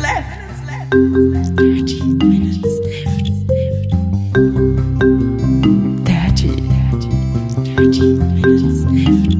left. 0.00 0.24
Thirty 1.56 2.00
minutes 2.14 2.62
left. 2.84 3.30
Thirty. 6.06 6.50
Thirty 7.76 8.06
minutes 8.24 8.84
left. 8.90 9.32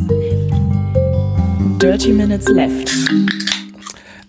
Dirty 1.80 2.12
minutes 2.12 2.48
left. 2.48 2.90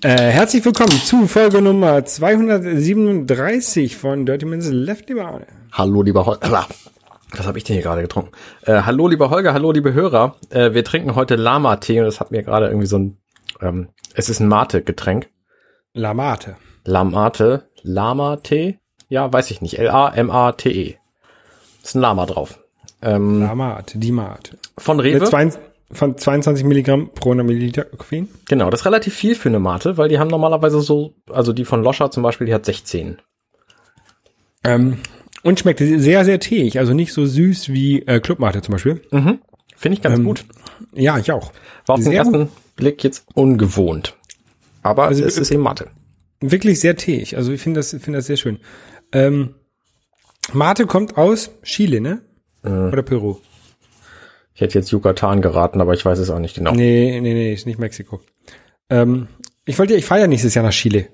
Äh, 0.03 0.31
herzlich 0.31 0.63
willkommen 0.65 0.91
zu 0.91 1.27
Folge 1.27 1.61
Nummer 1.61 2.03
237 2.05 3.97
von 3.97 4.25
Dirty 4.25 4.45
Minutes 4.45 4.71
Left, 4.71 5.09
lieber 5.09 5.25
Arne. 5.25 5.45
Hallo, 5.73 6.01
lieber 6.01 6.25
Holger. 6.25 6.65
Was 7.33 7.45
habe 7.47 7.57
ich 7.57 7.65
denn 7.65 7.75
hier 7.75 7.83
gerade 7.83 8.01
getrunken? 8.01 8.31
Äh, 8.65 8.81
hallo, 8.83 9.07
lieber 9.07 9.29
Holger, 9.29 9.53
hallo, 9.53 9.71
liebe 9.71 9.93
Hörer. 9.93 10.37
Äh, 10.49 10.73
wir 10.73 10.83
trinken 10.83 11.15
heute 11.15 11.35
Lama-Tee 11.35 11.99
und 11.99 12.05
das 12.05 12.19
hat 12.19 12.31
mir 12.31 12.41
gerade 12.41 12.67
irgendwie 12.67 12.87
so 12.87 12.97
ein, 12.97 13.17
ähm, 13.61 13.89
es 14.15 14.29
ist 14.29 14.39
ein 14.39 14.47
Mate-Getränk. 14.47 15.29
Lamate. 15.93 16.55
Lamate, 16.85 17.67
Lama-Tee? 17.83 18.77
Ja, 19.09 19.31
weiß 19.31 19.51
ich 19.51 19.61
nicht. 19.61 19.77
L-A-M-A-T-E. 19.77 20.95
Ist 21.83 21.95
ein 21.95 22.01
Lama 22.01 22.25
drauf. 22.25 22.59
Ähm, 23.01 23.41
Lamate, 23.41 23.97
die 23.97 24.11
Mate. 24.11 24.57
von 24.77 24.97
Mit 24.97 25.05
Rewe. 25.07 25.25
zwei, 25.25 25.49
von 25.91 26.17
22 26.17 26.63
Milligramm 26.63 27.09
pro 27.13 27.29
100 27.29 27.45
Milliliter 27.45 27.83
Koffein. 27.85 28.29
Genau, 28.47 28.69
das 28.69 28.81
ist 28.81 28.85
relativ 28.85 29.13
viel 29.15 29.35
für 29.35 29.49
eine 29.49 29.59
Mate, 29.59 29.97
weil 29.97 30.07
die 30.09 30.17
haben 30.19 30.29
normalerweise 30.29 30.79
so, 30.81 31.13
also 31.29 31.51
die 31.53 31.65
von 31.65 31.83
Loscher 31.83 32.09
zum 32.11 32.23
Beispiel, 32.23 32.47
die 32.47 32.53
hat 32.53 32.65
16. 32.65 33.17
Ähm, 34.63 34.97
und 35.43 35.59
schmeckt 35.59 35.79
sehr, 35.79 36.23
sehr 36.23 36.39
teig. 36.39 36.75
Also 36.77 36.93
nicht 36.93 37.13
so 37.13 37.25
süß 37.25 37.69
wie 37.69 38.03
äh, 38.03 38.19
Clubmate 38.19 38.61
zum 38.61 38.73
Beispiel. 38.73 39.01
Finde 39.75 39.95
ich 39.95 40.01
ganz 40.01 40.19
Ähm, 40.19 40.25
gut. 40.25 40.45
Ja, 40.93 41.17
ich 41.17 41.31
auch. 41.31 41.51
War 41.87 41.95
auf 41.95 41.99
den 42.01 42.05
sehr 42.11 42.13
ersten 42.19 42.49
Blick 42.75 43.03
jetzt 43.03 43.25
ungewohnt. 43.33 44.15
Aber 44.81 45.05
Also, 45.05 45.23
es 45.23 45.37
ist 45.37 45.51
eben 45.51 45.63
Mate. 45.63 45.87
Wirklich 46.39 46.79
sehr 46.79 46.95
teig. 46.95 47.35
Also 47.35 47.51
ich 47.51 47.61
finde 47.61 47.79
das, 47.79 47.91
finde 47.91 48.13
das 48.19 48.25
sehr 48.25 48.37
schön. 48.37 48.59
Ähm, 49.11 49.55
Mate 50.53 50.87
kommt 50.87 51.17
aus 51.17 51.51
Chile, 51.63 52.01
ne? 52.01 52.21
Oder 52.63 53.03
Peru? 53.03 53.37
Ich 54.53 54.61
hätte 54.61 54.77
jetzt 54.77 54.91
Yucatan 54.91 55.41
geraten, 55.41 55.81
aber 55.81 55.93
ich 55.93 56.05
weiß 56.05 56.19
es 56.19 56.29
auch 56.29 56.39
nicht 56.39 56.55
genau. 56.55 56.73
Nee, 56.73 57.19
nee, 57.21 57.33
nee, 57.33 57.53
ist 57.53 57.65
nicht 57.65 57.79
Mexiko. 57.79 58.21
Ähm, 58.89 59.27
ich 59.65 59.79
wollte 59.79 59.93
ja, 59.93 59.99
ich 59.99 60.05
fahre 60.05 60.21
ja 60.21 60.27
nächstes 60.27 60.53
Jahr 60.53 60.65
nach 60.65 60.73
Chile. 60.73 61.07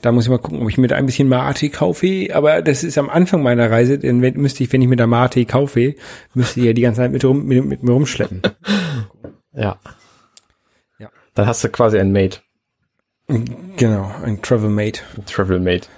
Da 0.00 0.10
muss 0.10 0.24
ich 0.24 0.30
mal 0.30 0.38
gucken, 0.38 0.62
ob 0.62 0.68
ich 0.68 0.78
mir 0.78 0.88
da 0.88 0.96
ein 0.96 1.06
bisschen 1.06 1.28
Mate 1.28 1.70
kaufe. 1.70 2.28
Aber 2.32 2.62
das 2.62 2.82
ist 2.84 2.98
am 2.98 3.08
Anfang 3.10 3.42
meiner 3.42 3.70
Reise, 3.70 3.98
denn 3.98 4.20
wenn, 4.22 4.34
müsste 4.34 4.64
ich, 4.64 4.72
wenn 4.72 4.82
ich 4.82 4.88
mir 4.88 4.96
da 4.96 5.06
Mate 5.06 5.44
kaufe, 5.44 5.94
müsste 6.34 6.60
ich 6.60 6.66
ja 6.66 6.72
die 6.72 6.82
ganze 6.82 7.02
Zeit 7.02 7.12
mit, 7.12 7.24
rum, 7.24 7.44
mit, 7.44 7.64
mit 7.64 7.82
mir 7.82 7.92
rumschleppen. 7.92 8.42
Ja. 9.54 9.78
Ja. 10.98 11.10
Dann 11.34 11.46
hast 11.46 11.62
du 11.62 11.68
quasi 11.68 11.98
ein 11.98 12.10
Mate, 12.10 12.40
genau, 13.76 14.10
ein 14.24 14.42
Travel 14.42 14.70
Mate. 14.70 15.02
ein 15.16 15.26
Travel 15.26 15.60
Mate. 15.60 15.88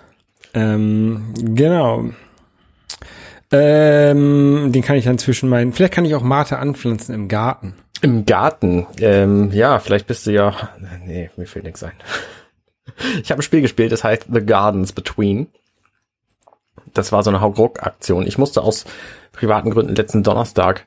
Ähm, 0.54 1.34
genau. 1.36 2.10
Ähm, 3.50 4.72
den 4.72 4.82
kann 4.82 4.96
ich 4.96 5.04
dann 5.04 5.18
zwischen 5.18 5.48
meinen, 5.48 5.72
vielleicht 5.72 5.92
kann 5.92 6.04
ich 6.04 6.14
auch 6.14 6.22
Mate 6.22 6.58
anpflanzen 6.58 7.14
im 7.14 7.28
Garten. 7.28 7.74
Im 8.02 8.26
Garten, 8.26 8.86
ähm, 8.98 9.50
ja, 9.52 9.78
vielleicht 9.78 10.06
bist 10.06 10.26
du 10.26 10.32
ja, 10.32 10.70
nee, 11.04 11.30
mir 11.36 11.46
fällt 11.46 11.64
nichts 11.64 11.82
ein. 11.82 11.92
Ich 13.22 13.30
habe 13.30 13.40
ein 13.40 13.42
Spiel 13.42 13.60
gespielt, 13.60 13.92
das 13.92 14.04
heißt 14.04 14.26
The 14.32 14.44
Gardens 14.44 14.92
Between. 14.92 15.48
Das 16.92 17.12
war 17.12 17.22
so 17.22 17.30
eine 17.30 17.40
Hauruck-Aktion. 17.40 18.26
Ich 18.26 18.38
musste 18.38 18.62
aus 18.62 18.84
privaten 19.32 19.70
Gründen 19.70 19.96
letzten 19.96 20.22
Donnerstag 20.22 20.86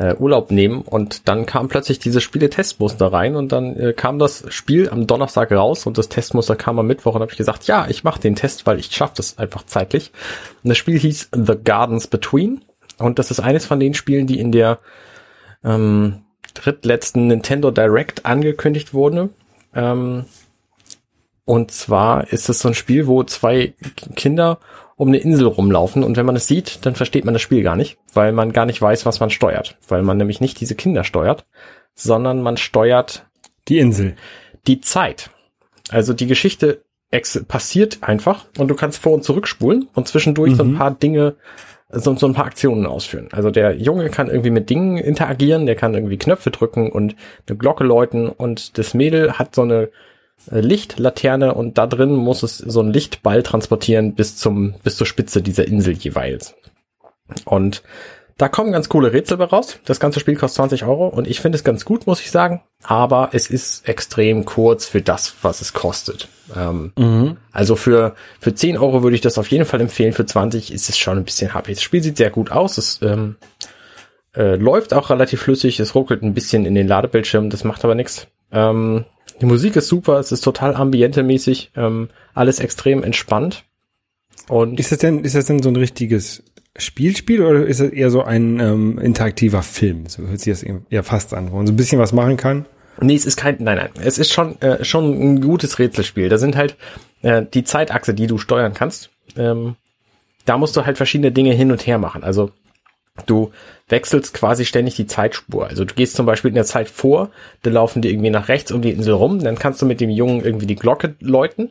äh, 0.00 0.14
Urlaub 0.18 0.50
nehmen 0.50 0.80
und 0.80 1.28
dann 1.28 1.44
kam 1.44 1.68
plötzlich 1.68 1.98
dieses 1.98 2.22
Spiele-Testmuster 2.22 3.12
rein 3.12 3.36
und 3.36 3.52
dann 3.52 3.76
äh, 3.76 3.92
kam 3.92 4.18
das 4.18 4.44
Spiel 4.48 4.88
am 4.88 5.06
Donnerstag 5.06 5.52
raus 5.52 5.86
und 5.86 5.98
das 5.98 6.08
Testmuster 6.08 6.56
kam 6.56 6.78
am 6.78 6.86
Mittwoch 6.86 7.14
und 7.14 7.20
habe 7.20 7.30
ich 7.30 7.36
gesagt, 7.36 7.66
ja, 7.66 7.86
ich 7.86 8.02
mache 8.02 8.18
den 8.18 8.34
Test, 8.34 8.66
weil 8.66 8.78
ich 8.78 8.96
schaffe 8.96 9.12
das 9.18 9.36
einfach 9.36 9.66
zeitlich. 9.66 10.10
Und 10.64 10.70
das 10.70 10.78
Spiel 10.78 10.98
hieß 10.98 11.28
The 11.34 11.54
Gardens 11.62 12.06
Between 12.06 12.62
und 12.96 13.18
das 13.18 13.30
ist 13.30 13.40
eines 13.40 13.66
von 13.66 13.78
den 13.78 13.92
Spielen, 13.92 14.26
die 14.26 14.40
in 14.40 14.52
der 14.52 14.78
ähm, 15.62 16.22
drittletzten 16.54 17.26
Nintendo 17.26 17.70
Direct 17.70 18.24
angekündigt 18.24 18.94
wurde. 18.94 19.28
Ähm, 19.74 20.24
und 21.44 21.72
zwar 21.72 22.32
ist 22.32 22.48
es 22.48 22.60
so 22.60 22.68
ein 22.68 22.74
Spiel, 22.74 23.06
wo 23.06 23.22
zwei 23.24 23.74
Kinder 24.16 24.60
um 25.00 25.08
eine 25.08 25.16
Insel 25.16 25.46
rumlaufen 25.46 26.04
und 26.04 26.18
wenn 26.18 26.26
man 26.26 26.36
es 26.36 26.46
sieht, 26.46 26.84
dann 26.84 26.94
versteht 26.94 27.24
man 27.24 27.32
das 27.32 27.40
Spiel 27.40 27.62
gar 27.62 27.74
nicht, 27.74 27.96
weil 28.12 28.32
man 28.32 28.52
gar 28.52 28.66
nicht 28.66 28.82
weiß, 28.82 29.06
was 29.06 29.18
man 29.18 29.30
steuert. 29.30 29.78
Weil 29.88 30.02
man 30.02 30.18
nämlich 30.18 30.42
nicht 30.42 30.60
diese 30.60 30.74
Kinder 30.74 31.04
steuert, 31.04 31.46
sondern 31.94 32.42
man 32.42 32.58
steuert 32.58 33.26
Die 33.66 33.78
Insel. 33.78 34.14
die 34.66 34.82
Zeit. 34.82 35.30
Also 35.88 36.12
die 36.12 36.26
Geschichte 36.26 36.82
passiert 37.48 38.02
einfach 38.02 38.44
und 38.58 38.68
du 38.68 38.74
kannst 38.74 38.98
vor 38.98 39.14
und 39.14 39.24
zurückspulen 39.24 39.88
und 39.94 40.06
zwischendurch 40.06 40.54
so 40.54 40.64
ein 40.64 40.74
paar 40.74 40.90
Dinge, 40.90 41.36
so, 41.88 42.14
so 42.14 42.26
ein 42.26 42.34
paar 42.34 42.44
Aktionen 42.44 42.84
ausführen. 42.84 43.28
Also 43.32 43.50
der 43.50 43.76
Junge 43.76 44.10
kann 44.10 44.28
irgendwie 44.28 44.50
mit 44.50 44.68
Dingen 44.68 44.98
interagieren, 44.98 45.64
der 45.64 45.76
kann 45.76 45.94
irgendwie 45.94 46.18
Knöpfe 46.18 46.50
drücken 46.50 46.92
und 46.92 47.16
eine 47.48 47.56
Glocke 47.56 47.84
läuten 47.84 48.28
und 48.28 48.76
das 48.76 48.92
Mädel 48.92 49.38
hat 49.38 49.54
so 49.54 49.62
eine 49.62 49.88
Lichtlaterne 50.50 51.54
und 51.54 51.78
da 51.78 51.86
drin 51.86 52.14
muss 52.14 52.42
es 52.42 52.58
so 52.58 52.80
einen 52.80 52.92
Lichtball 52.92 53.42
transportieren 53.42 54.14
bis 54.14 54.36
zum, 54.36 54.74
bis 54.82 54.96
zur 54.96 55.06
Spitze 55.06 55.42
dieser 55.42 55.66
Insel 55.66 55.94
jeweils. 55.94 56.54
Und 57.44 57.82
da 58.40 58.48
kommen 58.48 58.72
ganz 58.72 58.88
coole 58.88 59.12
Rätsel 59.12 59.40
raus. 59.42 59.78
Das 59.84 60.00
ganze 60.00 60.18
Spiel 60.18 60.34
kostet 60.34 60.56
20 60.56 60.84
Euro 60.84 61.08
und 61.08 61.28
ich 61.28 61.40
finde 61.40 61.56
es 61.56 61.64
ganz 61.64 61.84
gut, 61.84 62.06
muss 62.06 62.22
ich 62.22 62.30
sagen. 62.30 62.62
Aber 62.82 63.28
es 63.32 63.50
ist 63.50 63.86
extrem 63.86 64.46
kurz 64.46 64.86
für 64.86 65.02
das, 65.02 65.34
was 65.42 65.60
es 65.60 65.74
kostet. 65.74 66.26
Ähm, 66.56 66.92
Also 67.52 67.76
für, 67.76 68.14
für 68.40 68.54
10 68.54 68.78
Euro 68.78 69.02
würde 69.02 69.14
ich 69.14 69.20
das 69.20 69.36
auf 69.36 69.48
jeden 69.48 69.66
Fall 69.66 69.82
empfehlen. 69.82 70.14
Für 70.14 70.24
20 70.24 70.72
ist 70.72 70.88
es 70.88 70.96
schon 70.96 71.18
ein 71.18 71.24
bisschen 71.24 71.52
happy. 71.52 71.74
Das 71.74 71.82
Spiel 71.82 72.02
sieht 72.02 72.16
sehr 72.16 72.30
gut 72.30 72.50
aus. 72.50 72.78
Es 72.78 73.00
ähm, 73.02 73.36
äh, 74.34 74.56
läuft 74.56 74.94
auch 74.94 75.10
relativ 75.10 75.42
flüssig. 75.42 75.78
Es 75.78 75.94
ruckelt 75.94 76.22
ein 76.22 76.32
bisschen 76.32 76.64
in 76.64 76.74
den 76.74 76.88
Ladebildschirm. 76.88 77.50
Das 77.50 77.64
macht 77.64 77.84
aber 77.84 77.94
nichts. 77.94 78.26
Ähm, 78.52 79.04
die 79.40 79.46
Musik 79.46 79.76
ist 79.76 79.88
super. 79.88 80.18
Es 80.18 80.32
ist 80.32 80.42
total 80.42 80.74
ambientemäßig. 80.74 81.72
Ähm, 81.76 82.08
alles 82.34 82.60
extrem 82.60 83.02
entspannt. 83.02 83.64
Und 84.48 84.80
Ist 84.80 84.92
das 84.92 84.98
denn, 84.98 85.24
ist 85.24 85.34
das 85.34 85.46
denn 85.46 85.62
so 85.62 85.68
ein 85.68 85.76
richtiges 85.76 86.42
Spielspiel 86.76 87.42
oder 87.42 87.66
ist 87.66 87.80
das 87.80 87.90
eher 87.90 88.10
so 88.10 88.22
ein 88.22 88.58
ähm, 88.60 88.98
interaktiver 88.98 89.62
Film? 89.62 90.06
So 90.06 90.26
hört 90.26 90.40
sich 90.40 90.52
das 90.52 90.62
eher 90.62 91.02
fast 91.02 91.34
an, 91.34 91.52
wo 91.52 91.56
man 91.56 91.66
so 91.66 91.72
ein 91.72 91.76
bisschen 91.76 91.98
was 91.98 92.12
machen 92.12 92.36
kann. 92.36 92.64
Nee, 93.00 93.14
es 93.14 93.26
ist 93.26 93.36
kein, 93.36 93.56
nein, 93.60 93.78
nein, 93.78 93.90
es 94.02 94.18
ist 94.18 94.32
schon, 94.32 94.60
äh, 94.60 94.84
schon 94.84 95.04
ein 95.18 95.40
gutes 95.40 95.78
Rätselspiel. 95.78 96.28
Da 96.28 96.38
sind 96.38 96.56
halt 96.56 96.76
äh, 97.22 97.44
die 97.52 97.64
Zeitachse, 97.64 98.12
die 98.14 98.26
du 98.26 98.38
steuern 98.38 98.74
kannst. 98.74 99.10
Ähm, 99.36 99.76
da 100.44 100.58
musst 100.58 100.76
du 100.76 100.84
halt 100.84 100.96
verschiedene 100.96 101.32
Dinge 101.32 101.52
hin 101.52 101.70
und 101.70 101.86
her 101.86 101.98
machen. 101.98 102.24
Also 102.24 102.50
du 103.22 103.52
wechselst 103.88 104.34
quasi 104.34 104.64
ständig 104.64 104.96
die 104.96 105.06
Zeitspur. 105.06 105.66
Also 105.66 105.84
du 105.84 105.94
gehst 105.94 106.14
zum 106.14 106.26
Beispiel 106.26 106.50
in 106.50 106.54
der 106.54 106.64
Zeit 106.64 106.88
vor, 106.88 107.30
dann 107.62 107.72
laufen 107.72 108.02
die 108.02 108.10
irgendwie 108.10 108.30
nach 108.30 108.48
rechts 108.48 108.72
um 108.72 108.82
die 108.82 108.90
Insel 108.90 109.14
rum, 109.14 109.40
dann 109.40 109.58
kannst 109.58 109.82
du 109.82 109.86
mit 109.86 110.00
dem 110.00 110.10
Jungen 110.10 110.44
irgendwie 110.44 110.66
die 110.66 110.76
Glocke 110.76 111.16
läuten. 111.20 111.70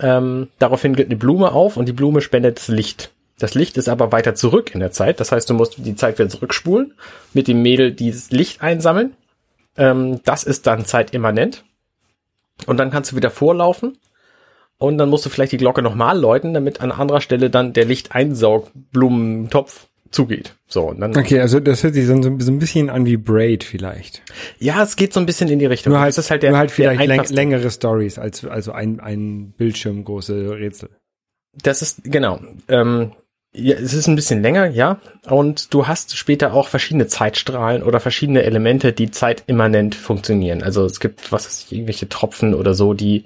Ähm, 0.00 0.48
daraufhin 0.58 0.94
geht 0.94 1.06
eine 1.06 1.16
Blume 1.16 1.52
auf 1.52 1.76
und 1.76 1.86
die 1.86 1.92
Blume 1.92 2.20
spendet 2.20 2.58
das 2.58 2.68
Licht. 2.68 3.10
Das 3.38 3.54
Licht 3.54 3.76
ist 3.76 3.88
aber 3.88 4.12
weiter 4.12 4.34
zurück 4.34 4.74
in 4.74 4.80
der 4.80 4.90
Zeit. 4.90 5.20
Das 5.20 5.32
heißt, 5.32 5.48
du 5.48 5.54
musst 5.54 5.76
die 5.78 5.96
Zeit 5.96 6.18
wieder 6.18 6.28
zurückspulen, 6.28 6.94
mit 7.32 7.48
dem 7.48 7.62
Mädel 7.62 7.92
dieses 7.92 8.30
Licht 8.30 8.62
einsammeln. 8.62 9.14
Ähm, 9.76 10.20
das 10.24 10.44
ist 10.44 10.66
dann 10.66 10.84
zeitimmanent. 10.84 11.64
Und 12.66 12.78
dann 12.78 12.90
kannst 12.90 13.12
du 13.12 13.16
wieder 13.16 13.30
vorlaufen. 13.30 13.96
Und 14.78 14.98
dann 14.98 15.08
musst 15.08 15.24
du 15.26 15.30
vielleicht 15.30 15.52
die 15.52 15.58
Glocke 15.58 15.82
nochmal 15.82 16.18
läuten, 16.18 16.54
damit 16.54 16.80
an 16.80 16.92
anderer 16.92 17.20
Stelle 17.20 17.50
dann 17.50 17.72
der 17.72 17.84
Lichteinsaugblumentopf 17.84 19.87
zugeht. 20.10 20.54
So, 20.66 20.84
und 20.88 21.00
dann. 21.00 21.16
Okay, 21.16 21.40
also 21.40 21.60
das 21.60 21.82
hört 21.82 21.94
sich 21.94 22.06
so, 22.06 22.14
ein- 22.14 22.40
so 22.40 22.50
ein 22.52 22.58
bisschen 22.58 22.90
an 22.90 23.06
wie 23.06 23.16
Braid 23.16 23.64
vielleicht. 23.64 24.22
Ja, 24.58 24.82
es 24.82 24.96
geht 24.96 25.12
so 25.12 25.20
ein 25.20 25.26
bisschen 25.26 25.48
in 25.48 25.58
die 25.58 25.66
Richtung. 25.66 25.92
Nur 25.92 26.00
halt, 26.00 26.10
das 26.10 26.18
ist 26.26 26.30
halt 26.30 26.42
der, 26.42 26.50
nur 26.50 26.58
halt 26.58 26.70
vielleicht 26.70 27.06
läng 27.06 27.24
längere 27.30 27.70
Stories 27.70 28.18
als 28.18 28.44
also 28.44 28.72
ein, 28.72 29.00
ein 29.00 29.52
Bildschirm 29.56 30.04
große 30.04 30.50
Rätsel. 30.58 30.90
Das 31.62 31.82
ist, 31.82 32.04
genau. 32.04 32.40
Ähm, 32.68 33.12
ja, 33.52 33.74
es 33.76 33.94
ist 33.94 34.06
ein 34.06 34.14
bisschen 34.16 34.42
länger, 34.42 34.66
ja. 34.68 35.00
Und 35.28 35.72
du 35.72 35.86
hast 35.86 36.16
später 36.16 36.52
auch 36.52 36.68
verschiedene 36.68 37.06
Zeitstrahlen 37.06 37.82
oder 37.82 37.98
verschiedene 37.98 38.42
Elemente, 38.42 38.92
die 38.92 39.10
zeitimmanent 39.10 39.94
funktionieren. 39.94 40.62
Also 40.62 40.84
es 40.84 41.00
gibt, 41.00 41.32
was 41.32 41.46
weiß 41.46 41.64
ich, 41.66 41.72
irgendwelche 41.72 42.08
Tropfen 42.08 42.54
oder 42.54 42.74
so, 42.74 42.92
die, 42.94 43.24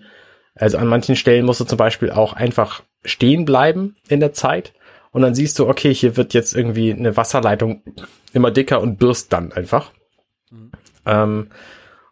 also 0.55 0.79
an 0.79 0.87
manchen 0.87 1.17
Stellen 1.17 1.45
musst 1.45 1.61
du 1.61 1.65
zum 1.65 1.77
Beispiel 1.79 2.11
auch 2.11 2.33
einfach 2.35 2.83
stehen 3.05 3.45
bleiben 3.45 3.97
in 4.09 4.21
der 4.21 4.33
Zeit. 4.33 4.73
Und 5.13 5.23
dann 5.23 5.35
siehst 5.35 5.59
du, 5.59 5.69
okay, 5.69 5.95
hier 5.95 6.17
wird 6.17 6.35
jetzt 6.35 6.57
irgendwie 6.57 6.93
eine 6.93 7.17
Wasserleitung 7.17 7.83
immer 8.33 8.51
dicker 8.51 8.81
und 8.81 8.99
birst 8.99 9.33
dann 9.33 9.53
einfach. 9.53 9.93
Ähm, 11.07 11.49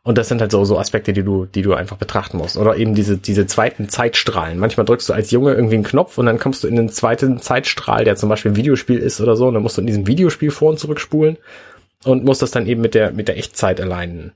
und 0.03 0.17
das 0.17 0.29
sind 0.29 0.41
halt 0.41 0.51
so, 0.51 0.65
so 0.65 0.79
Aspekte, 0.79 1.13
die 1.13 1.23
du, 1.23 1.45
die 1.47 1.63
du 1.63 1.75
einfach 1.75 1.97
betrachten 1.97 2.39
musst. 2.39 2.57
Oder 2.57 2.77
eben 2.77 2.95
diese, 2.95 3.19
diese 3.19 3.47
zweiten 3.47 3.89
Zeitstrahlen. 3.89 4.59
Manchmal 4.59 4.87
drückst 4.87 5.09
du 5.09 5.13
als 5.13 5.31
Junge 5.31 5.53
irgendwie 5.53 5.75
einen 5.75 5.85
Knopf 5.85 6.17
und 6.19 6.27
dann 6.27 6.39
kommst 6.39 6.65
du 6.65 6.69
in 6.69 6.77
den 6.77 6.89
zweiten 6.89 7.39
Zeitstrahl, 7.39 8.05
der 8.05 8.17
zum 8.17 8.29
Beispiel 8.29 8.53
ein 8.53 8.57
Videospiel 8.57 8.99
ist 8.99 9.21
oder 9.21 9.37
so. 9.37 9.49
Und 9.49 9.55
dann 9.55 9.63
musst 9.63 9.77
du 9.77 9.83
in 9.83 9.87
diesem 9.87 10.07
Videospiel 10.07 10.51
vor 10.51 10.71
und 10.71 10.79
zurückspulen 10.79 11.37
und 12.05 12.25
musst 12.25 12.43
das 12.43 12.51
dann 12.51 12.67
eben 12.67 12.81
mit 12.81 12.95
der, 12.95 13.13
mit 13.13 13.29
der 13.29 13.37
Echtzeit 13.37 13.81
allein 13.81 14.33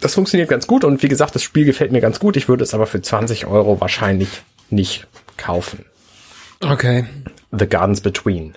Das 0.00 0.14
funktioniert 0.14 0.50
ganz 0.50 0.66
gut 0.66 0.84
und 0.84 1.02
wie 1.02 1.08
gesagt, 1.08 1.34
das 1.34 1.42
Spiel 1.42 1.64
gefällt 1.64 1.92
mir 1.92 2.00
ganz 2.00 2.20
gut. 2.20 2.36
Ich 2.36 2.48
würde 2.48 2.64
es 2.64 2.74
aber 2.74 2.86
für 2.86 3.00
20 3.00 3.46
Euro 3.46 3.80
wahrscheinlich 3.80 4.28
nicht 4.68 5.06
kaufen. 5.38 5.86
Okay. 6.60 7.04
The 7.52 7.66
Gardens 7.68 8.00
Between. 8.00 8.54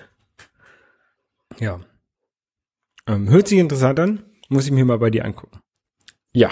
Ja. 1.58 1.80
Ähm, 3.06 3.28
hört 3.30 3.48
sich 3.48 3.58
interessant 3.58 3.98
an. 4.00 4.22
Muss 4.48 4.66
ich 4.66 4.72
mir 4.72 4.84
mal 4.84 4.98
bei 4.98 5.10
dir 5.10 5.24
angucken. 5.24 5.60
Ja, 6.32 6.50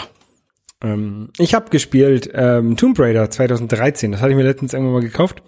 Ähm, 0.83 1.31
ich 1.39 1.53
habe 1.55 1.69
gespielt 1.71 2.31
ähm, 2.33 2.77
Tomb 2.77 2.99
Raider 2.99 3.29
2013. 3.31 4.13
Das 4.13 4.21
hatte 4.23 4.31
ich 4.31 4.37
mir 4.37 4.45
letztens 4.45 4.73
irgendwann 4.73 4.95
mal 4.95 5.03
gekauft. 5.03 5.43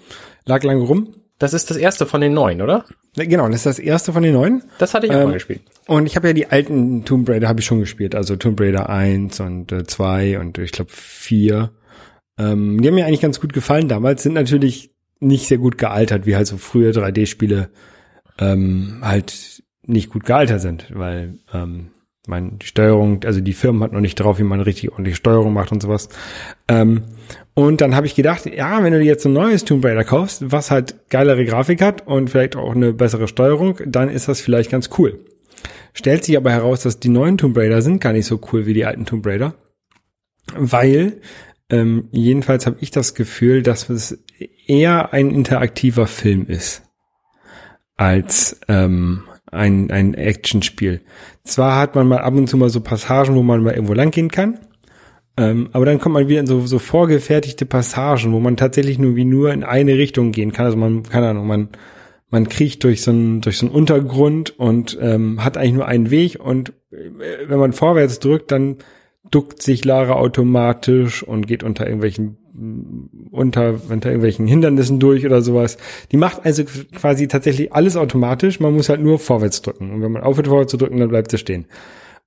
Lag 0.45 0.63
lange 0.63 0.83
rum. 0.83 1.15
das 1.39 1.55
ist 1.55 1.71
das 1.71 1.77
erste 1.79 2.05
von 2.07 2.21
den 2.21 2.35
neuen, 2.35 2.61
oder? 2.63 2.85
Genau, 3.17 3.47
das 3.47 3.57
ist 3.57 3.67
das 3.67 3.79
erste 3.79 4.13
von 4.13 4.23
den 4.23 4.35
neuen. 4.35 4.63
Das 4.79 4.93
hatte 4.95 5.07
ich 5.07 5.13
auch 5.13 5.17
Ähm, 5.17 5.25
mal 5.29 5.33
gespielt. 5.35 5.63
Und 5.87 6.07
ich 6.07 6.17
habe 6.17 6.29
ja 6.29 6.35
die 6.35 6.47
alten 6.49 7.05
Tomb 7.05 7.29
Raider 7.29 7.49
habe 7.49 7.61
ich 7.61 7.67
schon 7.67 7.81
gespielt, 7.81 8.15
also 8.15 8.37
Tomb 8.37 8.61
Raider 8.61 8.89
1 8.91 9.41
und 9.41 9.73
äh, 9.73 9.85
2 9.85 10.39
und 10.39 10.59
ich 10.59 10.73
glaube 10.73 10.91
4. 10.93 11.71
Ähm, 12.39 12.81
die 12.81 12.89
haben 12.89 12.95
mir 12.95 13.07
eigentlich 13.07 13.21
ganz 13.21 13.41
gut 13.41 13.53
gefallen 13.55 13.89
damals, 13.89 14.23
sind 14.23 14.35
natürlich 14.35 14.92
nicht 15.23 15.49
sehr 15.49 15.59
gut 15.59 15.79
gealtert, 15.79 16.27
wie 16.27 16.37
halt 16.37 16.47
so 16.47 16.57
frühe 16.57 16.91
3D-Spiele 16.91 17.71
ähm, 18.39 18.99
halt 19.03 19.63
nicht 19.85 20.11
gut 20.11 20.25
gealtert 20.25 20.61
sind, 20.61 20.87
weil 20.95 21.39
ähm, 21.53 21.91
man 22.27 22.59
die 22.59 22.67
Steuerung, 22.67 23.25
also 23.25 23.41
die 23.41 23.53
Firma 23.53 23.87
hat 23.87 23.93
noch 23.93 24.01
nicht 24.01 24.15
drauf, 24.15 24.39
wie 24.39 24.45
man 24.45 24.61
richtig 24.61 24.91
ordentliche 24.91 25.17
Steuerung 25.17 25.53
macht 25.53 25.73
und 25.73 25.83
sowas. 25.83 26.09
Ähm, 26.69 27.03
und 27.55 27.81
dann 27.81 27.97
habe 27.97 28.07
ich 28.07 28.15
gedacht, 28.15 28.47
ja, 28.47 28.83
wenn 28.83 28.93
du 28.93 29.01
jetzt 29.01 29.27
ein 29.27 29.33
neues 29.33 29.65
Tomb 29.65 29.85
Raider 29.85 30.05
kaufst, 30.05 30.53
was 30.53 30.71
halt 30.71 31.09
geilere 31.11 31.45
Grafik 31.45 31.83
hat 31.83 32.07
und 32.07 32.31
vielleicht 32.31 32.57
auch 32.57 32.75
eine 32.75 32.93
bessere 32.93 33.29
Steuerung, 33.29 33.79
dann 33.87 34.09
ist 34.09 34.29
das 34.29 34.41
vielleicht 34.41 34.71
ganz 34.71 34.91
cool. 34.99 35.19
Stellt 35.95 36.25
sich 36.25 36.37
aber 36.37 36.51
heraus, 36.51 36.83
dass 36.83 37.01
die 37.01 37.11
neuen 37.11 37.39
Tomb 37.39 37.57
Raider 37.57 37.83
sind 37.83 38.01
gar 38.01 38.13
nicht 38.13 38.27
so 38.27 38.41
cool 38.53 38.67
wie 38.67 38.75
die 38.75 38.87
alten 38.87 39.05
Tomb 39.05 39.27
Raider, 39.27 39.55
weil 40.57 41.21
ähm, 41.71 42.09
jedenfalls 42.13 42.67
habe 42.67 42.77
ich 42.81 42.91
das 42.91 43.15
Gefühl, 43.15 43.63
dass 43.63 43.89
es 43.89 44.19
eher 44.67 45.13
ein 45.13 45.31
interaktiver 45.31 46.07
Film 46.07 46.47
ist 46.47 46.83
als 47.97 48.61
ähm, 48.69 49.25
ein, 49.51 49.91
ein 49.91 50.15
Actionspiel. 50.15 51.03
Zwar 51.45 51.79
hat 51.79 51.95
man 51.95 52.09
mal 52.09 52.19
ab 52.19 52.35
und 52.35 52.49
zu 52.49 52.57
mal 52.57 52.71
so 52.71 52.81
Passagen, 52.81 53.35
wo 53.35 53.43
man 53.43 53.63
mal 53.63 53.75
irgendwo 53.75 53.95
lang 53.95 54.11
gehen 54.11 54.31
kann, 54.31 54.59
ähm, 55.37 55.71
aber 55.73 55.87
dann 55.87 55.99
kommt 55.99 56.15
man 56.15 56.29
wieder 56.29 56.41
in 56.41 56.47
so, 56.47 56.67
so 56.67 56.79
vorgefertigte 56.79 57.65
Passagen, 57.65 58.33
wo 58.33 58.41
man 58.41 58.57
tatsächlich 58.57 58.99
nur 58.99 59.17
wie 59.17 59.25
nur 59.25 59.53
in 59.53 59.65
eine 59.65 59.97
Richtung 59.97 60.33
gehen 60.33 60.53
kann. 60.53 60.67
Also 60.67 60.77
man, 60.77 61.05
keine 61.05 61.29
Ahnung, 61.29 61.47
man, 61.47 61.69
man 62.29 62.49
kriecht 62.49 62.85
durch 62.85 63.03
so 63.03 63.13
einen, 63.13 63.41
durch 63.41 63.59
so 63.59 63.67
einen 63.67 63.75
Untergrund 63.75 64.59
und 64.59 64.99
ähm, 65.01 65.43
hat 65.43 65.57
eigentlich 65.57 65.73
nur 65.73 65.87
einen 65.87 66.11
Weg 66.11 66.39
und 66.39 66.71
äh, 66.91 67.49
wenn 67.49 67.59
man 67.59 67.73
vorwärts 67.73 68.19
drückt, 68.19 68.51
dann 68.53 68.77
duckt 69.31 69.63
sich 69.63 69.85
Lara 69.85 70.15
automatisch 70.15 71.23
und 71.23 71.47
geht 71.47 71.63
unter 71.63 71.87
irgendwelchen 71.87 72.39
unter, 73.31 73.81
unter 73.89 74.11
irgendwelchen 74.11 74.47
Hindernissen 74.47 75.01
durch 75.01 75.25
oder 75.25 75.41
sowas. 75.41 75.79
Die 76.11 76.17
macht 76.17 76.45
also 76.45 76.65
quasi 76.65 77.27
tatsächlich 77.27 77.73
alles 77.73 77.97
automatisch. 77.97 78.61
Man 78.61 78.75
muss 78.75 78.89
halt 78.89 79.01
nur 79.01 79.19
vorwärts 79.19 79.63
drücken. 79.63 79.91
Und 79.91 80.03
wenn 80.03 80.13
man 80.13 80.23
aufhört 80.23 80.49
vorwärts 80.49 80.71
zu 80.71 80.77
drücken, 80.77 80.99
dann 80.99 81.09
bleibt 81.09 81.31
sie 81.31 81.39
stehen. 81.39 81.67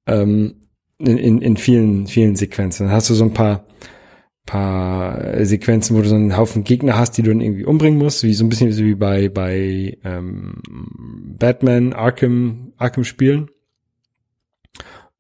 Ähm, 0.08 0.56
in, 0.98 1.18
in, 1.18 1.42
in 1.42 1.58
vielen, 1.58 2.08
vielen 2.08 2.36
Sequenzen. 2.36 2.88
Dann 2.88 2.96
hast 2.96 3.10
du 3.10 3.14
so 3.14 3.24
ein 3.24 3.34
paar, 3.34 3.66
paar 4.46 5.46
Sequenzen, 5.46 5.96
wo 5.96 6.02
du 6.02 6.08
so 6.08 6.16
einen 6.16 6.38
Haufen 6.38 6.64
Gegner 6.64 6.98
hast, 6.98 7.18
die 7.18 7.22
du 7.22 7.30
dann 7.30 7.42
irgendwie 7.42 7.66
umbringen 7.66 8.00
musst, 8.00 8.24
wie 8.24 8.34
so 8.34 8.46
ein 8.46 8.50
bisschen 8.50 8.76
wie 8.76 8.96
bei, 8.96 9.30
bei 9.30 9.98
ähm, 10.04 10.62
Batman, 11.38 11.94
Arkham, 11.94 12.74
Arkham 12.78 13.04
Spielen. 13.04 13.50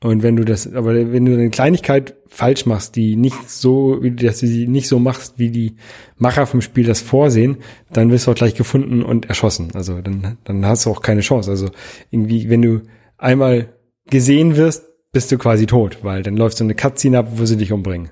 Und 0.05 0.21
wenn 0.21 0.35
du 0.35 0.45
das, 0.45 0.71
aber 0.71 0.93
wenn 0.93 1.25
du 1.25 1.33
eine 1.33 1.49
Kleinigkeit 1.49 2.13
falsch 2.27 2.67
machst, 2.67 2.95
die 2.95 3.15
nicht 3.15 3.49
so, 3.49 3.99
dass 4.01 4.39
du 4.39 4.45
sie 4.45 4.67
nicht 4.67 4.87
so 4.87 4.99
machst, 4.99 5.39
wie 5.39 5.49
die 5.49 5.77
Macher 6.19 6.45
vom 6.45 6.61
Spiel 6.61 6.85
das 6.85 7.01
vorsehen, 7.01 7.57
dann 7.91 8.11
wirst 8.11 8.27
du 8.27 8.31
auch 8.31 8.35
gleich 8.35 8.53
gefunden 8.53 9.01
und 9.01 9.25
erschossen. 9.29 9.71
Also 9.73 9.99
dann, 10.01 10.37
dann 10.43 10.63
hast 10.63 10.85
du 10.85 10.91
auch 10.91 11.01
keine 11.01 11.21
Chance. 11.21 11.49
Also 11.49 11.71
irgendwie, 12.11 12.51
wenn 12.51 12.61
du 12.61 12.81
einmal 13.17 13.73
gesehen 14.07 14.57
wirst, 14.57 14.85
bist 15.11 15.31
du 15.31 15.39
quasi 15.39 15.65
tot, 15.65 15.97
weil 16.03 16.21
dann 16.21 16.37
läuft 16.37 16.57
so 16.57 16.63
eine 16.63 16.75
Cutscene 16.75 17.17
ab, 17.17 17.29
wo 17.37 17.45
sie 17.45 17.57
dich 17.57 17.71
umbringen. 17.71 18.11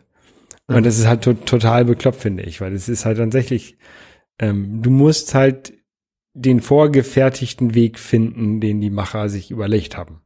Und 0.66 0.88
das 0.88 0.98
ist 0.98 1.06
halt 1.06 1.22
to 1.22 1.34
total 1.34 1.86
bekloppt, 1.86 2.20
finde 2.20 2.42
ich, 2.42 2.60
weil 2.60 2.74
es 2.74 2.90
ist 2.90 3.06
halt 3.06 3.20
tatsächlich, 3.20 3.78
ähm, 4.40 4.82
du 4.82 4.90
musst 4.90 5.36
halt 5.36 5.74
den 6.34 6.60
vorgefertigten 6.60 7.76
Weg 7.76 8.00
finden, 8.00 8.60
den 8.62 8.82
die 8.82 8.90
Macher 8.90 9.30
sich 9.30 9.52
überlegt 9.52 9.96
haben. 9.96 10.23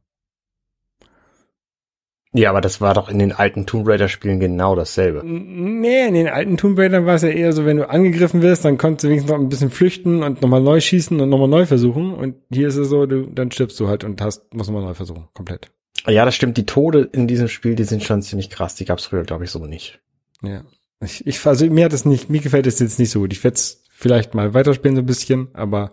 Ja, 2.32 2.50
aber 2.50 2.60
das 2.60 2.80
war 2.80 2.92
doch 2.92 3.08
in 3.08 3.18
den 3.18 3.32
alten 3.32 3.64
Tomb 3.64 3.88
Raider 3.88 4.08
Spielen 4.08 4.38
genau 4.38 4.76
dasselbe. 4.76 5.22
Nee, 5.24 6.08
in 6.08 6.14
den 6.14 6.28
alten 6.28 6.58
Tomb 6.58 6.78
Raidern 6.78 7.06
war 7.06 7.14
es 7.14 7.22
ja 7.22 7.30
eher 7.30 7.52
so, 7.54 7.64
wenn 7.64 7.78
du 7.78 7.88
angegriffen 7.88 8.42
wirst, 8.42 8.66
dann 8.66 8.76
konntest 8.76 9.04
du 9.04 9.08
wenigstens 9.08 9.30
noch 9.30 9.38
ein 9.38 9.48
bisschen 9.48 9.70
flüchten 9.70 10.22
und 10.22 10.42
nochmal 10.42 10.60
neu 10.60 10.80
schießen 10.80 11.18
und 11.18 11.28
nochmal 11.30 11.48
neu 11.48 11.64
versuchen. 11.64 12.12
Und 12.12 12.36
hier 12.52 12.68
ist 12.68 12.76
es 12.76 12.88
so, 12.88 13.06
du, 13.06 13.26
dann 13.26 13.50
stirbst 13.50 13.80
du 13.80 13.88
halt 13.88 14.04
und 14.04 14.20
hast, 14.20 14.52
musst 14.52 14.68
nochmal 14.68 14.86
neu 14.86 14.94
versuchen, 14.94 15.28
komplett. 15.32 15.70
Ja, 16.06 16.24
das 16.24 16.34
stimmt. 16.34 16.58
Die 16.58 16.66
Tode 16.66 17.08
in 17.12 17.26
diesem 17.26 17.48
Spiel, 17.48 17.74
die 17.74 17.84
sind 17.84 18.02
schon 18.02 18.22
ziemlich 18.22 18.50
krass. 18.50 18.74
Die 18.74 18.84
gab's 18.84 19.06
früher, 19.06 19.24
glaube 19.24 19.44
ich, 19.44 19.50
so 19.50 19.64
nicht. 19.64 20.00
Ja. 20.42 20.64
Ich, 21.00 21.26
ich, 21.26 21.44
also 21.46 21.66
mir 21.66 21.86
hat 21.86 21.92
es 21.92 22.04
nicht, 22.04 22.28
mir 22.28 22.40
gefällt 22.40 22.66
es 22.66 22.78
jetzt 22.78 22.98
nicht 22.98 23.10
so 23.10 23.20
gut. 23.20 23.32
Ich 23.32 23.42
werde 23.42 23.54
es 23.54 23.84
vielleicht 23.90 24.34
mal 24.34 24.52
weiterspielen 24.52 24.96
so 24.96 25.02
ein 25.02 25.06
bisschen, 25.06 25.48
aber 25.54 25.92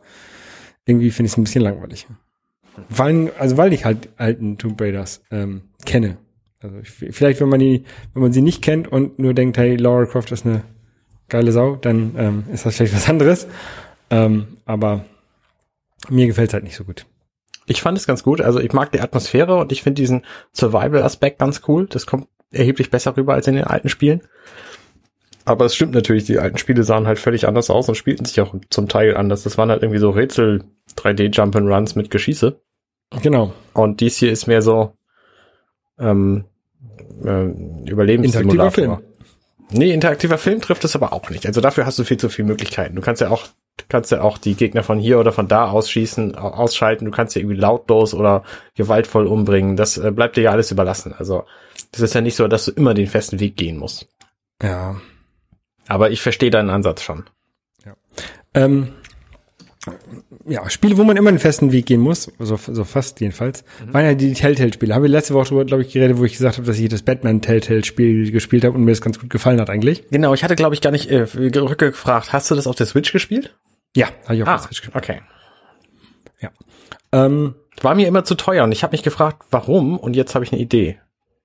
irgendwie 0.86 1.12
finde 1.12 1.28
ich 1.28 1.34
es 1.34 1.38
ein 1.38 1.44
bisschen 1.44 1.62
langweilig. 1.62 2.08
Weil, 2.90 3.32
also 3.40 3.58
weil 3.58 3.72
ich 3.74 3.86
halt 3.86 4.10
alten 4.18 4.58
Tomb 4.58 4.80
Raiders 4.82 5.22
ähm, 5.32 5.62
kenne. 5.86 6.18
Also 6.66 6.80
ich, 6.80 6.90
vielleicht, 6.90 7.42
wenn 7.42 7.50
man 7.50 7.60
die, 7.60 7.84
wenn 8.14 8.24
man 8.24 8.34
sie 8.34 8.42
nicht 8.42 8.64
kennt 8.64 8.88
und 8.88 9.20
nur 9.20 9.34
denkt, 9.34 9.58
hey, 9.58 9.76
Laura 9.76 10.06
Croft 10.06 10.32
ist 10.32 10.46
eine 10.46 10.64
geile 11.30 11.52
Sau, 11.52 11.76
dann 11.76 12.16
ähm, 12.18 12.44
ist 12.52 12.66
das 12.66 12.76
vielleicht 12.76 12.96
was 12.96 13.08
anderes. 13.08 13.48
Ähm, 14.10 14.58
aber 14.66 15.06
mir 16.10 16.28
gefällt 16.28 16.50
es 16.50 16.54
halt 16.54 16.64
nicht 16.64 16.76
so 16.76 16.84
gut. 16.84 17.06
Ich 17.68 17.82
fand 17.82 17.98
es 17.98 18.08
ganz 18.08 18.24
gut. 18.24 18.42
Also 18.42 18.60
ich 18.60 18.74
mag 18.74 18.92
die 18.92 19.02
Atmosphäre 19.02 19.56
und 19.58 19.72
ich 19.72 19.84
finde 19.84 20.02
diesen 20.02 20.24
Survival-Aspekt 20.54 21.40
ganz 21.40 21.62
cool. 21.68 21.88
Das 21.88 22.06
kommt 22.06 22.28
erheblich 22.52 22.90
besser 22.90 23.16
rüber 23.16 23.34
als 23.34 23.48
in 23.48 23.56
den 23.56 23.66
alten 23.66 23.90
Spielen. 23.90 24.22
Aber 25.46 25.66
es 25.66 25.76
stimmt 25.76 25.94
natürlich, 25.94 26.26
die 26.26 26.40
alten 26.40 26.58
Spiele 26.58 26.84
sahen 26.84 27.06
halt 27.06 27.20
völlig 27.20 27.48
anders 27.48 27.70
aus 27.70 27.88
und 27.88 27.96
spielten 27.96 28.26
sich 28.26 28.42
auch 28.42 28.56
zum 28.72 28.88
Teil 28.88 29.16
anders. 29.16 29.44
Das 29.44 29.58
waren 29.60 29.70
halt 29.70 29.84
irgendwie 29.84 30.00
so 30.00 30.10
Rätsel 30.10 30.64
3D 30.98 31.32
Jump 31.32 31.56
and 31.56 31.70
Runs 31.70 31.96
mit 31.96 32.10
Geschieße. 32.10 32.60
Genau. 33.22 33.54
Und 33.74 34.02
dies 34.02 34.18
hier 34.18 34.32
ist 34.32 34.48
mehr 34.48 34.64
so 34.64 34.98
ähm, 36.00 36.46
äh, 37.24 37.90
Überlebenssimulator. 37.90 38.66
Interaktiver 38.66 38.72
Film. 38.72 38.98
Nee, 39.72 39.92
interaktiver 39.92 40.38
Film 40.38 40.62
trifft 40.62 40.84
es 40.86 40.96
aber 40.96 41.12
auch 41.14 41.30
nicht. 41.30 41.46
Also 41.48 41.60
dafür 41.62 41.86
hast 41.86 41.98
du 41.98 42.04
viel 42.04 42.18
zu 42.18 42.30
viele 42.30 42.48
Möglichkeiten. 42.48 42.96
Du 42.96 43.02
kannst 43.02 43.22
ja 43.22 43.30
auch, 43.30 43.46
kannst 43.90 44.12
ja 44.12 44.22
auch 44.22 44.38
die 44.38 44.54
Gegner 44.54 44.84
von 44.84 45.00
hier 45.00 45.20
oder 45.20 45.32
von 45.32 45.48
da 45.48 45.70
ausschießen, 45.70 46.36
au- 46.36 46.52
ausschalten. 46.52 47.06
Du 47.06 47.12
kannst 47.12 47.36
ja 47.36 47.42
irgendwie 47.42 47.60
lautlos 47.60 48.14
oder 48.14 48.44
gewaltvoll 48.76 49.26
umbringen. 49.26 49.76
Das 49.76 49.98
äh, 49.98 50.12
bleibt 50.12 50.38
dir 50.38 50.42
ja 50.42 50.52
alles 50.52 50.72
überlassen. 50.72 51.14
Also 51.18 51.46
das 51.92 52.02
ist 52.02 52.14
ja 52.14 52.22
nicht 52.22 52.36
so, 52.36 52.48
dass 52.48 52.66
du 52.66 52.72
immer 52.72 52.94
den 52.94 53.08
festen 53.08 53.40
Weg 53.40 53.58
gehen 53.58 53.78
musst. 53.78 54.08
Ja. 54.62 54.98
Aber 55.88 56.12
ich 56.12 56.22
verstehe 56.22 56.52
deinen 56.52 56.70
Ansatz 56.70 57.02
schon. 57.02 57.26
Ähm, 58.54 58.94
ja, 60.48 60.70
Spiele, 60.70 60.98
wo 60.98 61.04
man 61.04 61.18
immer 61.18 61.30
einen 61.30 61.40
festen 61.40 61.72
Weg 61.72 61.86
gehen 61.86 62.02
muss, 62.02 62.32
so, 62.40 62.56
so 62.58 62.84
fast 62.84 63.20
jedenfalls, 63.22 63.64
waren 63.92 64.06
ja 64.06 64.14
die 64.14 64.34
Telltale-Spiele. 64.34 64.94
Haben 64.94 65.04
wir 65.04 65.10
letzte 65.10 65.34
Woche 65.34 65.66
glaube 65.66 65.84
ich, 65.84 65.94
geredet, 65.94 66.18
wo 66.18 66.26
ich 66.26 66.34
gesagt 66.34 66.58
habe, 66.58 66.68
dass 66.68 66.78
ich 66.80 66.90
das 66.90 67.02
Batman-Telltale-Spiel 67.04 68.32
gespielt 68.32 68.64
habe 68.64 68.76
und 68.78 68.84
mir 68.84 68.92
das 68.92 69.02
ganz 69.02 69.20
gut 69.20 69.30
gefallen 69.30 69.60
hat 69.62 69.70
eigentlich. 69.70 70.04
Genau, 70.12 70.34
ich 70.34 70.44
hatte, 70.44 70.56
glaube 70.56 70.76
ich, 70.76 70.82
gar 70.82 70.92
nicht 70.92 71.10
äh, 71.10 71.22
rückgefragt. 71.22 72.34
Hast 72.34 72.50
du 72.52 72.56
das 72.56 72.68
auf 72.68 72.76
der 72.76 72.86
Switch 72.86 73.12
gespielt? 73.12 73.56
Ja, 73.96 74.08
habe 74.26 74.36
ich 74.36 74.44
auch 74.44 74.48
Ah, 74.48 74.58
das 74.58 74.70
gespielt. 74.70 74.96
okay. 74.96 75.22
Ähm, 77.12 77.56
War 77.82 77.96
mir 77.96 78.08
immer 78.08 78.26
zu 78.26 78.36
teuer 78.36 78.64
und 78.64 78.72
ich 78.72 78.84
habe 78.84 78.92
mich 78.92 79.04
gefragt, 79.04 79.44
warum 79.52 79.98
und 79.98 80.16
jetzt 80.16 80.36
habe 80.36 80.44
ich 80.44 80.52
eine 80.52 80.62
Idee. 80.62 81.00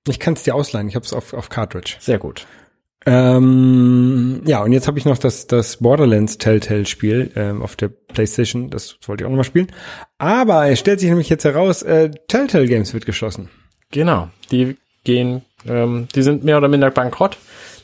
ich 0.07 0.19
kann 0.19 0.33
es 0.33 0.43
dir 0.43 0.55
ausleihen, 0.55 0.87
ich 0.89 0.95
habe 0.95 1.05
es 1.05 1.13
auf, 1.13 1.33
auf 1.33 1.49
Cartridge. 1.49 1.95
Sehr 1.99 2.17
gut. 2.17 2.45
Ähm, 3.05 4.41
ja, 4.45 4.61
und 4.61 4.73
jetzt 4.73 4.87
habe 4.87 4.99
ich 4.99 5.05
noch 5.05 5.17
das, 5.17 5.47
das 5.47 5.77
Borderlands 5.77 6.37
Telltale-Spiel 6.37 7.31
ähm, 7.35 7.61
auf 7.63 7.75
der 7.75 7.89
Playstation, 7.89 8.69
das 8.69 8.97
wollte 9.05 9.23
ich 9.23 9.25
auch 9.25 9.31
noch 9.31 9.37
mal 9.37 9.43
spielen. 9.43 9.71
Aber 10.19 10.69
es 10.69 10.79
stellt 10.79 10.99
sich 10.99 11.09
nämlich 11.09 11.29
jetzt 11.29 11.45
heraus, 11.45 11.81
äh, 11.81 12.11
Telltale 12.27 12.67
Games 12.67 12.93
wird 12.93 13.05
geschlossen. 13.05 13.49
Genau. 13.89 14.29
Die 14.51 14.77
gehen, 15.03 15.41
ähm, 15.67 16.07
die 16.13 16.21
sind 16.21 16.43
mehr 16.43 16.57
oder 16.57 16.67
minder 16.67 16.91
bankrott. 16.91 17.37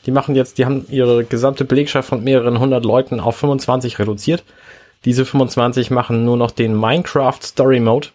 Die 0.06 0.12
machen 0.12 0.36
jetzt, 0.36 0.58
die 0.58 0.64
haben 0.64 0.86
ihre 0.88 1.24
gesamte 1.24 1.64
Belegschaft 1.64 2.08
von 2.08 2.22
mehreren 2.22 2.60
hundert 2.60 2.84
Leuten 2.84 3.18
auf 3.18 3.36
25 3.36 3.98
reduziert. 3.98 4.44
Diese 5.04 5.24
25 5.24 5.90
machen 5.90 6.24
nur 6.24 6.36
noch 6.36 6.50
den 6.50 6.78
Minecraft 6.78 7.40
Story 7.42 7.80
Mode. 7.80 8.08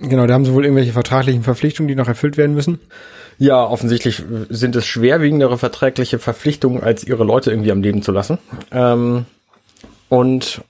Genau, 0.00 0.26
da 0.26 0.34
haben 0.34 0.44
sie 0.44 0.54
wohl 0.54 0.64
irgendwelche 0.64 0.92
vertraglichen 0.92 1.42
Verpflichtungen, 1.42 1.88
die 1.88 1.96
noch 1.96 2.08
erfüllt 2.08 2.36
werden 2.36 2.54
müssen. 2.54 2.78
Ja, 3.38 3.64
offensichtlich 3.64 4.22
sind 4.48 4.74
es 4.74 4.86
schwerwiegendere 4.86 5.58
verträgliche 5.58 6.18
Verpflichtungen, 6.18 6.82
als 6.82 7.04
ihre 7.04 7.24
Leute 7.24 7.50
irgendwie 7.50 7.70
am 7.70 7.82
Leben 7.82 8.02
zu 8.02 8.10
lassen. 8.10 8.38
Ähm, 8.72 9.26
und 10.08 10.62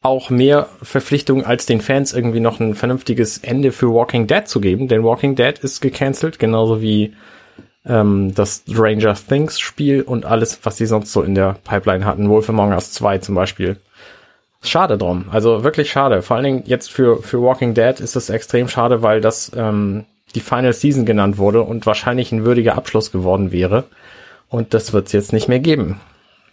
auch 0.00 0.30
mehr 0.30 0.68
Verpflichtungen, 0.82 1.44
als 1.44 1.66
den 1.66 1.80
Fans 1.80 2.14
irgendwie 2.14 2.40
noch 2.40 2.60
ein 2.60 2.74
vernünftiges 2.74 3.38
Ende 3.38 3.72
für 3.72 3.92
Walking 3.92 4.26
Dead 4.26 4.46
zu 4.46 4.60
geben. 4.60 4.88
Denn 4.88 5.02
Walking 5.04 5.34
Dead 5.34 5.58
ist 5.58 5.80
gecancelt, 5.80 6.38
genauso 6.38 6.80
wie 6.80 7.14
ähm, 7.84 8.32
das 8.34 8.62
Stranger 8.70 9.14
Things 9.14 9.58
Spiel 9.58 10.02
und 10.02 10.24
alles, 10.24 10.60
was 10.62 10.76
die 10.76 10.86
sonst 10.86 11.12
so 11.12 11.22
in 11.22 11.34
der 11.34 11.56
Pipeline 11.64 12.04
hatten. 12.04 12.30
Wolf 12.30 12.48
Among 12.48 12.72
Us 12.72 12.92
2 12.92 13.18
zum 13.18 13.34
Beispiel. 13.34 13.76
Schade 14.62 14.96
drum. 14.96 15.26
Also 15.30 15.64
wirklich 15.64 15.90
schade. 15.90 16.22
Vor 16.22 16.36
allen 16.36 16.44
Dingen 16.44 16.62
jetzt 16.66 16.90
für, 16.90 17.22
für 17.22 17.42
Walking 17.42 17.74
Dead 17.74 18.00
ist 18.00 18.16
es 18.16 18.30
extrem 18.30 18.68
schade, 18.68 19.02
weil 19.02 19.20
das 19.20 19.52
ähm, 19.54 20.06
die 20.34 20.40
Final 20.40 20.72
Season 20.72 21.06
genannt 21.06 21.38
wurde 21.38 21.62
und 21.62 21.86
wahrscheinlich 21.86 22.32
ein 22.32 22.44
würdiger 22.44 22.76
Abschluss 22.76 23.12
geworden 23.12 23.52
wäre. 23.52 23.84
Und 24.48 24.74
das 24.74 24.92
wird 24.92 25.06
es 25.06 25.12
jetzt 25.12 25.32
nicht 25.32 25.48
mehr 25.48 25.60
geben. 25.60 26.00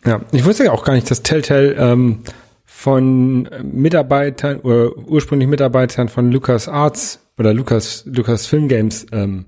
Ja, 0.06 0.22
ich 0.32 0.46
wusste 0.46 0.66
ja 0.66 0.72
auch 0.72 0.84
gar 0.84 0.94
nicht, 0.94 1.10
dass 1.10 1.24
Telltale 1.24 1.74
ähm, 1.74 2.20
von 2.66 3.50
Mitarbeitern 3.64 4.60
oder 4.60 4.96
ursprünglich 4.98 5.48
Mitarbeitern 5.48 6.10
von 6.10 6.32
Lucas 6.32 6.68
Arts 6.68 7.20
oder 7.38 7.54
Lucas 7.54 8.04
Lucas 8.06 8.46
Film 8.46 8.68
Games 8.68 9.06
ähm, 9.12 9.46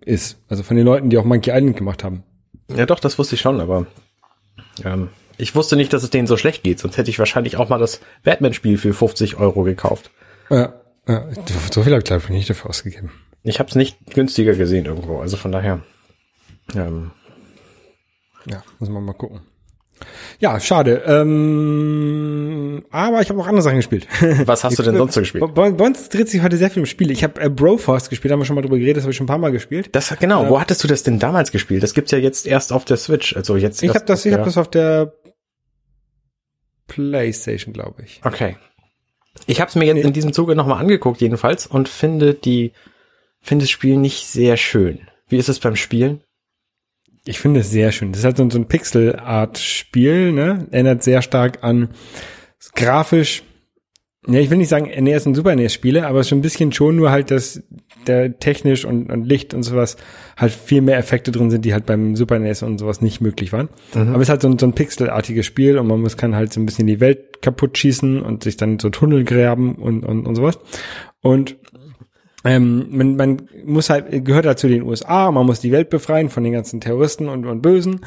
ist. 0.00 0.38
Also 0.48 0.62
von 0.62 0.76
den 0.76 0.84
Leuten, 0.84 1.10
die 1.10 1.18
auch 1.18 1.24
Monkey 1.24 1.50
Island 1.50 1.76
gemacht 1.76 2.04
haben. 2.04 2.24
Ja, 2.74 2.86
doch, 2.86 3.00
das 3.00 3.18
wusste 3.18 3.34
ich 3.34 3.40
schon, 3.40 3.60
aber 3.60 3.86
ähm, 4.84 5.08
ich 5.38 5.54
wusste 5.54 5.76
nicht, 5.76 5.92
dass 5.92 6.02
es 6.02 6.10
denen 6.10 6.26
so 6.26 6.36
schlecht 6.36 6.62
geht, 6.62 6.78
sonst 6.78 6.98
hätte 6.98 7.10
ich 7.10 7.18
wahrscheinlich 7.18 7.56
auch 7.56 7.68
mal 7.68 7.78
das 7.78 8.00
Batman-Spiel 8.22 8.78
für 8.78 8.92
50 8.92 9.36
Euro 9.36 9.62
gekauft. 9.62 10.10
Ja, 10.50 10.74
ja 11.08 11.26
so 11.72 11.82
viel 11.82 11.92
habe 11.92 12.00
ich 12.00 12.04
glaube 12.04 12.22
ich 12.24 12.30
nicht 12.30 12.50
dafür 12.50 12.70
ausgegeben. 12.70 13.10
Ich 13.42 13.58
habe 13.58 13.68
es 13.68 13.74
nicht 13.74 13.98
günstiger 14.12 14.54
gesehen 14.54 14.86
irgendwo, 14.86 15.20
also 15.20 15.36
von 15.36 15.52
daher. 15.52 15.80
Ähm, 16.74 17.10
ja, 18.46 18.62
muss 18.78 18.88
man 18.88 19.04
mal 19.04 19.14
gucken. 19.14 19.40
Ja, 20.38 20.58
schade. 20.60 21.02
Ähm, 21.06 22.84
aber 22.90 23.20
ich 23.20 23.28
habe 23.28 23.40
auch 23.40 23.46
andere 23.46 23.62
Sachen 23.62 23.76
gespielt. 23.76 24.06
Was 24.46 24.64
hast 24.64 24.78
du 24.78 24.82
denn 24.82 24.96
sonst 24.96 25.14
so 25.14 25.20
gespielt? 25.20 25.54
Bei, 25.54 25.70
bei 25.70 25.84
uns 25.84 26.08
dreht 26.08 26.28
sich 26.30 26.42
heute 26.42 26.56
sehr 26.56 26.70
viel 26.70 26.80
um 26.80 26.86
Spiele. 26.86 27.12
Ich 27.12 27.22
habe 27.22 27.40
äh, 27.40 27.50
Broforce 27.50 28.08
gespielt, 28.08 28.32
haben 28.32 28.40
wir 28.40 28.46
schon 28.46 28.56
mal 28.56 28.62
drüber 28.62 28.78
geredet, 28.78 28.98
das 28.98 29.04
habe 29.04 29.10
ich 29.10 29.16
schon 29.16 29.24
ein 29.24 29.28
paar 29.28 29.38
Mal 29.38 29.52
gespielt. 29.52 29.90
Das 29.92 30.16
genau. 30.18 30.46
Äh, 30.46 30.50
wo 30.50 30.60
hattest 30.60 30.82
du 30.82 30.88
das 30.88 31.02
denn 31.02 31.18
damals 31.18 31.52
gespielt? 31.52 31.82
Das 31.82 31.92
gibt's 31.92 32.12
ja 32.12 32.18
jetzt 32.18 32.46
erst 32.46 32.72
auf 32.72 32.86
der 32.86 32.96
Switch. 32.96 33.36
Also 33.36 33.56
jetzt. 33.56 33.82
Ich 33.82 33.90
habe 33.90 34.04
das, 34.04 34.24
ich 34.24 34.32
habe 34.32 34.44
das 34.44 34.56
auf 34.56 34.70
der 34.70 35.12
PlayStation, 36.86 37.74
glaube 37.74 38.02
ich. 38.02 38.20
Okay. 38.24 38.56
Ich 39.46 39.60
habe 39.60 39.68
es 39.68 39.74
mir 39.74 39.84
jetzt 39.84 40.04
in 40.04 40.12
diesem 40.12 40.32
Zuge 40.32 40.56
nochmal 40.56 40.80
angeguckt 40.80 41.20
jedenfalls 41.20 41.66
und 41.66 41.88
finde 41.88 42.34
die 42.34 42.72
finde 43.40 43.64
das 43.64 43.70
Spiel 43.70 43.96
nicht 43.96 44.26
sehr 44.26 44.56
schön. 44.56 45.00
Wie 45.28 45.36
ist 45.36 45.48
es 45.48 45.60
beim 45.60 45.76
Spielen? 45.76 46.20
Ich 47.24 47.38
finde 47.38 47.60
es 47.60 47.70
sehr 47.70 47.92
schön. 47.92 48.12
Das 48.12 48.20
ist 48.20 48.24
halt 48.24 48.36
so, 48.36 48.58
ein 48.58 48.68
Pixel-Art-Spiel, 48.68 50.32
ne? 50.32 50.66
Erinnert 50.70 51.02
sehr 51.02 51.22
stark 51.22 51.62
an 51.62 51.90
grafisch. 52.74 53.42
Ja, 54.26 54.38
ich 54.38 54.50
will 54.50 54.58
nicht 54.58 54.68
sagen 54.68 54.90
NES 55.02 55.26
und 55.26 55.34
Super 55.34 55.54
NES-Spiele, 55.56 56.06
aber 56.06 56.24
schon 56.24 56.38
ein 56.38 56.42
bisschen 56.42 56.72
schon 56.72 56.96
nur 56.96 57.10
halt, 57.10 57.30
dass 57.30 57.62
der 58.06 58.38
technisch 58.38 58.84
und, 58.84 59.10
und 59.10 59.24
Licht 59.24 59.54
und 59.54 59.62
sowas 59.62 59.96
halt 60.36 60.52
viel 60.52 60.82
mehr 60.82 60.98
Effekte 60.98 61.32
drin 61.32 61.50
sind, 61.50 61.64
die 61.64 61.72
halt 61.72 61.86
beim 61.86 62.16
Super 62.16 62.38
NES 62.38 62.62
und 62.62 62.78
sowas 62.78 63.00
nicht 63.00 63.20
möglich 63.20 63.52
waren. 63.52 63.70
Mhm. 63.94 64.08
Aber 64.08 64.16
es 64.16 64.24
ist 64.24 64.30
halt 64.30 64.42
so 64.42 64.48
ein, 64.48 64.58
so 64.58 64.66
ein 64.66 64.74
Pixelartiges 64.74 65.46
Spiel 65.46 65.78
und 65.78 65.86
man 65.86 66.00
muss 66.00 66.18
kann 66.18 66.34
halt 66.34 66.52
so 66.52 66.60
ein 66.60 66.66
bisschen 66.66 66.86
die 66.86 67.00
Welt 67.00 67.40
kaputt 67.40 67.78
schießen 67.78 68.20
und 68.20 68.44
sich 68.44 68.56
dann 68.56 68.78
so 68.78 68.90
Tunnel 68.90 69.24
gräben 69.24 69.74
und, 69.76 70.04
und, 70.04 70.26
und 70.26 70.34
sowas. 70.34 70.58
Und 71.22 71.56
ähm, 72.44 72.86
man, 72.90 73.16
man 73.16 73.42
muss 73.64 73.90
halt, 73.90 74.24
gehört 74.24 74.46
halt 74.46 74.58
zu 74.58 74.68
den 74.68 74.82
USA, 74.82 75.30
man 75.30 75.46
muss 75.46 75.60
die 75.60 75.72
Welt 75.72 75.90
befreien 75.90 76.30
von 76.30 76.44
den 76.44 76.52
ganzen 76.52 76.80
Terroristen 76.80 77.28
und, 77.28 77.46
und 77.46 77.60
Bösen 77.60 78.00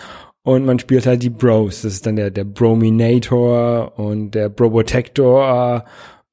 und 0.43 0.65
man 0.65 0.79
spielt 0.79 1.05
halt 1.05 1.23
die 1.23 1.29
Bros. 1.29 1.83
Das 1.83 1.93
ist 1.93 2.05
dann 2.05 2.15
der, 2.15 2.31
der 2.31 2.43
Brominator 2.43 3.97
und 3.97 4.31
der 4.31 4.49
Probotector 4.49 5.85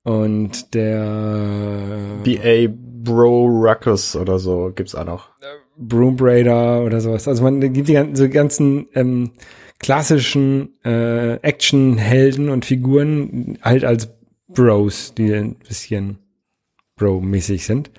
und 0.03 0.75
der 0.75 1.99
BA 2.25 2.73
Bro 3.03 3.47
Ruckus 3.47 4.17
oder 4.17 4.39
so 4.39 4.73
gibt's 4.75 4.95
auch 4.95 5.05
noch. 5.05 5.31
Broom 5.77 6.17
Raider 6.21 6.85
oder 6.85 7.01
sowas. 7.01 7.27
Also 7.27 7.43
man 7.43 7.61
gibt 7.73 7.89
die 7.89 7.95
ganzen, 7.95 8.17
so 8.17 8.29
ganzen 8.29 8.89
ähm, 8.95 9.31
klassischen 9.79 10.75
äh, 10.85 11.37
Action-Helden 11.37 12.51
und 12.51 12.67
Figuren 12.67 13.59
halt 13.63 13.85
als 13.85 14.11
Bros, 14.49 15.15
die 15.15 15.33
ein 15.33 15.57
bisschen 15.57 16.19
Bro-mäßig 17.01 17.65
sind. 17.65 17.91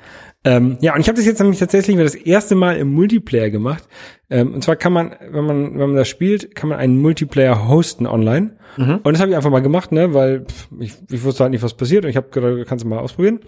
Ähm, 0.43 0.77
ja, 0.81 0.95
und 0.95 1.01
ich 1.01 1.07
habe 1.07 1.17
das 1.17 1.25
jetzt 1.25 1.39
nämlich 1.39 1.59
tatsächlich 1.59 1.97
das 1.97 2.15
erste 2.15 2.55
Mal 2.55 2.77
im 2.77 2.93
Multiplayer 2.93 3.49
gemacht. 3.49 3.87
Ähm, 4.29 4.53
und 4.53 4.63
zwar 4.63 4.75
kann 4.75 4.93
man, 4.93 5.15
wenn 5.29 5.45
man, 5.45 5.71
wenn 5.73 5.89
man 5.89 5.95
das 5.95 6.07
spielt, 6.07 6.55
kann 6.55 6.69
man 6.69 6.79
einen 6.79 6.99
Multiplayer 6.99 7.67
hosten 7.67 8.07
online. 8.07 8.57
Mhm. 8.77 8.99
Und 9.03 9.13
das 9.13 9.19
habe 9.19 9.29
ich 9.29 9.35
einfach 9.35 9.51
mal 9.51 9.61
gemacht, 9.61 9.91
ne, 9.91 10.13
weil 10.13 10.45
pff, 10.45 10.69
ich, 10.79 10.93
ich 11.11 11.23
wusste 11.23 11.43
halt 11.43 11.51
nicht, 11.51 11.61
was 11.61 11.75
passiert. 11.75 12.05
Und 12.05 12.09
ich 12.09 12.17
habe 12.17 12.29
gedacht, 12.29 12.67
kannst 12.67 12.85
du 12.85 12.89
mal 12.89 12.99
ausprobieren. 12.99 13.41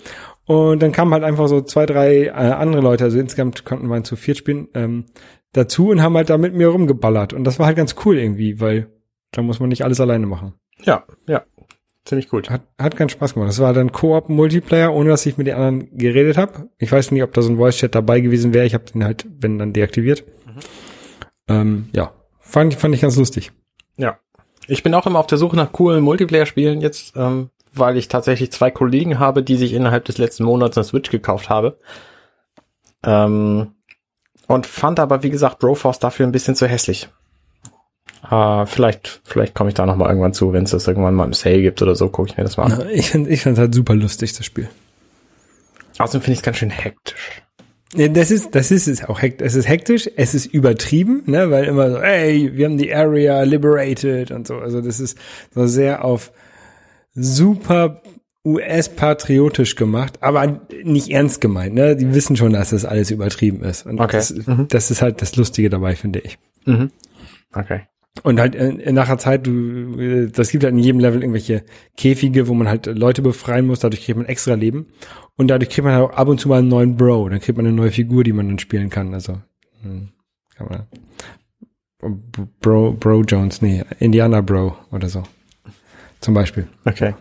Und 0.46 0.84
dann 0.84 0.92
kamen 0.92 1.14
halt 1.14 1.24
einfach 1.24 1.48
so 1.48 1.62
zwei, 1.62 1.86
drei 1.86 2.26
äh, 2.26 2.32
andere 2.32 2.82
Leute, 2.82 3.06
also 3.06 3.18
insgesamt 3.20 3.64
konnten 3.66 3.88
wir 3.88 4.04
zu 4.04 4.16
viert 4.16 4.38
spielen, 4.38 4.68
ähm, 4.74 5.06
dazu 5.54 5.90
und 5.90 6.02
haben 6.02 6.16
halt 6.16 6.30
da 6.30 6.38
mit 6.38 6.54
mir 6.54 6.68
rumgeballert. 6.68 7.34
Und 7.34 7.44
das 7.46 7.60
war 7.60 7.68
halt 7.68 7.78
ganz 7.78 7.96
cool 8.06 8.18
irgendwie, 8.18 8.60
weil 8.60 8.88
da 9.32 9.42
muss 9.42 9.60
man 9.60 9.70
nicht 9.70 9.84
alles 9.84 10.00
alleine 10.00 10.28
machen. 10.28 10.54
Ja, 10.84 11.04
ja. 11.28 11.44
Ziemlich 12.06 12.28
gut. 12.28 12.50
Hat, 12.50 12.64
hat 12.78 12.98
keinen 12.98 13.10
Spaß 13.10 13.34
gemacht. 13.34 13.50
Das 13.50 13.60
war 13.60 13.74
dann 13.74 13.94
Koop-Multiplayer, 13.94 14.94
ohne 14.94 15.10
dass 15.10 15.26
ich 15.26 15.38
mit 15.38 15.48
den 15.48 15.56
anderen 15.56 15.98
geredet 15.98 16.38
habe. 16.38 16.70
Ich 16.78 16.92
weiß 16.92 17.12
nicht, 17.12 17.24
ob 17.24 17.34
da 17.34 17.42
so 17.42 17.50
ein 17.50 17.58
Voice-Chat 17.58 17.96
dabei 17.96 18.20
gewesen 18.20 18.54
wäre. 18.54 18.66
Ich 18.66 18.74
habe 18.74 18.84
den 18.84 19.06
halt, 19.06 19.26
wenn 19.40 19.58
dann 19.58 19.72
deaktiviert. 19.72 20.26
Mhm. 20.46 20.60
Ähm, 21.48 21.90
ja, 21.94 22.14
fand, 22.40 22.74
fand 22.74 22.94
ich 22.94 23.02
ganz 23.02 23.16
lustig. 23.16 23.54
Ja. 23.98 24.18
Ich 24.68 24.84
bin 24.84 24.94
auch 24.94 25.08
immer 25.08 25.20
auf 25.20 25.28
der 25.28 25.38
Suche 25.38 25.56
nach 25.56 25.72
coolen 25.72 26.04
Multiplayer-Spielen 26.04 26.82
jetzt, 26.82 27.16
ähm, 27.16 27.50
weil 27.74 27.98
ich 27.98 28.10
tatsächlich 28.10 28.52
zwei 28.52 28.70
Kollegen 28.70 29.20
habe, 29.20 29.42
die 29.42 29.56
sich 29.56 29.74
innerhalb 29.74 30.06
des 30.06 30.18
letzten 30.18 30.44
Monats 30.44 30.78
eine 30.78 30.84
Switch 30.84 31.10
gekauft 31.10 31.50
habe. 31.50 31.80
Ähm, 33.06 33.76
und 34.48 34.66
fand 34.66 35.00
aber, 35.00 35.24
wie 35.24 35.30
gesagt, 35.30 35.60
Broforce 35.60 36.00
dafür 36.00 36.28
ein 36.28 36.32
bisschen 36.34 36.56
zu 36.56 36.68
hässlich. 36.68 37.10
Uh, 38.32 38.66
vielleicht, 38.66 39.22
vielleicht 39.26 39.54
komme 39.54 39.70
ich 39.70 39.74
da 39.74 39.86
noch 39.86 39.98
mal 39.98 40.08
irgendwann 40.08 40.34
zu, 40.34 40.54
wenn 40.54 40.64
es 40.64 40.72
das 40.72 40.88
irgendwann 40.88 41.14
mal 41.14 41.26
im 41.26 41.34
Sale 41.34 41.62
gibt 41.62 41.82
oder 41.82 41.96
so, 41.96 42.08
gucke 42.08 42.30
ich 42.30 42.38
mir 42.38 42.44
das 42.44 42.56
mal 42.56 42.72
an. 42.72 42.80
Ja, 42.80 42.86
ich 42.86 43.10
finde, 43.10 43.30
ich 43.30 43.42
finde 43.42 43.62
halt 43.62 43.76
super 43.76 43.96
lustig, 43.96 44.34
das 44.34 44.46
Spiel. 44.46 44.70
Außerdem 45.98 46.22
finde 46.22 46.34
ich 46.34 46.40
es 46.40 46.44
ganz 46.44 46.58
schön 46.58 46.70
hektisch. 46.70 47.44
Ja, 47.96 48.08
das 48.08 48.32
ist, 48.32 48.56
das 48.56 48.72
ist 48.72 48.88
es 48.88 49.04
auch 49.04 49.22
hektisch. 49.22 49.46
Es 49.46 49.56
ist 49.56 49.68
hektisch, 49.68 50.10
es 50.16 50.34
ist 50.34 50.46
übertrieben, 50.48 51.24
ne, 51.26 51.52
weil 51.52 51.66
immer 51.66 51.92
so, 51.92 51.98
ey, 51.98 52.52
wir 52.56 52.66
haben 52.66 52.78
die 52.78 52.94
Area 52.94 53.44
liberated 53.44 54.32
und 54.32 54.48
so. 54.48 54.56
Also 54.56 54.82
das 54.82 55.00
ist 55.00 55.18
so 55.54 55.68
sehr 55.68 56.04
auf 56.04 56.32
super 57.14 58.02
US-patriotisch 58.46 59.76
gemacht, 59.76 60.18
aber 60.22 60.62
nicht 60.84 61.10
ernst 61.10 61.40
gemeint, 61.40 61.76
ne? 61.76 61.96
Die 61.96 62.14
wissen 62.14 62.36
schon, 62.36 62.52
dass 62.52 62.72
das 62.72 62.84
alles 62.84 63.10
übertrieben 63.12 63.64
ist. 63.64 63.86
Und 63.86 64.02
okay. 64.02 64.18
das, 64.18 64.34
mhm. 64.34 64.68
das 64.70 64.92
ist 64.92 65.02
halt 65.02 65.22
das 65.22 65.36
Lustige 65.36 65.70
dabei, 65.70 65.96
finde 65.96 66.20
ich. 66.20 66.38
Mhm. 66.66 66.92
Okay. 67.54 67.82
Und 68.22 68.40
halt 68.40 68.54
in, 68.54 68.80
in 68.80 68.94
nachher 68.94 69.18
Zeit, 69.18 69.48
du, 69.48 70.28
das 70.28 70.52
gibt 70.52 70.64
halt 70.64 70.74
in 70.74 70.80
jedem 70.80 71.00
Level 71.00 71.22
irgendwelche 71.22 71.64
Käfige, 71.98 72.48
wo 72.48 72.54
man 72.54 72.68
halt 72.68 72.86
Leute 72.86 73.24
befreien 73.24 73.66
muss, 73.66 73.80
dadurch 73.80 74.06
kriegt 74.06 74.18
man 74.18 74.28
extra 74.28 74.54
Leben. 74.54 74.86
Und 75.36 75.48
dadurch 75.48 75.72
kriegt 75.72 75.84
man 75.84 75.96
halt 75.96 76.04
auch 76.04 76.16
ab 76.16 76.28
und 76.28 76.40
zu 76.40 76.48
mal 76.48 76.60
einen 76.60 76.68
neuen 76.68 76.96
Bro, 76.96 77.30
dann 77.30 77.40
kriegt 77.40 77.58
man 77.58 77.66
eine 77.66 77.76
neue 77.76 77.92
Figur, 77.92 78.24
die 78.24 78.34
man 78.34 78.48
dann 78.48 78.60
spielen 78.60 78.92
kann. 78.92 79.16
Also 79.16 79.42
hm, 79.82 80.10
kann 80.56 80.68
man 80.70 80.86
Bro, 82.62 82.94
Bro 83.00 83.22
Jones, 83.24 83.62
nee, 83.62 83.84
Indiana 84.00 84.42
Bro 84.42 84.78
oder 84.92 85.10
so. 85.10 85.24
Zum 86.20 86.34
Beispiel. 86.34 86.68
Okay. 86.86 87.16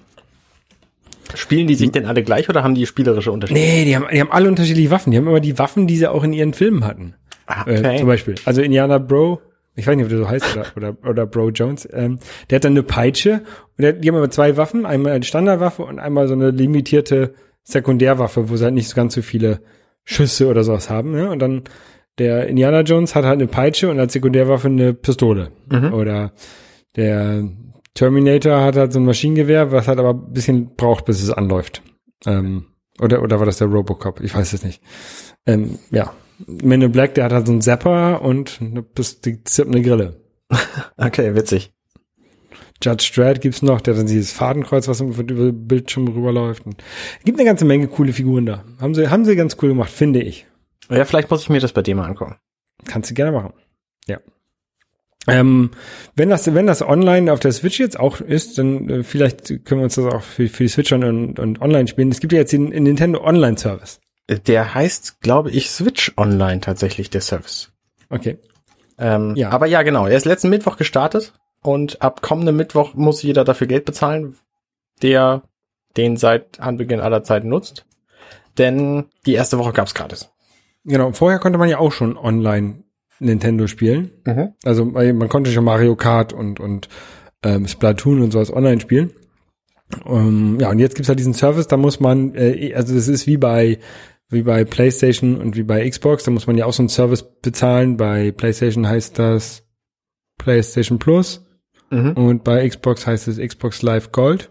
Spielen 1.35 1.67
die 1.67 1.75
sich 1.75 1.91
denn 1.91 2.05
alle 2.05 2.23
gleich 2.23 2.49
oder 2.49 2.63
haben 2.63 2.75
die 2.75 2.87
spielerische 2.87 3.33
Unterschiede? 3.33 3.59
Nee, 3.59 3.85
die 3.87 3.97
haben, 3.97 4.07
die 4.13 4.21
haben 4.21 4.31
alle 4.31 4.49
unterschiedliche 4.49 4.91
Waffen. 4.91 5.11
Die 5.11 5.17
haben 5.17 5.27
immer 5.27 5.41
die 5.41 5.59
Waffen, 5.59 5.87
die 5.87 5.97
sie 5.97 6.07
auch 6.07 6.25
in 6.25 6.33
ihren 6.33 6.53
Filmen 6.53 6.85
hatten. 6.85 7.15
Okay. 7.47 7.97
Äh, 7.97 7.99
zum 7.99 8.07
Beispiel. 8.07 8.35
Also 8.45 8.61
Indiana 8.61 8.99
Bro 8.99 9.41
ich 9.75 9.87
weiß 9.87 9.97
nicht, 9.97 10.05
ob 10.05 10.11
der 10.11 10.19
so 10.19 10.29
heißt 10.29 10.57
oder, 10.57 10.67
oder, 10.77 10.97
oder 11.09 11.27
Bro 11.27 11.51
Jones, 11.51 11.89
ähm, 11.93 12.19
der 12.51 12.57
hat 12.57 12.65
dann 12.65 12.73
eine 12.73 12.83
Peitsche 12.83 13.43
und 13.77 13.83
der, 13.83 13.93
die 13.95 14.09
haben 14.09 14.17
aber 14.17 14.31
zwei 14.31 14.57
Waffen, 14.57 14.87
einmal 14.87 15.13
eine 15.13 15.25
Standardwaffe 15.25 15.83
und 15.85 15.99
einmal 15.99 16.29
so 16.29 16.35
eine 16.35 16.51
limitierte 16.51 17.35
Sekundärwaffe, 17.65 18.51
wo 18.51 18.57
sie 18.57 18.65
halt 18.65 18.75
nicht 18.75 18.89
so 18.89 18.97
ganz 18.97 19.15
so 19.15 19.23
viele 19.23 19.61
Schüsse 20.05 20.49
oder 20.49 20.65
sowas 20.65 20.91
haben. 20.91 21.13
Ne? 21.13 21.31
Und 21.31 21.39
dann 21.39 21.63
der 22.19 22.49
Indiana 22.49 22.81
Jones 22.81 23.15
hat 23.15 23.25
halt 23.25 23.41
eine 23.41 23.47
Peitsche 23.47 23.91
und 23.91 23.99
als 23.99 24.13
Sekundärwaffe 24.13 24.69
eine 24.69 24.93
Pistole. 24.93 25.51
Mhm. 25.71 25.95
Oder 25.95 26.33
der 26.97 27.49
Terminator 27.95 28.61
hat 28.63 28.77
halt 28.77 28.93
so 28.93 29.01
ein 29.01 29.07
Maschinengewehr, 29.07 29.73
was 29.73 29.89
halt 29.89 29.99
aber 29.99 30.11
ein 30.11 30.33
bisschen 30.33 30.75
braucht, 30.77 31.05
bis 31.05 31.23
es 31.23 31.31
anläuft. 31.31 31.83
Ähm, 32.27 32.67
oder, 33.01 33.23
oder 33.23 33.39
war 33.39 33.47
das 33.47 33.59
der 33.59 33.69
Robocop? 33.69 34.21
Ich 34.21 34.35
weiß 34.35 34.53
es 34.53 34.65
nicht. 34.65 34.83
Ähm, 35.47 35.79
ja, 35.91 36.13
Men 36.47 36.83
in 36.83 36.93
Black, 36.93 37.15
der 37.15 37.25
hat 37.25 37.33
halt 37.33 37.47
so 37.47 37.53
einen 37.53 37.63
Zapper 37.63 38.23
und 38.23 38.61
eine, 38.61 38.85
eine 38.85 39.83
Grille. 39.83 40.21
okay, 40.97 41.35
witzig. 41.35 41.73
Judge 42.83 43.13
Dredd 43.15 43.41
gibt's 43.41 43.63
noch, 43.63 43.81
der 43.81 43.95
hat 43.95 44.01
dann 44.01 44.07
dieses 44.07 44.33
Fadenkreuz, 44.33 44.89
was 44.89 45.01
über 45.01 45.53
Bildschirm 45.53 46.09
rüberläuft. 46.09 46.67
Und 46.67 46.83
gibt 47.25 47.39
eine 47.39 47.47
ganze 47.47 47.65
Menge 47.65 47.87
coole 47.87 48.13
Figuren 48.13 48.47
da. 48.47 48.65
Haben 48.81 48.95
sie, 48.95 49.09
haben 49.09 49.25
sie 49.25 49.37
ganz 49.37 49.57
cool 49.63 49.69
gemacht, 49.71 49.91
finde 49.91 50.21
ich. 50.21 50.47
Ja, 50.91 51.05
vielleicht 51.05 51.31
muss 51.31 51.43
ich 51.43 51.49
mir 51.49 51.61
das 51.61 51.73
bei 51.73 51.83
dir 51.83 51.95
mal 51.95 52.07
angucken. 52.07 52.37
Kannst 52.85 53.11
du 53.11 53.15
gerne 53.15 53.33
machen. 53.33 53.53
Ja. 54.09 54.19
Ähm, 55.29 55.71
wenn 56.17 56.31
das, 56.31 56.53
wenn 56.53 56.67
das 56.67 56.83
online 56.83 57.33
auf 57.33 57.39
der 57.39 57.53
Switch 57.53 57.79
jetzt 57.79 57.99
auch 57.99 58.21
ist, 58.21 58.59
dann 58.59 58.91
äh, 58.91 59.03
vielleicht 59.05 59.65
können 59.65 59.81
wir 59.81 59.85
uns 59.85 59.95
das 59.95 60.07
auch 60.07 60.23
für, 60.23 60.49
für 60.49 60.65
die 60.65 60.69
Switch 60.69 60.93
und, 60.93 61.39
und 61.39 61.61
online 61.61 61.87
spielen. 61.87 62.11
Es 62.11 62.19
gibt 62.19 62.33
ja 62.33 62.41
jetzt 62.41 62.53
den, 62.53 62.71
Nintendo 62.71 63.23
Online 63.23 63.57
Service. 63.57 64.01
Der 64.39 64.75
heißt, 64.75 65.21
glaube 65.21 65.51
ich, 65.51 65.71
Switch 65.71 66.13
Online 66.17 66.61
tatsächlich, 66.61 67.11
der 67.11 67.21
Service. 67.21 67.73
Okay. 68.11 68.39
Ähm, 68.99 69.35
Ja. 69.37 69.51
Aber 69.51 69.67
ja, 69.67 69.83
genau. 69.83 70.07
Er 70.07 70.17
ist 70.17 70.27
letzten 70.27 70.51
Mittwoch 70.51 70.77
gestartet 70.77 71.33
und 71.63 72.03
ab 72.03 72.23
kommendem 72.23 72.57
Mittwoch 72.57 72.95
muss 72.95 73.23
jeder 73.23 73.45
dafür 73.45 73.67
Geld 73.67 73.85
bezahlen, 73.85 74.37
der 75.03 75.43
den 75.97 76.17
seit 76.17 76.61
Anbeginn 76.61 77.01
aller 77.01 77.23
Zeiten 77.23 77.49
nutzt. 77.49 77.87
Denn 78.59 79.07
die 79.27 79.35
erste 79.35 79.59
Woche 79.59 79.73
gab's 79.73 79.95
gratis. 79.95 80.31
Genau. 80.85 81.13
Vorher 81.13 81.39
konnte 81.39 81.59
man 81.59 81.69
ja 81.69 81.79
auch 81.79 81.93
schon 81.93 82.17
online 82.17 82.85
Nintendo 83.19 83.67
spielen. 83.67 84.11
Mhm. 84.25 84.55
Also 84.65 84.85
man 84.85 85.29
konnte 85.29 85.53
schon 85.53 85.65
Mario 85.65 85.97
Kart 85.97 86.33
und, 86.33 86.61
und 86.61 86.89
ähm, 87.43 87.69
Splatoon 87.69 88.21
und 88.21 88.33
sowas 88.33 88.53
online 88.53 88.81
spielen. 88.81 89.13
Ähm, 90.07 90.59
ja, 90.61 90.71
und 90.71 90.79
jetzt 90.79 90.95
gibt's 90.95 91.09
halt 91.09 91.19
diesen 91.19 91.35
Service, 91.35 91.67
da 91.67 91.77
muss 91.77 92.01
man, 92.01 92.35
äh, 92.35 92.75
also 92.75 92.95
das 92.95 93.09
ist 93.09 93.27
wie 93.27 93.37
bei 93.37 93.79
wie 94.33 94.43
bei 94.43 94.65
PlayStation 94.65 95.37
und 95.41 95.57
wie 95.57 95.63
bei 95.63 95.89
Xbox, 95.89 96.25
da 96.25 96.31
muss 96.31 96.47
man 96.47 96.57
ja 96.57 96.67
auch 96.67 96.73
so 96.73 96.83
einen 96.83 96.89
Service 96.89 97.23
bezahlen. 97.43 97.97
Bei 97.97 98.31
PlayStation 98.33 98.87
heißt 98.89 99.19
das 99.19 99.65
PlayStation 100.39 100.99
Plus 100.99 101.47
Mhm. 101.91 102.13
und 102.13 102.43
bei 102.45 102.67
Xbox 102.67 103.07
heißt 103.07 103.29
es 103.29 103.37
Xbox 103.39 103.83
Live 103.83 104.13
Gold. 104.13 104.51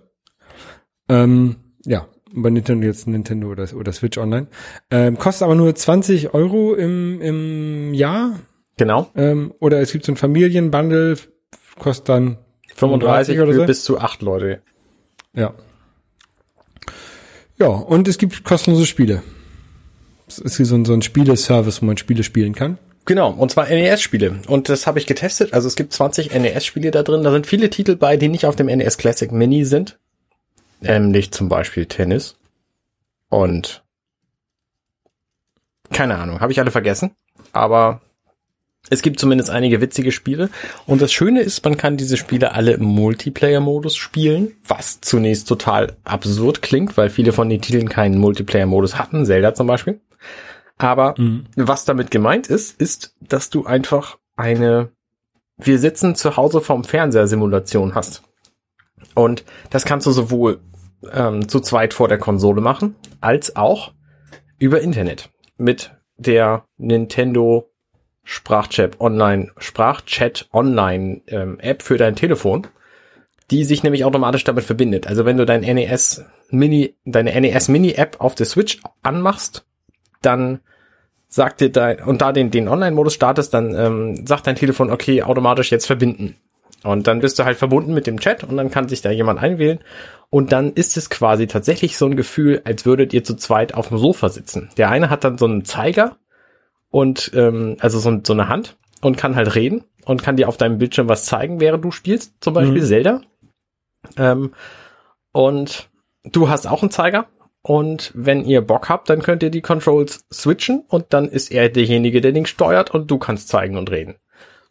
Ähm, 1.09 1.55
ja, 1.85 2.07
bei 2.31 2.51
Nintendo 2.51 2.85
jetzt 2.85 3.07
Nintendo 3.07 3.47
oder, 3.49 3.67
oder 3.75 3.91
Switch 3.93 4.19
Online. 4.19 4.45
Ähm, 4.91 5.17
kostet 5.17 5.43
aber 5.43 5.55
nur 5.55 5.73
20 5.73 6.35
Euro 6.35 6.75
im, 6.75 7.19
im 7.19 7.93
Jahr. 7.95 8.39
Genau. 8.77 9.09
Ähm, 9.15 9.53
oder 9.59 9.81
es 9.81 9.91
gibt 9.91 10.05
so 10.05 10.11
ein 10.11 10.17
Familienbundle, 10.17 11.17
kostet 11.79 12.09
dann 12.09 12.37
35 12.75 13.39
oder 13.39 13.51
für 13.53 13.59
so. 13.59 13.65
bis 13.65 13.83
zu 13.83 13.99
acht 13.99 14.21
Leute. 14.21 14.61
Ja. 15.33 15.55
Ja, 17.57 17.67
und 17.67 18.07
es 18.07 18.17
gibt 18.19 18.43
kostenlose 18.43 18.85
Spiele. 18.85 19.23
Ist 20.39 20.55
so 20.55 20.75
ein, 20.75 20.85
so 20.85 20.93
ein 20.93 21.01
Spieleservice, 21.01 21.81
wo 21.81 21.85
man 21.85 21.97
Spiele 21.97 22.23
spielen 22.23 22.53
kann. 22.53 22.77
Genau, 23.05 23.31
und 23.31 23.51
zwar 23.51 23.67
NES-Spiele. 23.67 24.41
Und 24.47 24.69
das 24.69 24.85
habe 24.85 24.99
ich 24.99 25.07
getestet. 25.07 25.53
Also 25.53 25.67
es 25.67 25.75
gibt 25.75 25.91
20 25.91 26.33
NES-Spiele 26.33 26.91
da 26.91 27.03
drin. 27.03 27.23
Da 27.23 27.31
sind 27.31 27.47
viele 27.47 27.69
Titel 27.69 27.95
bei, 27.95 28.15
die 28.15 28.27
nicht 28.27 28.45
auf 28.45 28.55
dem 28.55 28.67
NES 28.67 28.97
Classic 28.97 29.31
Mini 29.31 29.65
sind. 29.65 29.99
Nämlich 30.81 31.31
zum 31.31 31.49
Beispiel 31.49 31.85
Tennis. 31.85 32.37
Und 33.29 33.83
keine 35.91 36.17
Ahnung, 36.17 36.39
habe 36.39 36.51
ich 36.51 36.59
alle 36.59 36.71
vergessen. 36.71 37.11
Aber 37.53 38.01
es 38.89 39.01
gibt 39.01 39.19
zumindest 39.19 39.49
einige 39.49 39.81
witzige 39.81 40.11
Spiele. 40.11 40.49
Und 40.85 41.01
das 41.01 41.11
Schöne 41.11 41.41
ist, 41.41 41.63
man 41.63 41.77
kann 41.77 41.97
diese 41.97 42.17
Spiele 42.17 42.53
alle 42.53 42.73
im 42.73 42.83
Multiplayer-Modus 42.83 43.95
spielen, 43.95 44.53
was 44.67 45.01
zunächst 45.01 45.47
total 45.47 45.95
absurd 46.03 46.61
klingt, 46.61 46.97
weil 46.97 47.09
viele 47.09 47.31
von 47.31 47.49
den 47.49 47.61
Titeln 47.61 47.89
keinen 47.89 48.17
Multiplayer-Modus 48.17 48.97
hatten, 48.97 49.25
Zelda 49.25 49.53
zum 49.53 49.67
Beispiel. 49.67 49.99
Aber 50.81 51.13
was 51.55 51.85
damit 51.85 52.09
gemeint 52.09 52.47
ist, 52.47 52.81
ist, 52.81 53.15
dass 53.19 53.51
du 53.51 53.65
einfach 53.65 54.17
eine 54.35 54.89
Wir 55.57 55.77
sitzen 55.77 56.15
zu 56.15 56.37
Hause 56.37 56.59
vom 56.59 56.83
Fernseher 56.83 57.27
Simulation 57.27 57.93
hast. 57.93 58.23
Und 59.13 59.43
das 59.69 59.85
kannst 59.85 60.07
du 60.07 60.11
sowohl 60.11 60.59
ähm, 61.11 61.47
zu 61.47 61.59
zweit 61.59 61.93
vor 61.93 62.07
der 62.07 62.17
Konsole 62.17 62.61
machen, 62.61 62.95
als 63.19 63.55
auch 63.55 63.93
über 64.57 64.81
Internet 64.81 65.29
mit 65.57 65.91
der 66.17 66.65
Nintendo 66.77 67.69
Sprachchat 68.23 68.99
Online 68.99 69.51
Sprachchat 69.59 70.49
Online 70.51 71.21
ähm, 71.27 71.59
App 71.59 71.83
für 71.83 71.97
dein 71.97 72.15
Telefon, 72.15 72.65
die 73.51 73.65
sich 73.65 73.83
nämlich 73.83 74.03
automatisch 74.03 74.43
damit 74.45 74.63
verbindet. 74.63 75.05
Also 75.05 75.25
wenn 75.25 75.37
du 75.37 75.45
dein 75.45 75.61
NES 75.61 76.25
Mini 76.49 76.95
deine 77.05 77.39
NES 77.39 77.67
Mini 77.67 77.91
App 77.91 78.15
auf 78.19 78.33
der 78.33 78.47
Switch 78.47 78.79
anmachst, 79.03 79.67
dann 80.21 80.61
sagt 81.31 81.61
dir 81.61 81.71
dein 81.71 82.03
und 82.03 82.21
da 82.21 82.31
den 82.31 82.51
den 82.51 82.67
Online 82.67 82.95
Modus 82.95 83.15
startest, 83.15 83.53
dann 83.53 83.73
ähm, 83.73 84.27
sagt 84.27 84.45
dein 84.45 84.55
Telefon 84.55 84.91
okay 84.91 85.23
automatisch 85.23 85.71
jetzt 85.71 85.87
verbinden. 85.87 86.35
Und 86.83 87.07
dann 87.07 87.19
bist 87.19 87.39
du 87.39 87.45
halt 87.45 87.57
verbunden 87.57 87.93
mit 87.93 88.05
dem 88.05 88.19
Chat 88.19 88.43
und 88.43 88.57
dann 88.57 88.71
kann 88.71 88.89
sich 88.89 89.01
da 89.01 89.11
jemand 89.11 89.39
einwählen. 89.39 89.79
Und 90.29 90.51
dann 90.51 90.73
ist 90.73 90.97
es 90.97 91.09
quasi 91.09 91.47
tatsächlich 91.47 91.97
so 91.97 92.05
ein 92.05 92.15
Gefühl, 92.15 92.61
als 92.65 92.85
würdet 92.85 93.13
ihr 93.13 93.23
zu 93.23 93.35
zweit 93.35 93.73
auf 93.73 93.89
dem 93.89 93.97
Sofa 93.97 94.29
sitzen. 94.29 94.69
Der 94.77 94.89
eine 94.89 95.09
hat 95.09 95.23
dann 95.23 95.37
so 95.37 95.45
einen 95.45 95.63
Zeiger 95.63 96.17
und 96.89 97.31
ähm, 97.33 97.77
also 97.79 97.99
so, 97.99 98.19
so 98.23 98.33
eine 98.33 98.49
Hand 98.49 98.77
und 99.01 99.17
kann 99.17 99.35
halt 99.35 99.55
reden 99.55 99.83
und 100.05 100.23
kann 100.23 100.35
dir 100.35 100.47
auf 100.49 100.57
deinem 100.57 100.79
Bildschirm 100.79 101.07
was 101.07 101.25
zeigen, 101.25 101.59
während 101.59 101.85
du 101.85 101.91
spielst, 101.91 102.33
zum 102.41 102.53
Beispiel 102.53 102.81
Mhm. 102.81 102.85
Zelda. 102.85 103.21
Ähm, 104.17 104.53
und 105.31 105.89
du 106.23 106.49
hast 106.49 106.67
auch 106.67 106.81
einen 106.81 106.91
Zeiger. 106.91 107.27
Und 107.63 108.11
wenn 108.15 108.43
ihr 108.43 108.61
Bock 108.61 108.89
habt, 108.89 109.09
dann 109.09 109.21
könnt 109.21 109.43
ihr 109.43 109.51
die 109.51 109.61
Controls 109.61 110.25
switchen 110.33 110.83
und 110.87 111.05
dann 111.09 111.27
ist 111.27 111.51
er 111.51 111.69
derjenige, 111.69 112.21
der 112.21 112.31
den 112.31 112.45
steuert 112.45 112.91
und 112.91 113.11
du 113.11 113.19
kannst 113.19 113.49
zeigen 113.49 113.77
und 113.77 113.91
reden. 113.91 114.15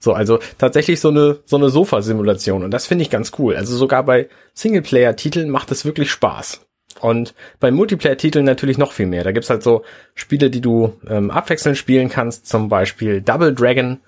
So, 0.01 0.15
also 0.15 0.39
tatsächlich 0.59 0.99
so 0.99 1.11
eine, 1.11 1.41
so 1.45 1.57
eine 1.57 1.69
Sofa-Simulation. 1.69 2.65
Und 2.65 2.71
das 2.73 2.87
finde 2.87 3.03
ich 3.03 3.11
ganz 3.11 3.33
cool. 3.39 3.55
Also 3.55 3.77
sogar 3.77 4.03
bei 4.03 4.29
Singleplayer-Titeln 4.55 5.51
macht 5.51 5.71
es 5.71 5.85
wirklich 5.85 6.11
Spaß. 6.11 6.67
Und 7.01 7.35
bei 7.61 7.71
Multiplayer-Titeln 7.71 8.45
natürlich 8.45 8.79
noch 8.79 8.93
viel 8.93 9.07
mehr. 9.07 9.25
Da 9.25 9.33
gibt's 9.33 9.51
halt 9.51 9.63
so 9.63 9.85
Spiele, 10.15 10.51
die 10.51 10.61
du 10.61 10.95
ähm, 11.07 11.31
abwechselnd 11.31 11.77
spielen 11.77 12.09
kannst, 12.09 12.47
zum 12.47 12.69
Beispiel 12.69 13.21
Double 13.21 13.55
Dragon. 13.55 14.01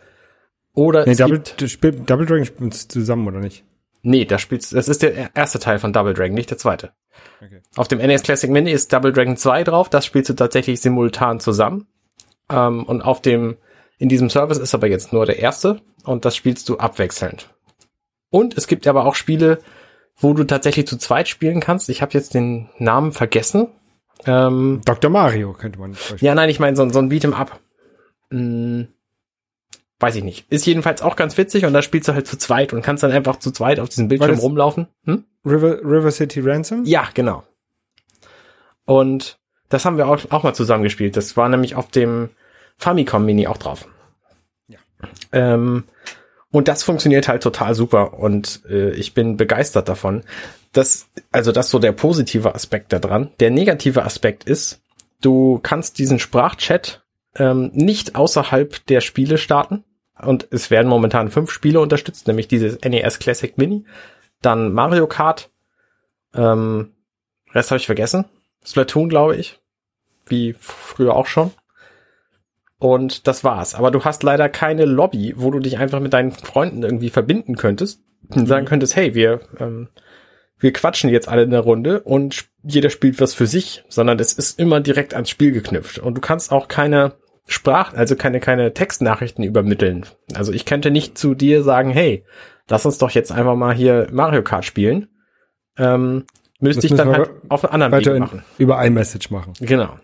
Oder 0.74 1.06
Nee, 1.06 1.14
Double, 1.14 1.42
Double 2.06 2.26
Dragon 2.26 2.46
spielt 2.46 2.74
zusammen, 2.74 3.28
oder 3.28 3.40
nicht? 3.40 3.64
Nee, 4.02 4.24
da 4.24 4.38
spielst, 4.38 4.74
das 4.74 4.88
ist 4.88 5.02
der 5.02 5.34
erste 5.34 5.58
Teil 5.58 5.78
von 5.78 5.92
Double 5.92 6.14
Dragon, 6.14 6.34
nicht 6.34 6.50
der 6.50 6.58
zweite. 6.58 6.92
Okay. 7.40 7.62
Auf 7.76 7.88
dem 7.88 7.98
NES 7.98 8.22
Classic 8.22 8.50
Mini 8.50 8.70
ist 8.70 8.92
Double 8.92 9.12
Dragon 9.12 9.36
2 9.36 9.64
drauf, 9.64 9.88
das 9.88 10.06
spielst 10.06 10.30
du 10.30 10.34
tatsächlich 10.34 10.80
simultan 10.80 11.40
zusammen. 11.40 11.86
Ähm, 12.50 12.84
und 12.84 13.02
auf 13.02 13.22
dem, 13.22 13.56
in 13.98 14.08
diesem 14.08 14.30
Service 14.30 14.58
ist 14.58 14.74
aber 14.74 14.88
jetzt 14.88 15.12
nur 15.12 15.26
der 15.26 15.38
erste 15.38 15.80
und 16.04 16.24
das 16.24 16.36
spielst 16.36 16.68
du 16.68 16.78
abwechselnd. 16.78 17.48
Und 18.30 18.56
es 18.56 18.66
gibt 18.66 18.86
aber 18.86 19.06
auch 19.06 19.14
Spiele, 19.14 19.58
wo 20.16 20.34
du 20.34 20.44
tatsächlich 20.44 20.86
zu 20.86 20.96
zweit 20.96 21.28
spielen 21.28 21.60
kannst. 21.60 21.88
Ich 21.88 22.02
habe 22.02 22.12
jetzt 22.12 22.34
den 22.34 22.68
Namen 22.78 23.12
vergessen. 23.12 23.68
Ähm, 24.24 24.80
Dr. 24.84 25.10
Mario 25.10 25.52
könnte 25.52 25.78
man. 25.78 25.96
ja, 26.18 26.34
nein, 26.34 26.48
ich 26.48 26.60
meine 26.60 26.76
so, 26.76 26.88
so 26.88 26.98
ein 26.98 27.10
Beat'em 27.10 27.32
Up. 27.32 27.60
Hm, 28.30 28.88
weiß 30.02 30.16
ich 30.16 30.24
nicht. 30.24 30.46
Ist 30.50 30.66
jedenfalls 30.66 31.00
auch 31.00 31.16
ganz 31.16 31.38
witzig 31.38 31.64
und 31.64 31.72
da 31.72 31.80
spielst 31.80 32.08
du 32.08 32.14
halt 32.14 32.26
zu 32.26 32.36
zweit 32.36 32.72
und 32.72 32.82
kannst 32.82 33.02
dann 33.02 33.12
einfach 33.12 33.38
zu 33.38 33.52
zweit 33.52 33.78
auf 33.78 33.88
diesem 33.88 34.08
Bildschirm 34.08 34.38
rumlaufen. 34.38 34.88
Hm? 35.04 35.24
River, 35.46 35.78
River 35.84 36.10
City 36.10 36.40
Ransom? 36.40 36.84
Ja, 36.84 37.08
genau. 37.14 37.44
Und 38.84 39.38
das 39.68 39.84
haben 39.84 39.96
wir 39.96 40.08
auch, 40.08 40.18
auch 40.30 40.42
mal 40.42 40.54
zusammen 40.54 40.82
gespielt. 40.82 41.16
Das 41.16 41.36
war 41.36 41.48
nämlich 41.48 41.76
auf 41.76 41.88
dem 41.88 42.30
Famicom 42.76 43.24
Mini 43.24 43.46
auch 43.46 43.56
drauf. 43.56 43.88
Ja. 44.68 44.78
Ähm, 45.32 45.84
und 46.50 46.68
das 46.68 46.82
funktioniert 46.82 47.28
halt 47.28 47.42
total 47.42 47.74
super 47.74 48.18
und 48.18 48.62
äh, 48.68 48.90
ich 48.90 49.14
bin 49.14 49.38
begeistert 49.38 49.88
davon. 49.88 50.22
Das, 50.72 51.08
also 51.30 51.52
das 51.52 51.66
ist 51.66 51.72
so 51.72 51.78
der 51.78 51.92
positive 51.92 52.54
Aspekt 52.54 52.92
daran. 52.92 53.30
Der 53.40 53.50
negative 53.50 54.04
Aspekt 54.04 54.44
ist, 54.44 54.82
du 55.22 55.58
kannst 55.62 55.98
diesen 55.98 56.18
Sprachchat 56.18 57.02
ähm, 57.36 57.70
nicht 57.72 58.16
außerhalb 58.16 58.84
der 58.86 59.00
Spiele 59.00 59.38
starten. 59.38 59.84
Und 60.24 60.46
es 60.50 60.70
werden 60.70 60.88
momentan 60.88 61.30
fünf 61.30 61.50
Spiele 61.50 61.80
unterstützt, 61.80 62.26
nämlich 62.26 62.48
dieses 62.48 62.78
NES 62.82 63.18
Classic 63.18 63.56
Mini, 63.58 63.84
dann 64.40 64.72
Mario 64.72 65.06
Kart, 65.06 65.50
ähm, 66.34 66.92
Rest 67.52 67.70
habe 67.70 67.78
ich 67.78 67.86
vergessen. 67.86 68.24
Splatoon, 68.64 69.08
glaube 69.08 69.36
ich. 69.36 69.60
Wie 70.26 70.54
früher 70.58 71.14
auch 71.14 71.26
schon. 71.26 71.50
Und 72.78 73.26
das 73.26 73.44
war's. 73.44 73.74
Aber 73.74 73.90
du 73.90 74.04
hast 74.04 74.22
leider 74.22 74.48
keine 74.48 74.86
Lobby, 74.86 75.34
wo 75.36 75.50
du 75.50 75.60
dich 75.60 75.78
einfach 75.78 76.00
mit 76.00 76.12
deinen 76.12 76.32
Freunden 76.32 76.82
irgendwie 76.82 77.10
verbinden 77.10 77.56
könntest 77.56 78.00
und 78.30 78.46
sagen 78.46 78.66
könntest, 78.66 78.96
hey, 78.96 79.14
wir, 79.14 79.40
ähm, 79.60 79.88
wir 80.58 80.72
quatschen 80.72 81.10
jetzt 81.10 81.28
alle 81.28 81.42
in 81.42 81.50
der 81.50 81.60
Runde 81.60 82.00
und 82.00 82.46
jeder 82.62 82.90
spielt 82.90 83.20
was 83.20 83.34
für 83.34 83.46
sich, 83.46 83.84
sondern 83.88 84.18
es 84.18 84.32
ist 84.32 84.58
immer 84.58 84.80
direkt 84.80 85.14
ans 85.14 85.30
Spiel 85.30 85.52
geknüpft. 85.52 85.98
Und 85.98 86.14
du 86.14 86.20
kannst 86.20 86.50
auch 86.50 86.68
keine 86.68 87.12
Sprach, 87.46 87.94
also 87.94 88.16
keine, 88.16 88.40
keine 88.40 88.72
Textnachrichten 88.72 89.44
übermitteln. 89.44 90.06
Also 90.34 90.52
ich 90.52 90.64
könnte 90.64 90.90
nicht 90.90 91.18
zu 91.18 91.34
dir 91.34 91.62
sagen, 91.62 91.90
hey, 91.90 92.24
lass 92.68 92.86
uns 92.86 92.98
doch 92.98 93.10
jetzt 93.10 93.32
einfach 93.32 93.56
mal 93.56 93.74
hier 93.74 94.08
Mario 94.12 94.42
Kart 94.42 94.64
spielen. 94.64 95.08
Ähm, 95.76 96.24
müsste 96.60 96.86
ich 96.86 96.94
dann 96.94 97.12
halt 97.12 97.30
auf 97.48 97.64
einen 97.64 97.82
anderen 97.82 97.92
Weg 97.92 98.06
Weiter 98.06 98.16
in, 98.16 98.22
machen. 98.22 98.44
über 98.58 98.84
iMessage 98.84 99.30
machen. 99.30 99.54
Genau. 99.60 99.98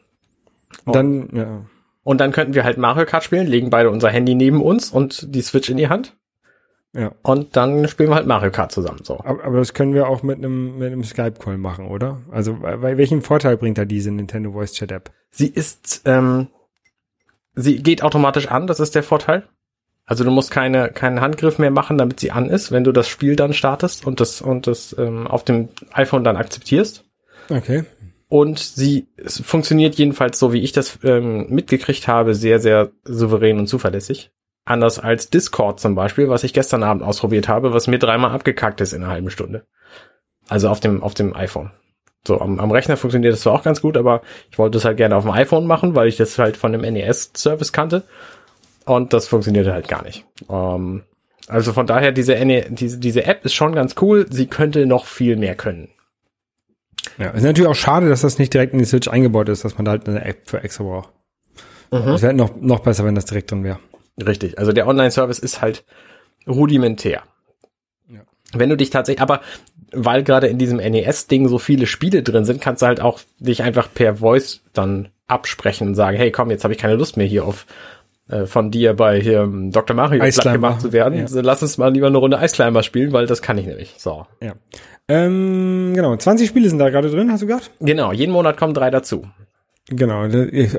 Und 0.85 0.97
dann, 0.97 1.29
ja. 1.33 1.65
Und 2.03 2.21
dann 2.21 2.33
könnten 2.33 2.55
wir 2.55 2.65
halt 2.65 2.79
Mario 2.79 3.05
Kart 3.05 3.23
spielen, 3.23 3.47
legen 3.47 3.71
beide 3.71 3.91
unser 3.91 4.09
Handy 4.09 4.35
neben 4.35 4.63
uns 4.63 4.91
und 4.91 5.35
die 5.35 5.43
Switch 5.43 5.69
in 5.69 5.77
die 5.77 5.89
Hand. 5.89 6.17
Ja. 6.95 7.13
Und 7.23 7.55
dann 7.55 7.87
spielen 7.87 8.09
wir 8.09 8.17
halt 8.17 8.27
Mario 8.27 8.51
Kart 8.51 8.73
zusammen. 8.73 9.01
So. 9.03 9.21
Aber, 9.21 9.45
aber 9.45 9.59
das 9.59 9.75
können 9.75 9.93
wir 9.95 10.09
auch 10.09 10.23
mit 10.23 10.39
einem, 10.39 10.79
mit 10.79 10.91
einem 10.91 11.05
Skype-Call 11.05 11.59
machen, 11.59 11.87
oder? 11.87 12.23
Also, 12.31 12.63
welchen 12.63 13.21
Vorteil 13.23 13.57
bringt 13.57 13.79
da 13.79 13.85
diese 13.85 14.11
Nintendo 14.11 14.53
Voice 14.53 14.73
Chat 14.73 14.91
App? 14.91 15.13
Sie 15.31 15.49
ist, 15.49 16.03
ähm, 16.07 16.49
sie 17.59 17.83
geht 17.83 18.03
automatisch 18.03 18.49
an, 18.49 18.67
das 18.67 18.81
ist 18.81 18.95
der 18.95 19.03
Vorteil. 19.03 19.45
Also 20.07 20.25
du 20.25 20.31
musst 20.31 20.51
keine, 20.51 20.89
keinen 20.91 21.21
Handgriff 21.21 21.59
mehr 21.59 21.71
machen, 21.71 21.99
damit 21.99 22.19
sie 22.19 22.31
an 22.31 22.49
ist, 22.49 22.73
wenn 22.73 22.85
du 22.85 22.93
das 22.93 23.09
Spiel 23.09 23.37
dann 23.37 23.53
startest 23.53 24.07
und 24.07 24.21
das, 24.21 24.41
und 24.41 24.67
das 24.67 24.97
ähm, 24.99 25.27
auf 25.27 25.45
dem 25.45 25.69
iPhone 25.93 26.25
dann 26.25 26.37
akzeptierst. 26.37 27.05
Okay. 27.51 27.85
Und 28.29 28.59
sie 28.59 29.07
funktioniert 29.27 29.97
jedenfalls 29.97 30.39
so, 30.39 30.53
wie 30.53 30.63
ich 30.63 30.73
das 30.73 30.99
ähm, 31.03 31.47
mitgekriegt 31.51 32.09
habe, 32.09 32.35
sehr, 32.35 32.59
sehr 32.59 32.91
souverän 33.05 33.59
und 33.59 33.67
zuverlässig. 33.67 34.31
Anders 34.65 34.99
als 34.99 35.31
Discord 35.31 35.81
zum 35.81 35.95
Beispiel, 35.95 36.29
was 36.29 36.45
ich 36.45 36.53
gestern 36.53 36.83
Abend 36.83 37.03
ausprobiert 37.03 37.49
habe, 37.49 37.73
was 37.73 37.87
mir 37.87 37.99
dreimal 37.99 38.33
abgekackt 38.33 38.81
ist 38.81 38.93
in 38.93 39.03
einer 39.03 39.13
halben 39.13 39.31
Stunde. 39.31 39.67
Also 40.49 40.69
auf 40.69 40.81
dem, 40.81 41.03
auf 41.03 41.15
dem 41.15 41.35
iPhone. 41.35 41.71
So, 42.27 42.41
am, 42.41 42.59
am 42.61 42.71
Rechner 42.71 42.97
funktioniert 42.97 43.33
das 43.33 43.41
zwar 43.41 43.55
auch 43.55 43.63
ganz 43.63 43.81
gut, 43.81 43.97
aber 43.97 44.23
ich 44.51 44.59
wollte 44.59 44.79
es 44.79 44.85
halt 44.85 44.97
gerne 44.97 45.17
auf 45.17 45.25
dem 45.25 45.33
iPhone 45.33 45.67
machen, 45.67 45.95
weil 45.95 46.09
ich 46.09 46.17
das 46.17 46.39
halt 46.39 46.57
von 46.57 46.73
dem 46.73 46.83
NES-Service 46.83 47.73
kannte. 47.73 48.03
Und 48.85 49.13
das 49.13 49.29
funktionierte 49.29 49.73
halt 49.73 49.89
gar 49.89 50.03
nicht. 50.03 50.25
Ähm, 50.49 51.05
also 51.47 51.73
von 51.73 51.87
daher, 51.87 52.13
diese, 52.13 52.35
NE, 52.45 52.67
diese, 52.71 52.99
diese 52.99 53.25
App 53.25 53.45
ist 53.45 53.55
schon 53.55 53.75
ganz 53.75 53.95
cool. 54.01 54.27
Sie 54.31 54.47
könnte 54.47 54.87
noch 54.87 55.07
viel 55.07 55.37
mehr 55.37 55.55
können. 55.55 55.89
Ja, 57.17 57.31
ist 57.31 57.43
natürlich 57.43 57.69
auch 57.69 57.75
schade, 57.75 58.09
dass 58.09 58.21
das 58.21 58.39
nicht 58.39 58.53
direkt 58.53 58.73
in 58.73 58.79
die 58.79 58.85
Switch 58.85 59.09
eingebaut 59.09 59.49
ist, 59.49 59.65
dass 59.65 59.77
man 59.77 59.85
da 59.85 59.93
halt 59.93 60.09
eine 60.09 60.25
App 60.25 60.49
für 60.49 60.63
extra 60.63 60.85
braucht. 60.85 61.11
Mhm. 61.91 62.13
Es 62.13 62.23
wäre 62.23 62.35
noch, 62.35 62.57
noch 62.57 62.81
besser, 62.81 63.05
wenn 63.05 63.15
das 63.15 63.25
direkt 63.25 63.51
drin 63.51 63.65
wäre. 63.65 63.79
Richtig. 64.25 64.59
Also 64.59 64.73
der 64.73 64.87
Online-Service 64.87 65.39
ist 65.39 65.63
halt 65.63 65.85
rudimentär. 66.47 67.23
Ja. 68.09 68.21
Wenn 68.53 68.69
du 68.69 68.77
dich 68.77 68.91
tatsächlich, 68.91 69.23
aber 69.23 69.41
weil 69.93 70.23
gerade 70.23 70.47
in 70.49 70.59
diesem 70.59 70.79
NES-Ding 70.79 71.49
so 71.49 71.59
viele 71.59 71.87
Spiele 71.87 72.23
drin 72.23 72.45
sind, 72.45 72.61
kannst 72.61 72.83
du 72.83 72.87
halt 72.87 73.01
auch 73.01 73.21
dich 73.39 73.63
einfach 73.63 73.89
per 73.93 74.17
Voice 74.17 74.61
dann 74.73 75.09
absprechen 75.27 75.89
und 75.89 75.95
sagen, 75.95 76.17
hey, 76.17 76.31
komm, 76.31 76.51
jetzt 76.51 76.65
habe 76.65 76.75
ich 76.75 76.81
keine 76.81 76.95
Lust 76.95 77.17
mehr 77.17 77.27
hier 77.27 77.45
auf 77.45 77.67
äh, 78.29 78.47
von 78.47 78.71
dir 78.71 78.95
bei 78.95 79.21
hier 79.21 79.41
ähm, 79.41 79.71
Dr. 79.71 79.97
Mario 79.97 80.21
platt 80.21 80.53
gemacht 80.53 80.81
zu 80.81 80.93
werden. 80.93 81.27
Ja. 81.27 81.41
Lass 81.43 81.63
uns 81.63 81.79
mal 81.79 81.93
lieber 81.93 82.09
eine 82.09 82.19
Runde 82.19 82.39
Ice 82.43 82.55
Climber 82.55 82.83
spielen, 82.83 83.13
weil 83.13 83.27
das 83.27 83.43
kann 83.43 83.59
ich 83.59 83.67
nämlich. 83.67 83.95
So. 83.99 84.27
Ja. 84.43 84.55
Ähm, 85.09 85.93
genau, 85.95 86.15
20 86.15 86.49
Spiele 86.49 86.69
sind 86.69 86.79
da 86.79 86.91
gerade 86.91 87.11
drin, 87.11 87.33
hast 87.33 87.43
du 87.43 87.47
gesagt? 87.47 87.71
Genau, 87.81 88.13
jeden 88.13 88.33
Monat 88.33 88.59
kommen 88.59 88.75
drei 88.75 88.91
dazu. 88.91 89.27
Genau, 89.91 90.27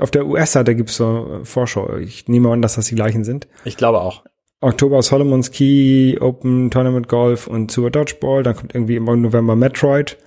auf 0.00 0.10
der 0.12 0.26
US-Seite 0.26 0.76
gibt's 0.76 0.96
so 0.96 1.40
äh, 1.40 1.44
Vorschau. 1.44 1.96
Ich 1.96 2.28
nehme 2.28 2.50
an, 2.50 2.62
dass 2.62 2.76
das 2.76 2.86
die 2.86 2.94
gleichen 2.94 3.24
sind. 3.24 3.48
Ich 3.64 3.76
glaube 3.76 4.00
auch. 4.00 4.22
Oktober 4.60 5.02
Solomon's 5.02 5.50
Key, 5.50 6.18
Open 6.20 6.70
Tournament 6.70 7.08
Golf 7.08 7.46
und 7.46 7.70
Super 7.70 7.90
Dodgeball. 7.90 8.42
Dann 8.42 8.56
kommt 8.56 8.74
irgendwie 8.74 8.96
im 8.96 9.04
November 9.04 9.56
Metroid, 9.56 10.18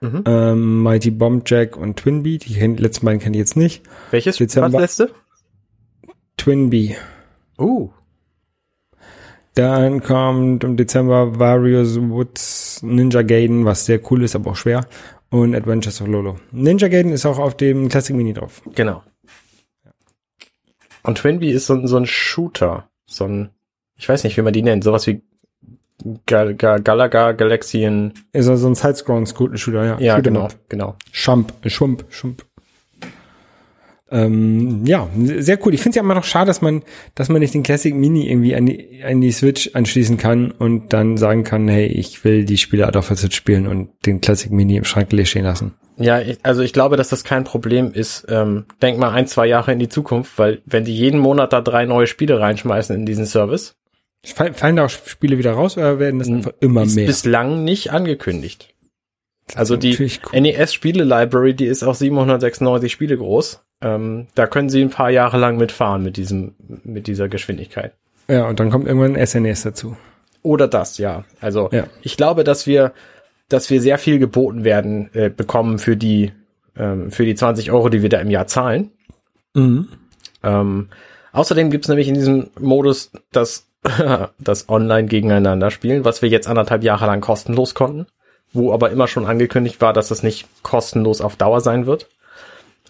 Mhm. 0.00 0.24
ähm, 0.26 0.82
Mighty 0.82 1.10
Bomb 1.10 1.48
Jack 1.48 1.76
und 1.76 1.96
Twinbee. 1.98 2.38
Die 2.38 2.54
letzten 2.54 3.06
beiden 3.06 3.20
kenne 3.20 3.36
ich 3.36 3.40
jetzt 3.40 3.56
nicht. 3.56 3.82
Welches? 4.10 4.36
Dezember. 4.38 4.72
Was 4.72 4.80
letzte? 4.98 5.14
Twinbee. 6.36 6.96
Uh. 7.58 7.90
Dann 9.54 10.02
kommt 10.02 10.64
im 10.64 10.76
Dezember 10.78 11.38
Various 11.38 12.00
Woods 12.00 12.82
Ninja 12.82 13.22
Gaiden, 13.22 13.64
was 13.66 13.84
sehr 13.84 14.00
cool 14.10 14.22
ist, 14.24 14.34
aber 14.34 14.52
auch 14.52 14.56
schwer. 14.56 14.86
Und 15.30 15.54
Adventures 15.54 16.00
of 16.00 16.08
Lolo. 16.08 16.36
Ninja 16.50 16.88
Gaiden 16.88 17.12
ist 17.12 17.26
auch 17.26 17.38
auf 17.38 17.56
dem 17.56 17.88
Classic 17.88 18.16
Mini 18.16 18.32
drauf. 18.32 18.62
Genau. 18.74 19.02
Und 21.04 21.18
Twinbee 21.18 21.50
ist 21.52 21.66
so, 21.66 21.86
so 21.86 21.96
ein 21.98 22.06
Shooter. 22.06 22.88
So 23.06 23.24
ein, 23.24 23.50
ich 23.96 24.08
weiß 24.08 24.24
nicht, 24.24 24.36
wie 24.36 24.42
man 24.42 24.52
die 24.52 24.62
nennt. 24.62 24.84
Sowas 24.84 25.06
wie 25.06 25.22
Gal 26.26 26.54
Gal 26.54 26.82
Galaga 26.82 27.32
Galaxian. 27.32 28.12
Ist 28.32 28.48
also 28.48 28.66
ein 28.66 28.74
Sidescroll-Shooter, 28.74 29.84
ja. 29.84 29.98
Ja, 30.00 30.16
Shoot'em 30.16 30.22
genau, 30.22 30.40
up. 30.42 30.54
genau. 30.68 30.96
Schump, 31.12 31.52
Schump, 31.66 32.04
Schump. 32.08 32.44
Ähm, 34.12 34.84
ja, 34.84 35.08
sehr 35.16 35.58
cool. 35.64 35.72
Ich 35.72 35.80
finde 35.80 35.90
es 35.90 35.96
ja 35.96 36.02
immer 36.02 36.14
noch 36.14 36.24
schade, 36.24 36.48
dass 36.48 36.60
man, 36.60 36.82
dass 37.14 37.30
man 37.30 37.40
nicht 37.40 37.54
den 37.54 37.62
Classic 37.62 37.94
Mini 37.94 38.28
irgendwie 38.28 38.54
an 38.54 38.66
die, 38.66 39.02
an 39.02 39.22
die 39.22 39.32
Switch 39.32 39.70
anschließen 39.72 40.18
kann 40.18 40.50
und 40.50 40.92
dann 40.92 41.16
sagen 41.16 41.44
kann, 41.44 41.66
hey, 41.66 41.86
ich 41.86 42.22
will 42.22 42.44
die 42.44 42.58
Spiele 42.58 42.84
halt 42.84 42.98
auf 42.98 43.08
der 43.08 43.16
Switch 43.16 43.34
spielen 43.36 43.66
und 43.66 43.88
den 44.04 44.20
Classic 44.20 44.52
Mini 44.52 44.76
im 44.76 44.84
Schrank 44.84 45.12
leer 45.12 45.24
stehen 45.24 45.44
lassen. 45.44 45.72
Ja, 45.96 46.20
ich, 46.20 46.38
also 46.42 46.60
ich 46.60 46.74
glaube, 46.74 46.98
dass 46.98 47.08
das 47.08 47.24
kein 47.24 47.44
Problem 47.44 47.92
ist. 47.92 48.26
Ähm, 48.28 48.66
denk 48.82 48.98
mal 48.98 49.12
ein, 49.12 49.26
zwei 49.26 49.46
Jahre 49.46 49.72
in 49.72 49.78
die 49.78 49.88
Zukunft, 49.88 50.38
weil 50.38 50.60
wenn 50.66 50.84
die 50.84 50.94
jeden 50.94 51.18
Monat 51.18 51.54
da 51.54 51.62
drei 51.62 51.86
neue 51.86 52.06
Spiele 52.06 52.38
reinschmeißen 52.38 52.94
in 52.94 53.06
diesen 53.06 53.24
Service, 53.24 53.76
Fallen 54.24 54.76
da 54.76 54.84
auch 54.84 54.90
Spiele 54.90 55.36
wieder 55.38 55.52
raus 55.52 55.76
oder 55.76 55.98
werden 55.98 56.20
das 56.20 56.28
einfach 56.28 56.52
immer 56.60 56.82
ist 56.84 56.94
mehr? 56.94 57.06
bislang 57.06 57.64
nicht 57.64 57.90
angekündigt. 57.92 58.68
Also 59.56 59.76
die 59.76 59.96
cool. 60.32 60.40
NES-Spiele-Library, 60.40 61.54
die 61.54 61.66
ist 61.66 61.82
auch 61.82 61.94
796 61.96 62.92
Spiele 62.92 63.18
groß. 63.18 63.60
Ähm, 63.80 64.28
da 64.36 64.46
können 64.46 64.68
sie 64.70 64.80
ein 64.80 64.90
paar 64.90 65.10
Jahre 65.10 65.38
lang 65.38 65.56
mitfahren 65.56 66.04
mit 66.04 66.16
diesem, 66.16 66.54
mit 66.84 67.08
dieser 67.08 67.28
Geschwindigkeit. 67.28 67.94
Ja, 68.28 68.48
und 68.48 68.60
dann 68.60 68.70
kommt 68.70 68.86
irgendwann 68.86 69.16
ein 69.16 69.26
SNES 69.26 69.62
dazu. 69.62 69.96
Oder 70.42 70.68
das, 70.68 70.98
ja. 70.98 71.24
Also 71.40 71.68
Ja. 71.72 71.86
ich 72.02 72.16
glaube, 72.16 72.44
dass 72.44 72.68
wir, 72.68 72.92
dass 73.48 73.70
wir 73.70 73.80
sehr 73.82 73.98
viel 73.98 74.20
geboten 74.20 74.62
werden 74.62 75.10
äh, 75.14 75.28
bekommen 75.28 75.80
für 75.80 75.96
die, 75.96 76.30
ähm, 76.76 77.10
für 77.10 77.24
die 77.24 77.34
20 77.34 77.72
Euro, 77.72 77.88
die 77.88 78.02
wir 78.02 78.08
da 78.08 78.20
im 78.20 78.30
Jahr 78.30 78.46
zahlen. 78.46 78.92
Mhm. 79.54 79.88
Ähm, 80.44 80.88
außerdem 81.32 81.70
gibt's 81.70 81.88
nämlich 81.88 82.06
in 82.08 82.14
diesem 82.14 82.50
Modus 82.60 83.10
das, 83.32 83.66
das 84.38 84.68
Online 84.68 85.08
gegeneinander 85.08 85.70
spielen, 85.70 86.04
was 86.04 86.22
wir 86.22 86.28
jetzt 86.28 86.48
anderthalb 86.48 86.84
Jahre 86.84 87.06
lang 87.06 87.20
kostenlos 87.20 87.74
konnten, 87.74 88.06
wo 88.52 88.72
aber 88.72 88.90
immer 88.90 89.08
schon 89.08 89.26
angekündigt 89.26 89.80
war, 89.80 89.92
dass 89.92 90.08
das 90.08 90.22
nicht 90.22 90.46
kostenlos 90.62 91.20
auf 91.20 91.36
Dauer 91.36 91.60
sein 91.60 91.86
wird. 91.86 92.08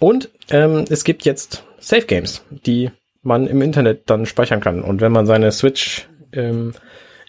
Und 0.00 0.30
ähm, 0.50 0.84
es 0.90 1.04
gibt 1.04 1.24
jetzt 1.24 1.64
Safe 1.78 2.06
Games, 2.06 2.44
die 2.50 2.90
man 3.22 3.46
im 3.46 3.62
Internet 3.62 4.10
dann 4.10 4.26
speichern 4.26 4.60
kann. 4.60 4.82
Und 4.82 5.00
wenn 5.00 5.12
man 5.12 5.26
seine 5.26 5.52
Switch 5.52 6.08
ähm, 6.32 6.74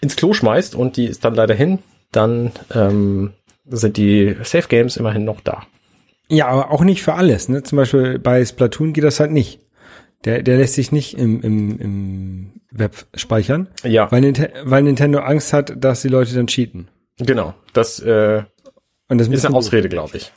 ins 0.00 0.16
Klo 0.16 0.32
schmeißt 0.32 0.74
und 0.74 0.96
die 0.96 1.06
ist 1.06 1.24
dann 1.24 1.34
leider 1.34 1.54
hin, 1.54 1.78
dann 2.10 2.52
ähm, 2.74 3.32
sind 3.66 3.96
die 3.96 4.36
Safe 4.42 4.68
Games 4.68 4.96
immerhin 4.96 5.24
noch 5.24 5.40
da. 5.40 5.62
Ja, 6.28 6.48
aber 6.48 6.70
auch 6.70 6.82
nicht 6.82 7.02
für 7.02 7.14
alles. 7.14 7.48
Ne? 7.48 7.62
Zum 7.62 7.76
Beispiel 7.76 8.18
bei 8.18 8.44
Splatoon 8.44 8.92
geht 8.92 9.04
das 9.04 9.20
halt 9.20 9.30
nicht. 9.30 9.60
Der, 10.24 10.42
der 10.42 10.56
lässt 10.56 10.74
sich 10.74 10.90
nicht 10.92 11.18
im, 11.18 11.40
im, 11.42 11.78
im 11.78 12.50
Web 12.70 13.06
speichern, 13.14 13.68
Ja, 13.82 14.10
weil, 14.10 14.20
Ninte 14.22 14.52
weil 14.64 14.82
Nintendo 14.82 15.18
Angst 15.20 15.52
hat, 15.52 15.72
dass 15.76 16.02
die 16.02 16.08
Leute 16.08 16.34
dann 16.34 16.46
cheaten. 16.46 16.88
genau. 17.18 17.54
Das 17.72 18.00
äh, 18.00 18.42
Und 19.08 19.18
das 19.18 19.28
ist 19.28 19.44
eine 19.44 19.54
Ausrede, 19.56 19.88
glaube 19.88 20.16
ich. 20.16 20.32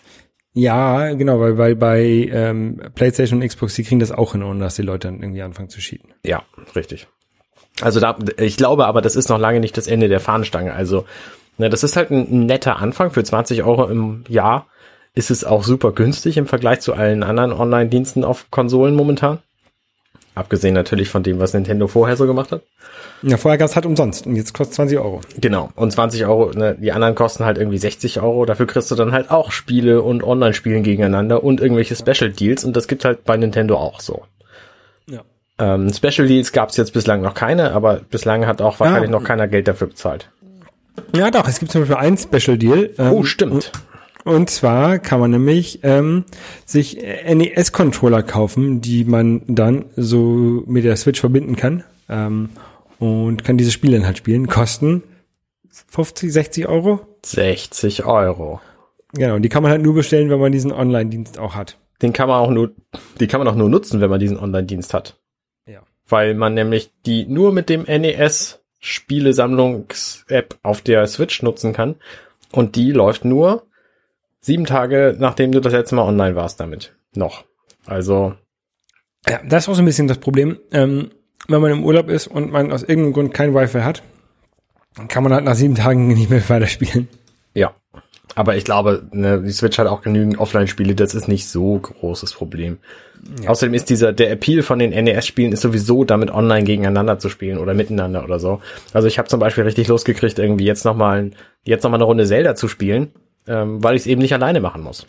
Ja, 0.53 1.13
genau, 1.13 1.39
weil, 1.39 1.57
weil 1.57 1.75
bei 1.75 2.01
ähm, 2.31 2.81
PlayStation 2.95 3.41
und 3.41 3.47
Xbox, 3.47 3.75
die 3.75 3.83
kriegen 3.83 3.99
das 3.99 4.11
auch 4.11 4.31
hin, 4.31 4.41
ohne 4.43 4.59
dass 4.59 4.75
die 4.75 4.81
Leute 4.81 5.07
dann 5.07 5.21
irgendwie 5.21 5.43
anfangen 5.43 5.69
zu 5.69 5.79
cheaten. 5.79 6.13
Ja, 6.25 6.43
richtig. 6.75 7.07
Also 7.81 7.99
da, 7.99 8.17
ich 8.37 8.57
glaube 8.57 8.87
aber, 8.87 9.01
das 9.01 9.15
ist 9.15 9.29
noch 9.29 9.37
lange 9.39 9.59
nicht 9.59 9.77
das 9.77 9.85
Ende 9.87 10.07
der 10.09 10.19
Fahnenstange. 10.19 10.73
Also, 10.73 11.05
ne, 11.59 11.69
das 11.69 11.83
ist 11.83 11.95
halt 11.95 12.09
ein 12.09 12.47
netter 12.47 12.77
Anfang. 12.77 13.11
Für 13.11 13.23
20 13.23 13.63
Euro 13.63 13.85
im 13.85 14.23
Jahr 14.27 14.67
ist 15.13 15.29
es 15.29 15.43
auch 15.43 15.63
super 15.63 15.91
günstig 15.91 16.37
im 16.37 16.47
Vergleich 16.47 16.79
zu 16.79 16.93
allen 16.93 17.21
anderen 17.21 17.53
Online-Diensten 17.53 18.23
auf 18.23 18.49
Konsolen 18.49 18.95
momentan. 18.95 19.39
Abgesehen 20.37 20.73
natürlich 20.75 21.09
von 21.09 21.23
dem, 21.23 21.39
was 21.39 21.53
Nintendo 21.53 21.87
vorher 21.87 22.15
so 22.15 22.27
gemacht 22.27 22.51
hat. 22.51 22.61
Ja, 23.23 23.37
vorher 23.37 23.57
gab's 23.57 23.75
halt 23.75 23.87
umsonst 23.87 24.27
und 24.27 24.35
jetzt 24.35 24.53
kostet 24.53 24.75
20 24.75 24.99
Euro. 24.99 25.21
Genau. 25.41 25.69
Und 25.75 25.91
20 25.91 26.25
Euro, 26.27 26.51
ne, 26.53 26.75
die 26.79 26.91
anderen 26.91 27.15
kosten 27.15 27.43
halt 27.45 27.57
irgendwie 27.57 27.79
60 27.79 28.21
Euro. 28.21 28.45
Dafür 28.45 28.67
kriegst 28.67 28.91
du 28.91 28.95
dann 28.95 29.11
halt 29.11 29.31
auch 29.31 29.51
Spiele 29.51 30.03
und 30.03 30.23
Online-Spielen 30.23 30.83
gegeneinander 30.83 31.43
und 31.43 31.59
irgendwelche 31.59 31.95
Special 31.95 32.29
Deals. 32.31 32.63
Und 32.63 32.75
das 32.77 32.87
gibt 32.87 33.03
halt 33.05 33.23
bei 33.23 33.35
Nintendo 33.35 33.77
auch 33.77 33.99
so. 33.99 34.21
Ja. 35.07 35.21
Ähm, 35.57 35.91
Special 35.91 36.27
Deals 36.27 36.51
gab 36.51 36.69
es 36.69 36.77
jetzt 36.77 36.93
bislang 36.93 37.21
noch 37.23 37.33
keine, 37.33 37.71
aber 37.73 38.01
bislang 38.11 38.45
hat 38.45 38.61
auch 38.61 38.79
wahrscheinlich 38.79 39.09
Ja. 39.09 39.17
noch 39.17 39.23
keiner 39.23 39.47
Geld 39.47 39.67
dafür 39.67 39.87
bezahlt. 39.87 40.29
Ja, 41.15 41.31
doch, 41.31 41.47
es 41.47 41.57
gibt 41.59 41.71
zum 41.71 41.81
Beispiel 41.81 41.97
einen 41.97 42.17
Special 42.17 42.57
Deal. 42.59 42.91
ähm, 42.99 43.11
Oh, 43.11 43.23
stimmt. 43.23 43.71
Und 44.27 44.49
zwar 44.49 44.99
kann 44.99 45.21
man 45.21 45.31
nämlich 45.31 45.79
ähm, 45.83 46.25
sich 46.65 46.97
NES-Controller 46.97 48.23
kaufen, 48.23 48.81
die 48.81 49.05
man 49.05 49.41
dann 49.47 49.85
so 49.95 50.63
mit 50.67 50.83
der 50.83 50.97
Switch 50.97 51.21
verbinden 51.21 51.55
kann 51.55 51.85
ähm, 52.09 52.49
und 52.99 53.45
kann 53.45 53.57
diese 53.57 53.71
Spiele 53.71 53.95
dann 53.95 54.05
halt 54.05 54.17
spielen. 54.17 54.47
Kosten 54.47 55.01
50, 55.69 56.33
60 56.33 56.67
Euro. 56.67 56.99
60 57.23 58.03
Euro. 58.03 58.59
Genau, 59.13 59.39
die 59.39 59.47
kann 59.47 59.63
man 59.63 59.71
halt 59.71 59.81
nur 59.81 59.93
bestellen, 59.93 60.29
wenn 60.29 60.41
man 60.41 60.51
diesen 60.51 60.73
Online-Dienst 60.73 61.39
auch 61.39 61.55
hat. 61.55 61.77
Den 62.01 62.11
kann 62.11 62.27
man 62.27 62.43
auch 62.43 62.51
nur, 62.51 62.71
die 63.21 63.27
kann 63.27 63.39
man 63.39 63.47
auch 63.47 63.55
nur 63.55 63.69
nutzen, 63.69 64.01
wenn 64.01 64.09
man 64.09 64.19
diesen 64.19 64.37
Online-Dienst 64.37 64.93
hat. 64.93 65.15
Ja. 65.65 65.83
Weil 66.05 66.33
man 66.33 66.53
nämlich 66.53 66.91
die 67.05 67.25
nur 67.27 67.53
mit 67.53 67.69
dem 67.69 67.83
NES 67.83 68.61
Spielesammlungs-App 68.79 70.57
auf 70.63 70.81
der 70.81 71.07
Switch 71.07 71.41
nutzen 71.43 71.71
kann. 71.71 71.95
Und 72.51 72.75
die 72.75 72.91
läuft 72.91 73.23
nur 73.23 73.66
sieben 74.47 74.65
Tage, 74.65 75.15
nachdem 75.19 75.51
du 75.51 75.59
das 75.59 75.73
letzte 75.73 75.95
Mal 75.95 76.03
online 76.03 76.35
warst 76.35 76.59
damit. 76.59 76.95
Noch. 77.13 77.43
Also, 77.85 78.33
Ja, 79.29 79.41
das 79.47 79.63
ist 79.63 79.69
auch 79.69 79.75
so 79.75 79.81
ein 79.81 79.85
bisschen 79.85 80.07
das 80.07 80.17
Problem. 80.17 80.57
Ähm, 80.71 81.11
wenn 81.47 81.61
man 81.61 81.71
im 81.71 81.83
Urlaub 81.83 82.09
ist 82.09 82.27
und 82.27 82.51
man 82.51 82.71
aus 82.71 82.81
irgendeinem 82.81 83.13
Grund 83.13 83.33
kein 83.33 83.53
Wi-Fi 83.53 83.81
hat, 83.81 84.03
dann 84.95 85.07
kann 85.07 85.23
man 85.23 85.33
halt 85.33 85.45
nach 85.45 85.55
sieben 85.55 85.75
Tagen 85.75 86.07
nicht 86.13 86.29
mehr 86.29 86.49
weiterspielen. 86.49 87.07
ja. 87.53 87.75
Aber 88.35 88.55
ich 88.55 88.65
glaube, 88.65 89.07
ne, 89.13 89.41
die 89.41 89.51
Switch 89.51 89.79
hat 89.79 89.87
auch 89.87 90.03
genügend 90.03 90.37
Offline-Spiele, 90.37 90.93
das 90.93 91.15
ist 91.15 91.27
nicht 91.27 91.47
so 91.47 91.79
großes 91.79 92.33
Problem. 92.33 92.77
Außerdem 93.47 93.73
ist 93.73 93.89
dieser, 93.89 94.13
der 94.13 94.29
Appeal 94.29 94.61
von 94.61 94.77
den 94.77 94.91
NES-Spielen 94.91 95.53
ist 95.53 95.61
sowieso 95.61 96.03
damit 96.03 96.29
online 96.29 96.63
gegeneinander 96.63 97.17
zu 97.17 97.29
spielen 97.29 97.57
oder 97.57 97.73
miteinander 97.73 98.23
oder 98.23 98.37
so. 98.39 98.61
Also 98.93 99.07
ich 99.07 99.17
habe 99.17 99.27
zum 99.27 99.39
Beispiel 99.39 99.63
richtig 99.63 99.87
losgekriegt, 99.87 100.37
irgendwie 100.37 100.65
jetzt 100.65 100.85
nochmal 100.85 101.31
jetzt 101.63 101.83
noch 101.83 101.89
mal 101.89 101.97
eine 101.97 102.03
Runde 102.03 102.27
Zelda 102.27 102.53
zu 102.53 102.67
spielen, 102.67 103.11
ähm, 103.47 103.83
weil 103.83 103.95
ich 103.95 104.03
es 104.03 104.07
eben 104.07 104.21
nicht 104.21 104.33
alleine 104.33 104.59
machen 104.59 104.83
muss. 104.83 105.05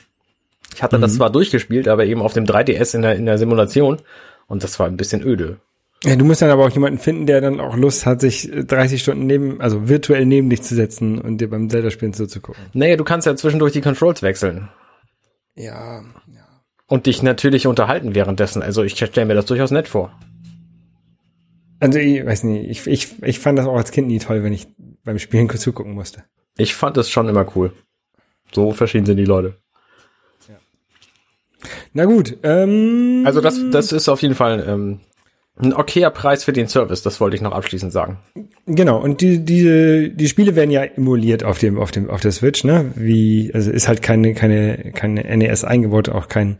Ich 0.74 0.82
hatte 0.82 0.98
das 0.98 1.14
zwar 1.14 1.30
durchgespielt, 1.30 1.88
aber 1.88 2.04
eben 2.04 2.22
auf 2.22 2.34
dem 2.34 2.44
3DS 2.44 2.94
in 2.94 3.02
der, 3.02 3.16
in 3.16 3.26
der 3.26 3.38
Simulation 3.38 3.98
und 4.46 4.62
das 4.62 4.78
war 4.78 4.86
ein 4.86 4.96
bisschen 4.96 5.22
öde. 5.22 5.58
Ja, 6.04 6.14
du 6.14 6.24
musst 6.24 6.42
dann 6.42 6.50
aber 6.50 6.64
auch 6.64 6.70
jemanden 6.70 6.98
finden, 6.98 7.26
der 7.26 7.40
dann 7.40 7.58
auch 7.58 7.76
Lust 7.76 8.06
hat, 8.06 8.20
sich 8.20 8.48
30 8.52 9.02
Stunden 9.02 9.26
neben, 9.26 9.60
also 9.60 9.88
virtuell 9.88 10.26
neben 10.26 10.48
dich 10.48 10.62
zu 10.62 10.76
setzen 10.76 11.20
und 11.20 11.38
dir 11.38 11.50
beim 11.50 11.68
Zelda-Spielen 11.68 12.12
zuzugucken. 12.12 12.62
Naja, 12.72 12.96
du 12.96 13.02
kannst 13.02 13.26
ja 13.26 13.34
zwischendurch 13.34 13.72
die 13.72 13.80
Controls 13.80 14.22
wechseln. 14.22 14.68
Ja, 15.56 16.04
Und 16.86 17.06
dich 17.06 17.22
natürlich 17.22 17.66
unterhalten 17.66 18.14
währenddessen. 18.14 18.62
Also 18.62 18.84
ich 18.84 18.96
stelle 18.96 19.26
mir 19.26 19.34
das 19.34 19.46
durchaus 19.46 19.72
nett 19.72 19.88
vor. 19.88 20.16
Also 21.80 21.98
ich 21.98 22.24
weiß 22.24 22.44
nicht, 22.44 22.70
ich, 22.70 22.86
ich, 22.86 23.22
ich 23.22 23.40
fand 23.40 23.58
das 23.58 23.66
auch 23.66 23.76
als 23.76 23.90
Kind 23.90 24.06
nie 24.06 24.18
toll, 24.20 24.44
wenn 24.44 24.52
ich 24.52 24.68
beim 25.04 25.18
Spielen 25.18 25.48
zugucken 25.50 25.94
musste. 25.94 26.24
Ich 26.56 26.74
fand 26.74 26.96
es 26.96 27.10
schon 27.10 27.28
immer 27.28 27.46
cool. 27.56 27.72
So 28.52 28.72
verschieden 28.72 29.06
sind 29.06 29.16
die 29.16 29.24
Leute. 29.24 29.56
Na 31.92 32.04
gut, 32.04 32.36
ähm, 32.42 33.22
Also 33.26 33.40
das, 33.40 33.58
das 33.70 33.92
ist 33.92 34.08
auf 34.08 34.22
jeden 34.22 34.34
Fall 34.34 34.64
ähm, 34.68 35.00
ein 35.60 35.72
okayer 35.72 36.10
Preis 36.10 36.44
für 36.44 36.52
den 36.52 36.68
Service. 36.68 37.02
Das 37.02 37.20
wollte 37.20 37.36
ich 37.36 37.42
noch 37.42 37.52
abschließend 37.52 37.92
sagen. 37.92 38.18
genau, 38.66 39.00
und 39.02 39.20
die, 39.20 39.44
diese, 39.44 40.10
die 40.10 40.28
Spiele 40.28 40.54
werden 40.54 40.70
ja 40.70 40.84
emuliert 40.84 41.42
auf 41.44 41.58
dem, 41.58 41.78
auf 41.78 41.90
dem, 41.90 42.10
auf 42.10 42.20
der 42.20 42.32
Switch, 42.32 42.64
ne? 42.64 42.92
Wie, 42.94 43.50
also 43.52 43.70
ist 43.70 43.88
halt 43.88 44.02
keine, 44.02 44.34
keine, 44.34 44.92
keine 44.92 45.24
NES 45.36 45.64
eingebaut, 45.64 46.08
auch 46.08 46.28
kein, 46.28 46.58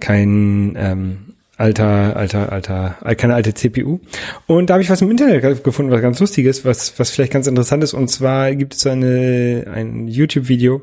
kein, 0.00 0.74
ähm, 0.76 1.33
alter, 1.56 2.16
alter, 2.16 2.52
alter, 2.52 2.96
keine 3.16 3.34
alte 3.34 3.54
CPU. 3.54 4.00
Und 4.46 4.70
da 4.70 4.74
habe 4.74 4.82
ich 4.82 4.90
was 4.90 5.02
im 5.02 5.10
Internet 5.10 5.64
gefunden, 5.64 5.92
was 5.92 6.00
ganz 6.00 6.20
lustiges, 6.20 6.64
was, 6.64 6.98
was 6.98 7.10
vielleicht 7.10 7.32
ganz 7.32 7.46
interessant 7.46 7.84
ist. 7.84 7.94
Und 7.94 8.08
zwar 8.08 8.54
gibt 8.54 8.74
es 8.74 8.86
eine, 8.86 9.66
ein 9.72 10.08
YouTube-Video, 10.08 10.82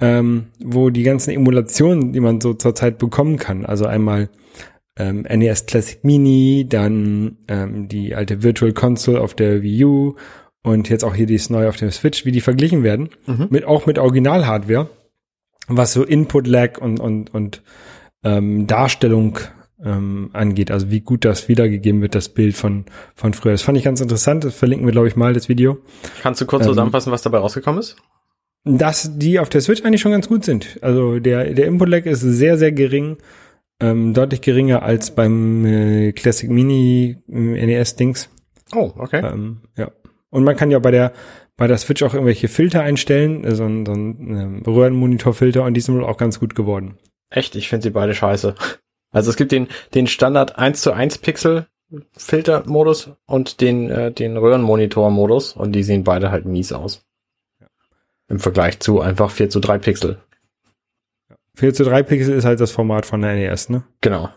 ähm, 0.00 0.46
wo 0.62 0.90
die 0.90 1.02
ganzen 1.02 1.30
Emulationen, 1.30 2.12
die 2.12 2.20
man 2.20 2.40
so 2.40 2.54
zurzeit 2.54 2.98
bekommen 2.98 3.36
kann, 3.36 3.66
also 3.66 3.86
einmal 3.86 4.28
ähm, 4.98 5.22
NES 5.22 5.66
Classic 5.66 6.02
Mini, 6.04 6.66
dann 6.68 7.38
ähm, 7.48 7.88
die 7.88 8.14
alte 8.14 8.42
Virtual 8.42 8.72
Console 8.72 9.20
auf 9.20 9.34
der 9.34 9.62
Wii 9.62 9.84
U 9.84 10.16
und 10.62 10.88
jetzt 10.88 11.04
auch 11.04 11.14
hier 11.14 11.26
dies 11.26 11.50
neue 11.50 11.68
auf 11.68 11.76
dem 11.76 11.90
Switch, 11.90 12.24
wie 12.24 12.32
die 12.32 12.40
verglichen 12.40 12.82
werden, 12.82 13.08
mit 13.50 13.64
auch 13.64 13.86
mit 13.86 13.98
Original-Hardware, 13.98 14.90
was 15.68 15.94
so 15.94 16.04
Input-Lag 16.04 16.78
und, 16.78 17.00
und, 17.00 17.32
und 17.32 17.62
ähm, 18.24 18.66
Darstellung 18.66 19.38
ähm, 19.84 20.30
angeht, 20.32 20.70
also 20.70 20.90
wie 20.90 21.00
gut 21.00 21.24
das 21.24 21.48
wiedergegeben 21.48 22.02
wird, 22.02 22.14
das 22.14 22.28
Bild 22.28 22.56
von, 22.56 22.84
von 23.14 23.32
früher. 23.34 23.52
Das 23.52 23.62
fand 23.62 23.78
ich 23.78 23.84
ganz 23.84 24.00
interessant, 24.00 24.44
das 24.44 24.54
verlinken 24.54 24.86
wir, 24.86 24.92
glaube 24.92 25.08
ich, 25.08 25.16
mal, 25.16 25.32
das 25.32 25.48
Video. 25.48 25.78
Kannst 26.22 26.40
du 26.40 26.46
kurz 26.46 26.64
zusammenfassen, 26.64 27.12
was 27.12 27.22
dabei 27.22 27.38
rausgekommen 27.38 27.80
ist? 27.80 27.96
dass 28.64 29.18
die 29.18 29.38
auf 29.38 29.48
der 29.48 29.60
Switch 29.60 29.82
eigentlich 29.84 30.00
schon 30.00 30.12
ganz 30.12 30.28
gut 30.28 30.44
sind. 30.44 30.78
Also 30.82 31.18
der, 31.18 31.54
der 31.54 31.66
Input-Lag 31.66 32.04
ist 32.06 32.20
sehr, 32.20 32.58
sehr 32.58 32.72
gering, 32.72 33.16
ähm, 33.80 34.12
deutlich 34.12 34.42
geringer 34.42 34.82
als 34.82 35.14
beim 35.14 35.64
äh, 35.64 36.12
Classic 36.12 36.50
Mini 36.50 37.16
äh, 37.28 37.66
NES-Dings. 37.66 38.28
Oh, 38.74 38.92
okay. 38.96 39.22
Ähm, 39.24 39.62
ja. 39.76 39.90
Und 40.28 40.44
man 40.44 40.56
kann 40.56 40.70
ja 40.70 40.78
bei 40.78 40.90
der 40.90 41.12
bei 41.56 41.66
der 41.66 41.76
Switch 41.76 42.02
auch 42.02 42.14
irgendwelche 42.14 42.48
Filter 42.48 42.82
einstellen, 42.82 43.44
äh, 43.44 43.54
so 43.54 43.64
ein, 43.64 43.84
so 43.84 43.92
ein 43.92 44.36
ähm, 44.36 44.62
Röhrenmonitorfilter 44.66 45.62
und 45.62 45.74
die 45.74 45.80
sind 45.80 45.94
wohl 45.94 46.04
auch 46.04 46.16
ganz 46.16 46.40
gut 46.40 46.54
geworden. 46.54 46.96
Echt, 47.30 47.54
ich 47.54 47.68
finde 47.68 47.82
sie 47.84 47.90
beide 47.90 48.14
scheiße. 48.14 48.54
Also 49.10 49.30
es 49.30 49.36
gibt 49.36 49.52
den, 49.52 49.68
den 49.94 50.06
Standard 50.06 50.58
1 50.58 50.82
zu 50.82 50.92
1 50.92 51.18
Pixel 51.18 51.66
Filter-Modus 52.16 53.10
und 53.26 53.60
den, 53.60 53.90
äh, 53.90 54.12
den 54.12 54.36
Röhrenmonitor-Modus 54.36 55.54
und 55.54 55.72
die 55.72 55.82
sehen 55.82 56.04
beide 56.04 56.30
halt 56.30 56.44
mies 56.44 56.72
aus. 56.72 57.04
Im 58.28 58.38
Vergleich 58.38 58.78
zu 58.78 59.00
einfach 59.00 59.30
4 59.30 59.50
zu 59.50 59.58
3 59.58 59.78
Pixel. 59.78 60.18
4 61.56 61.74
zu 61.74 61.84
3 61.84 62.04
Pixel 62.04 62.34
ist 62.34 62.44
halt 62.44 62.60
das 62.60 62.70
Format 62.70 63.06
von 63.06 63.22
der 63.22 63.34
NES, 63.34 63.70
ne? 63.70 63.82
Genau, 64.00 64.30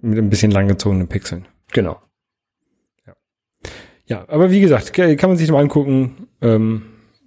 Mit 0.00 0.18
ein 0.18 0.30
bisschen 0.30 0.50
langgezogenen 0.50 1.08
Pixeln. 1.08 1.46
genau. 1.72 2.00
Ja, 4.06 4.24
aber 4.28 4.50
wie 4.50 4.60
gesagt, 4.60 4.94
kann 4.94 5.28
man 5.28 5.36
sich 5.36 5.50
mal 5.50 5.60
angucken. 5.60 6.28
Ähm, 6.40 6.82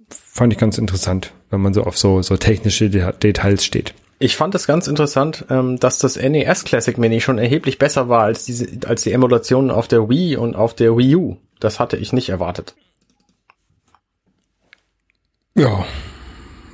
fand 0.08 0.52
ich 0.52 0.58
ganz 0.58 0.78
interessant, 0.78 1.32
wenn 1.48 1.60
man 1.60 1.72
so 1.72 1.84
auf 1.84 1.96
so, 1.96 2.22
so 2.22 2.36
technische 2.36 2.90
De 2.90 3.12
Details 3.16 3.64
steht. 3.64 3.94
Ich 4.22 4.36
fand 4.36 4.54
es 4.54 4.68
ganz 4.68 4.86
interessant, 4.86 5.46
ähm, 5.50 5.80
dass 5.80 5.98
das 5.98 6.14
NES 6.14 6.62
Classic 6.62 6.96
Mini 6.96 7.20
schon 7.20 7.38
erheblich 7.38 7.78
besser 7.78 8.08
war 8.08 8.22
als 8.22 8.44
diese, 8.44 8.68
als 8.86 9.02
die 9.02 9.10
Emulationen 9.10 9.72
auf 9.72 9.88
der 9.88 10.08
Wii 10.08 10.36
und 10.36 10.54
auf 10.54 10.74
der 10.74 10.96
Wii 10.96 11.16
U. 11.16 11.38
Das 11.58 11.80
hatte 11.80 11.96
ich 11.96 12.12
nicht 12.12 12.28
erwartet. 12.28 12.76
Ja, 15.56 15.84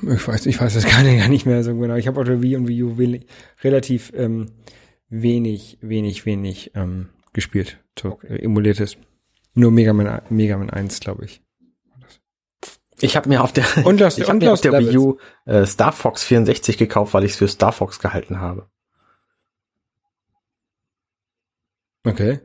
ich 0.02 0.28
weiß, 0.28 0.44
ich 0.44 0.60
weiß 0.60 0.74
das 0.74 0.86
gar 0.90 1.02
nicht, 1.02 1.46
mehr 1.46 1.64
so 1.64 1.74
genau. 1.74 1.94
Ich 1.94 2.06
habe 2.06 2.20
auf 2.20 2.26
der 2.26 2.42
Wii 2.42 2.56
und 2.56 2.68
Wii 2.68 2.82
U 2.82 2.98
wenig, 2.98 3.26
relativ 3.64 4.12
ähm, 4.14 4.50
wenig, 5.08 5.78
wenig, 5.80 6.26
wenig 6.26 6.72
ähm, 6.74 7.08
gespielt. 7.32 7.78
So 7.98 8.20
äh, 8.28 8.42
emuliertes. 8.42 8.98
Nur 9.54 9.70
Mega 9.70 9.94
Man, 9.94 10.20
Mega 10.28 10.58
Man 10.58 10.68
1, 10.68 11.00
glaube 11.00 11.24
ich. 11.24 11.40
Ich 13.00 13.16
habe 13.16 13.28
mir 13.28 13.42
auf 13.42 13.52
der, 13.52 13.64
Und 13.86 14.00
Lost- 14.00 14.18
ich 14.18 14.28
hab 14.28 14.36
mir 14.36 14.52
auf 14.52 14.60
der 14.60 14.72
Levels. 14.72 14.90
Wii 14.90 14.98
U 14.98 15.18
äh, 15.46 15.64
Star 15.66 15.92
Fox 15.92 16.24
64 16.24 16.78
gekauft, 16.78 17.14
weil 17.14 17.24
ich 17.24 17.32
es 17.32 17.36
für 17.38 17.48
Star 17.48 17.72
Fox 17.72 17.98
gehalten 18.00 18.40
habe. 18.40 18.68
Okay. 22.04 22.40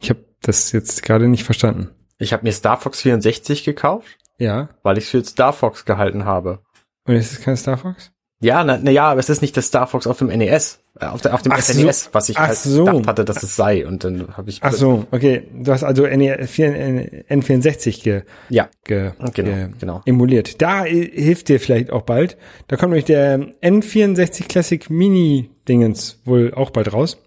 Ich 0.00 0.10
habe 0.10 0.24
das 0.42 0.72
jetzt 0.72 1.02
gerade 1.02 1.28
nicht 1.28 1.44
verstanden. 1.44 1.90
Ich 2.18 2.32
habe 2.32 2.44
mir 2.44 2.52
Star 2.52 2.78
Fox 2.80 3.00
64 3.02 3.64
gekauft, 3.64 4.18
Ja. 4.38 4.68
weil 4.82 4.98
ich 4.98 5.04
es 5.04 5.10
für 5.10 5.24
Star 5.24 5.52
Fox 5.52 5.84
gehalten 5.84 6.24
habe. 6.24 6.62
Und 7.06 7.14
ist 7.16 7.32
es 7.32 7.40
kein 7.40 7.56
Star 7.56 7.76
Fox? 7.76 8.12
Ja, 8.40 8.62
na, 8.64 8.78
na 8.82 8.90
ja, 8.90 9.04
aber 9.10 9.20
es 9.20 9.30
ist 9.30 9.40
nicht 9.42 9.56
das 9.56 9.66
Star 9.68 9.86
Fox 9.86 10.06
auf 10.06 10.18
dem 10.18 10.26
NES, 10.26 10.80
äh, 11.00 11.06
auf, 11.06 11.22
der, 11.22 11.32
auf 11.34 11.40
dem 11.42 11.52
Ach 11.52 11.60
so. 11.62 11.72
SNES, 11.72 12.10
was 12.12 12.28
ich 12.28 12.36
Ach 12.36 12.48
halt 12.48 12.58
so. 12.58 12.84
gedacht 12.84 13.06
hatte, 13.06 13.24
dass 13.24 13.42
es 13.42 13.56
sei. 13.56 13.86
Und 13.86 14.04
dann 14.04 14.36
habe 14.36 14.50
ich 14.50 14.58
Ach 14.62 14.72
so, 14.72 15.06
okay. 15.12 15.48
Du 15.54 15.72
hast 15.72 15.82
also 15.82 16.04
N- 16.04 16.20
N64 16.20 18.02
ge, 18.02 18.22
ja, 18.50 18.68
ge, 18.84 19.12
Genau, 19.18 19.30
ge 19.30 19.68
genau. 19.80 20.02
emuliert. 20.04 20.60
Da 20.60 20.84
hilft 20.84 21.48
dir 21.48 21.58
vielleicht 21.58 21.90
auch 21.90 22.02
bald. 22.02 22.36
Da 22.68 22.76
kommt 22.76 22.90
nämlich 22.90 23.06
der 23.06 23.38
N64 23.62 24.46
Classic 24.48 24.90
Mini 24.90 25.50
Dingens 25.68 26.20
wohl 26.24 26.52
auch 26.52 26.70
bald 26.70 26.92
raus. 26.92 27.18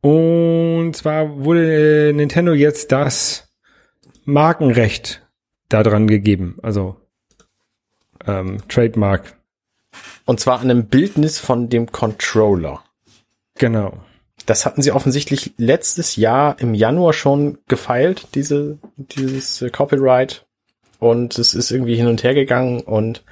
Und 0.00 0.92
zwar 0.94 1.44
wurde 1.44 2.12
Nintendo 2.14 2.52
jetzt 2.54 2.90
das 2.92 3.52
Markenrecht 4.24 5.26
daran 5.68 6.06
gegeben. 6.06 6.58
Also 6.62 6.96
ähm, 8.26 8.58
Trademark. 8.68 9.34
Und 10.24 10.40
zwar 10.40 10.60
an 10.60 10.70
einem 10.70 10.86
Bildnis 10.86 11.38
von 11.38 11.68
dem 11.68 11.90
Controller. 11.92 12.82
Genau. 13.58 13.98
Das 14.44 14.66
hatten 14.66 14.82
sie 14.82 14.92
offensichtlich 14.92 15.54
letztes 15.56 16.16
Jahr 16.16 16.56
im 16.60 16.74
Januar 16.74 17.12
schon 17.12 17.58
gefeilt, 17.68 18.28
diese, 18.34 18.78
dieses 18.96 19.62
äh, 19.62 19.70
Copyright. 19.70 20.46
Und 20.98 21.38
es 21.38 21.54
ist 21.54 21.70
irgendwie 21.70 21.96
hin 21.96 22.06
und 22.06 22.22
her 22.22 22.34
gegangen 22.34 22.80
und 22.80 23.22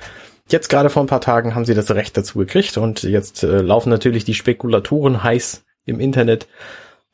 jetzt 0.50 0.68
gerade 0.68 0.90
vor 0.90 1.02
ein 1.02 1.08
paar 1.08 1.20
Tagen 1.20 1.54
haben 1.54 1.64
sie 1.64 1.74
das 1.74 1.90
Recht 1.90 2.16
dazu 2.16 2.38
gekriegt 2.38 2.76
und 2.76 3.02
jetzt 3.02 3.42
äh, 3.42 3.62
laufen 3.62 3.88
natürlich 3.88 4.24
die 4.24 4.34
Spekulatoren 4.34 5.22
heiß 5.22 5.64
im 5.86 6.00
Internet, 6.00 6.46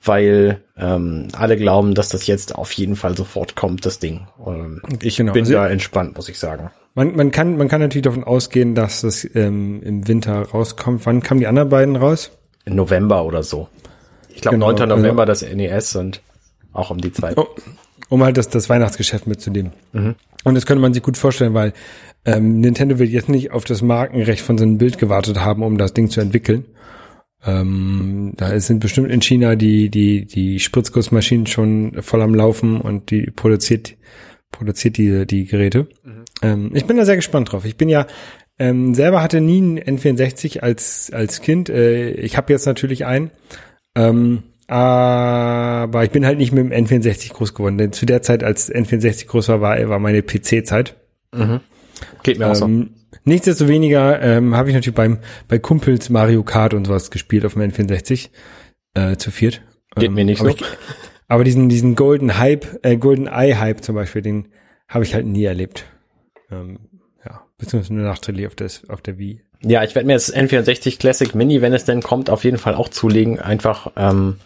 weil 0.03 0.63
ähm, 0.79 1.29
alle 1.37 1.57
glauben, 1.57 1.95
dass 1.95 2.09
das 2.09 2.27
jetzt 2.27 2.55
auf 2.55 2.73
jeden 2.73 2.97
Fall 2.97 3.17
sofort 3.17 3.55
kommt, 3.57 3.85
das 3.85 3.99
Ding. 3.99 4.27
Ähm, 4.47 4.81
ich 5.03 5.17
Genau. 5.17 5.33
bin 5.33 5.43
Also- 5.43 5.53
da 5.55 5.69
entspannt, 5.69 6.17
muss 6.17 6.29
ich 6.29 6.39
sagen. 6.39 6.71
Man, 6.95 7.15
man 7.15 7.31
kann 7.31 7.57
man 7.57 7.69
kann 7.69 7.81
natürlich 7.81 8.03
davon 8.05 8.25
ausgehen, 8.25 8.75
dass 8.75 9.05
es 9.05 9.29
ähm, 9.37 9.81
im 9.83 10.09
Winter 10.09 10.43
rauskommt. 10.43 11.07
Wann 11.07 11.23
kamen 11.23 11.39
die 11.41 11.47
anderen 11.47 11.69
beiden 11.69 11.95
raus? 11.97 12.33
Im 12.65 12.75
November 12.75 13.25
oder 13.25 13.43
so. 13.43 13.69
Ich 14.29 14.41
glaube, 14.41 14.57
Genau, 14.57 14.73
9. 14.73 14.81
also- 14.83 14.97
November 14.97 15.25
das 15.27 15.43
NES 15.43 15.95
und 15.97 16.21
auch 16.73 16.91
um 16.91 16.99
die 16.99 17.13
Zeit. 17.13 17.37
Oh, 17.39 17.47
um 18.09 18.25
halt 18.25 18.37
das, 18.37 18.49
das 18.49 18.69
Weihnachtsgeschäft 18.69 19.27
mitzunehmen. 19.27 19.73
Und 19.93 20.55
das 20.55 20.67
könnte 20.67 20.81
man 20.81 20.93
sich 20.95 21.03
gut 21.03 21.17
vorstellen, 21.17 21.55
weil 21.55 21.73
ähm, 22.25 22.61
Nintendo 22.61 22.99
wird 22.99 23.11
jetzt 23.11 23.29
nicht 23.29 23.53
auf 23.53 23.65
das 23.65 23.83
Markenrecht 23.83 24.43
von 24.43 24.59
so 24.59 24.65
einem 24.65 24.79
Bild 24.79 24.99
gewartet 24.99 25.41
haben, 25.41 25.63
um 25.63 25.79
das 25.79 25.95
Ding 25.95 26.11
zu 26.11 26.21
entwickeln. 26.21 26.65
Ähm, 27.45 28.33
da 28.37 28.59
sind 28.61 28.81
bestimmt 28.81 29.11
in 29.11 29.23
China 29.23 29.57
die, 29.57 29.89
die, 29.89 30.27
die 30.27 30.61
Spritzgussmaschinen 30.61 31.47
schon 31.47 32.03
voll 32.03 32.23
am 32.23 32.35
Laufen 32.35 32.81
und 32.81 33.11
die 33.11 33.31
produziert, 33.31 33.97
produziert 34.51 34.99
die, 34.99 35.27
die 35.27 35.47
Geräte. 35.47 35.89
Ähm, 36.43 36.71
ich 36.75 36.85
bin 36.87 36.97
da 36.97 37.05
sehr 37.05 37.17
gespannt 37.17 37.53
drauf. 37.53 37.65
Ich 37.65 37.77
bin 37.77 37.89
ja 37.89 38.07
ähm, 38.61 38.95
selber 38.95 39.23
hatte 39.23 39.41
nie 39.41 39.59
einen 39.59 39.99
N64 39.99 40.61
als, 40.61 41.11
als 41.15 41.41
Kind. 41.41 41.71
Äh, 41.71 42.11
ich 42.11 42.37
habe 42.37 42.53
jetzt 42.53 42.67
natürlich 42.67 43.07
einen. 43.07 43.31
Ähm, 43.95 44.43
aber 44.67 46.05
ich 46.05 46.11
bin 46.11 46.27
halt 46.27 46.39
nicht 46.39 46.53
mit 46.53 46.71
dem 46.71 46.71
N64 46.71 47.33
groß 47.33 47.55
geworden, 47.55 47.79
denn 47.79 47.93
zu 47.93 48.07
der 48.07 48.23
Zeit, 48.23 48.45
als 48.45 48.73
N64 48.73 49.27
groß 49.27 49.49
war, 49.49 49.63
war, 49.63 49.89
war 49.89 49.99
meine 49.99 50.23
PC-Zeit. 50.23 50.95
Geht 52.23 52.39
mir 52.39 52.49
auch 52.49 52.55
so. 52.55 52.67
Ähm, 52.67 52.91
nichtsdestoweniger 53.25 54.21
ähm, 54.21 54.57
habe 54.57 54.69
ich 54.69 54.75
natürlich 54.75 54.97
beim 54.97 55.19
bei 55.49 55.59
Kumpels 55.59 56.11
Mario 56.11 56.43
Kart 56.43 56.75
und 56.75 56.87
sowas 56.87 57.11
gespielt 57.11 57.45
auf 57.45 57.55
dem 57.55 57.63
N64 57.63 58.31
äh, 58.95 59.17
zu 59.17 59.31
viert. 59.31 59.63
Geht 59.97 60.09
Ähm, 60.09 60.15
mir 60.15 60.25
nicht 60.25 60.41
aber 60.41 60.51
so. 60.51 60.57
Ich, 60.57 60.65
aber 61.29 61.45
diesen 61.45 61.69
diesen 61.69 61.95
Golden 61.95 62.39
Hype, 62.39 62.81
äh, 62.83 62.97
Golden 62.97 63.27
Eye 63.27 63.57
Hype 63.57 63.83
zum 63.83 63.95
Beispiel, 63.95 64.23
den 64.23 64.49
habe 64.89 65.05
ich 65.05 65.15
halt 65.15 65.27
nie 65.27 65.45
erlebt. 65.45 65.87
Ähm, 66.51 66.79
ja, 67.25 67.43
beziehungsweise 67.57 67.95
nur 67.95 68.05
nachträglich 68.05 68.47
auf, 68.47 68.57
das, 68.57 68.89
auf 68.89 69.01
der 69.01 69.19
Wii. 69.19 69.43
Ja, 69.63 69.85
ich 69.85 69.95
werde 69.95 70.07
mir 70.07 70.15
das 70.15 70.35
N64 70.35 70.99
Classic 70.99 71.35
Mini, 71.35 71.63
wenn 71.63 71.73
es 71.73 71.85
denn 71.85 72.03
kommt, 72.03 72.31
auf 72.31 72.45
jeden 72.45 72.59
Fall 72.59 72.75
auch 72.75 72.89
zulegen, 72.89 73.39
einfach 73.39 73.93
ähm, 73.97 74.37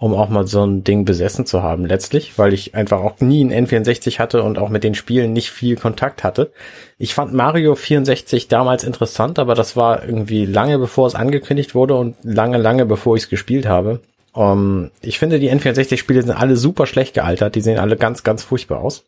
um 0.00 0.14
auch 0.14 0.28
mal 0.28 0.46
so 0.46 0.64
ein 0.64 0.84
Ding 0.84 1.04
besessen 1.04 1.44
zu 1.44 1.62
haben 1.62 1.84
letztlich, 1.84 2.38
weil 2.38 2.54
ich 2.54 2.76
einfach 2.76 3.00
auch 3.00 3.20
nie 3.20 3.44
ein 3.44 3.66
N64 3.66 4.20
hatte 4.20 4.44
und 4.44 4.56
auch 4.56 4.68
mit 4.68 4.84
den 4.84 4.94
Spielen 4.94 5.32
nicht 5.32 5.50
viel 5.50 5.74
Kontakt 5.74 6.22
hatte. 6.22 6.52
Ich 6.98 7.14
fand 7.14 7.34
Mario 7.34 7.74
64 7.74 8.46
damals 8.46 8.84
interessant, 8.84 9.40
aber 9.40 9.56
das 9.56 9.76
war 9.76 10.04
irgendwie 10.04 10.46
lange 10.46 10.78
bevor 10.78 11.08
es 11.08 11.16
angekündigt 11.16 11.74
wurde 11.74 11.96
und 11.96 12.14
lange, 12.22 12.58
lange 12.58 12.86
bevor 12.86 13.16
ich 13.16 13.24
es 13.24 13.28
gespielt 13.28 13.66
habe. 13.66 14.00
Um, 14.32 14.92
ich 15.00 15.18
finde, 15.18 15.40
die 15.40 15.50
N64-Spiele 15.50 16.22
sind 16.22 16.30
alle 16.30 16.56
super 16.56 16.86
schlecht 16.86 17.14
gealtert, 17.14 17.56
die 17.56 17.60
sehen 17.60 17.80
alle 17.80 17.96
ganz, 17.96 18.22
ganz 18.22 18.44
furchtbar 18.44 18.82
aus. 18.82 19.04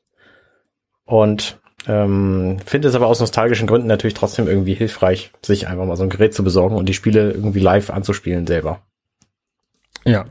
Und 1.05 1.59
ähm, 1.87 2.59
finde 2.67 2.89
es 2.89 2.97
aber 2.97 3.07
aus 3.07 3.21
nostalgischen 3.21 3.69
Gründen 3.69 3.87
natürlich 3.87 4.15
trotzdem 4.15 4.49
irgendwie 4.49 4.75
hilfreich, 4.75 5.31
sich 5.41 5.69
einfach 5.69 5.87
mal 5.87 5.97
so 5.97 6.03
ein 6.03 6.11
Gerät 6.11 6.35
zu 6.35 6.43
besorgen 6.43 6.75
und 6.75 6.89
die 6.89 6.95
Spiele 6.95 7.31
irgendwie 7.31 7.61
live 7.61 7.91
anzuspielen 7.91 8.49
selber. 8.49 8.83
Ja, 10.05 10.27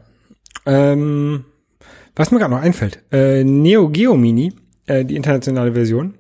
ähm, 0.70 1.46
was 2.16 2.32
mir 2.32 2.40
gerade 2.40 2.54
noch 2.54 2.62
einfällt, 2.62 3.04
äh, 3.12 3.44
Neo 3.44 3.90
Geo 3.90 4.16
Mini, 4.16 4.54
äh, 4.86 5.04
die 5.04 5.16
internationale 5.16 5.74
Version, 5.74 6.16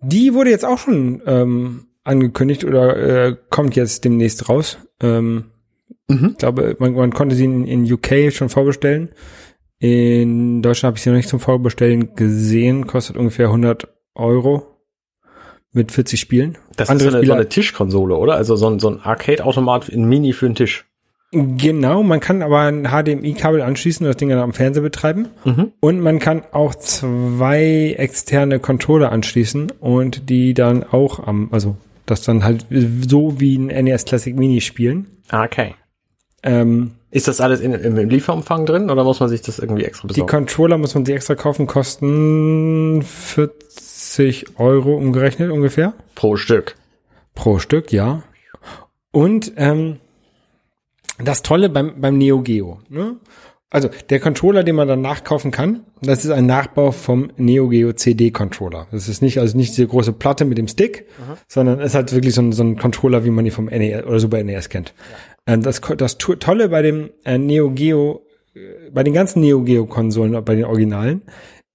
die 0.00 0.32
wurde 0.32 0.50
jetzt 0.50 0.64
auch 0.64 0.78
schon 0.78 1.20
ähm, 1.26 1.86
angekündigt 2.04 2.64
oder 2.64 2.96
äh, 2.96 3.36
kommt 3.50 3.76
jetzt 3.76 4.04
demnächst 4.04 4.48
raus. 4.48 4.78
Ähm, 5.00 5.50
mhm. 6.08 6.30
Ich 6.32 6.38
glaube, 6.38 6.76
man, 6.78 6.94
man 6.94 7.12
konnte 7.12 7.36
sie 7.36 7.44
in, 7.44 7.66
in 7.66 7.92
UK 7.92 8.32
schon 8.32 8.48
vorbestellen. 8.48 9.10
In 9.80 10.62
Deutschland 10.62 10.92
habe 10.92 10.96
ich 10.96 11.02
sie 11.02 11.10
noch 11.10 11.16
nicht 11.16 11.28
zum 11.28 11.40
Vorbestellen 11.40 12.14
gesehen. 12.14 12.86
Kostet 12.86 13.16
ungefähr 13.16 13.46
100 13.46 13.88
Euro 14.14 14.78
mit 15.72 15.92
40 15.92 16.18
Spielen. 16.18 16.56
Das 16.76 16.88
Andere 16.88 17.08
ist 17.08 17.12
so 17.12 17.18
eine, 17.18 17.26
so 17.26 17.32
eine 17.34 17.48
Tischkonsole, 17.48 18.16
oder? 18.16 18.34
Also 18.34 18.56
so 18.56 18.68
ein, 18.68 18.78
so 18.78 18.88
ein 18.88 19.00
Arcade-Automat 19.00 19.88
in 19.88 20.04
Mini 20.04 20.32
für 20.32 20.46
den 20.46 20.54
Tisch. 20.54 20.87
Genau, 21.30 22.02
man 22.02 22.20
kann 22.20 22.42
aber 22.42 22.60
ein 22.60 22.88
HDMI-Kabel 22.88 23.60
anschließen 23.60 24.06
und 24.06 24.08
das 24.08 24.16
Ding 24.16 24.30
dann 24.30 24.38
am 24.38 24.54
Fernseher 24.54 24.82
betreiben. 24.82 25.28
Mhm. 25.44 25.72
Und 25.80 26.00
man 26.00 26.20
kann 26.20 26.42
auch 26.52 26.74
zwei 26.74 27.94
externe 27.98 28.60
Controller 28.60 29.12
anschließen 29.12 29.72
und 29.80 30.30
die 30.30 30.54
dann 30.54 30.84
auch 30.84 31.26
am, 31.26 31.48
also 31.52 31.76
das 32.06 32.22
dann 32.22 32.44
halt 32.44 32.64
so 33.06 33.38
wie 33.40 33.58
ein 33.58 33.66
NES 33.66 34.06
Classic 34.06 34.34
Mini 34.34 34.62
spielen. 34.62 35.18
Ah, 35.28 35.44
okay. 35.44 35.74
Ähm, 36.42 36.92
ist 37.10 37.28
das 37.28 37.40
alles 37.40 37.60
in, 37.60 37.74
im 37.74 38.08
Lieferumfang 38.08 38.64
drin 38.64 38.90
oder 38.90 39.04
muss 39.04 39.20
man 39.20 39.28
sich 39.28 39.42
das 39.42 39.58
irgendwie 39.58 39.84
extra 39.84 40.08
besorgen? 40.08 40.26
Die 40.26 40.30
Controller 40.30 40.78
muss 40.78 40.94
man 40.94 41.04
sich 41.04 41.14
extra 41.14 41.34
kaufen, 41.34 41.66
kosten 41.66 43.02
40 43.02 44.58
Euro 44.58 44.96
umgerechnet 44.96 45.50
ungefähr. 45.50 45.92
Pro 46.14 46.36
Stück. 46.36 46.76
Pro 47.34 47.58
Stück, 47.58 47.92
ja. 47.92 48.22
Und 49.10 49.52
ähm, 49.56 49.98
das 51.22 51.42
Tolle 51.42 51.68
beim, 51.68 52.00
beim 52.00 52.18
Neo 52.18 52.40
Geo, 52.42 52.80
ne? 52.88 53.16
Also 53.70 53.90
der 54.08 54.18
Controller, 54.18 54.64
den 54.64 54.76
man 54.76 54.88
dann 54.88 55.02
nachkaufen 55.02 55.50
kann, 55.50 55.80
das 56.00 56.24
ist 56.24 56.30
ein 56.30 56.46
Nachbau 56.46 56.90
vom 56.90 57.30
Neo 57.36 57.68
Geo 57.68 57.92
CD 57.92 58.30
Controller. 58.30 58.86
Das 58.92 59.10
ist 59.10 59.20
nicht 59.20 59.38
also 59.40 59.58
nicht 59.58 59.72
diese 59.76 59.86
große 59.86 60.14
Platte 60.14 60.46
mit 60.46 60.56
dem 60.56 60.68
Stick, 60.68 61.04
Aha. 61.22 61.36
sondern 61.48 61.80
es 61.80 61.94
hat 61.94 62.14
wirklich 62.14 62.34
so 62.34 62.40
ein, 62.40 62.52
so 62.52 62.62
ein 62.62 62.78
Controller, 62.78 63.26
wie 63.26 63.30
man 63.30 63.44
die 63.44 63.50
vom 63.50 63.66
NES 63.66 64.04
oder 64.06 64.20
Super 64.20 64.42
NES 64.42 64.70
kennt. 64.70 64.94
Ja. 65.46 65.54
Ähm, 65.54 65.62
das, 65.62 65.82
das 65.98 66.16
Tolle 66.16 66.70
bei 66.70 66.80
dem 66.80 67.10
äh, 67.26 67.36
Neo 67.36 67.70
Geo, 67.70 68.22
äh, 68.54 68.90
bei 68.90 69.02
den 69.02 69.12
ganzen 69.12 69.40
Neo 69.40 69.62
Geo 69.62 69.84
Konsolen, 69.84 70.42
bei 70.44 70.54
den 70.54 70.64
Originalen, 70.64 71.20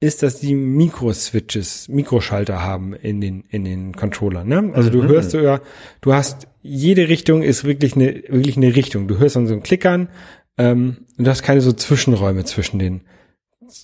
ist, 0.04 0.22
dass 0.22 0.39
die 0.39 0.54
Mikroswitches, 0.54 1.88
Mikroschalter 1.88 2.62
haben 2.62 2.94
in 2.94 3.22
den, 3.22 3.46
in 3.50 3.63
den 3.63 3.96
Controllern. 3.96 4.48
Ne? 4.48 4.72
Also 4.74 4.89
du 4.89 5.02
mhm. 5.02 5.08
hörst 5.08 5.32
sogar, 5.32 5.62
du 6.02 6.13
hast, 6.13 6.48
jede 6.62 7.08
Richtung 7.08 7.42
ist 7.42 7.63
wirklich 7.63 7.96
eine, 7.96 8.24
wirklich 8.28 8.58
eine 8.58 8.76
Richtung. 8.76 9.08
Du 9.08 9.18
hörst 9.18 9.38
dann 9.38 9.48
so 9.48 9.54
ein 9.54 9.63
Klickern 9.63 10.10
ähm, 10.58 11.06
und 11.18 11.26
du 11.26 11.32
hast 11.32 11.42
keine 11.42 11.62
so 11.62 11.72
Zwischenräume 11.72 12.44
zwischen 12.44 12.80
den, 12.80 13.02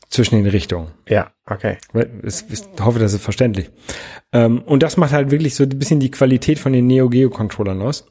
zwischen 0.09 0.35
den 0.35 0.45
Richtungen. 0.45 0.89
Ja, 1.07 1.31
okay. 1.45 1.77
Ich, 2.23 2.43
ich 2.51 2.63
hoffe, 2.81 2.99
das 2.99 3.13
ist 3.13 3.23
verständlich. 3.23 3.69
Ähm, 4.33 4.61
und 4.63 4.83
das 4.83 4.97
macht 4.97 5.13
halt 5.13 5.31
wirklich 5.31 5.55
so 5.55 5.63
ein 5.63 5.69
bisschen 5.69 6.01
die 6.01 6.11
Qualität 6.11 6.59
von 6.59 6.73
den 6.73 6.85
Neo 6.85 7.07
Geo 7.09 7.29
Controllern 7.29 7.81
aus. 7.81 8.05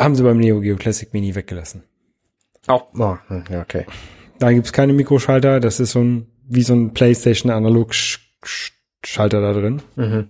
Haben 0.00 0.14
sie 0.14 0.22
beim 0.22 0.38
Neo 0.38 0.60
Geo 0.60 0.76
Classic 0.76 1.12
Mini 1.12 1.34
weggelassen. 1.34 1.82
Auch, 2.66 2.86
oh, 2.98 3.18
hm, 3.28 3.44
ja, 3.50 3.60
okay. 3.60 3.84
Da 4.38 4.52
gibt's 4.52 4.72
keine 4.72 4.94
Mikroschalter, 4.94 5.60
das 5.60 5.80
ist 5.80 5.92
so 5.92 6.00
ein 6.00 6.28
wie 6.48 6.62
so 6.62 6.74
ein 6.74 6.92
PlayStation 6.94 7.50
Analog 7.52 7.94
Schalter 7.94 9.40
da 9.40 9.52
drin. 9.52 9.82
Mhm. 9.96 10.28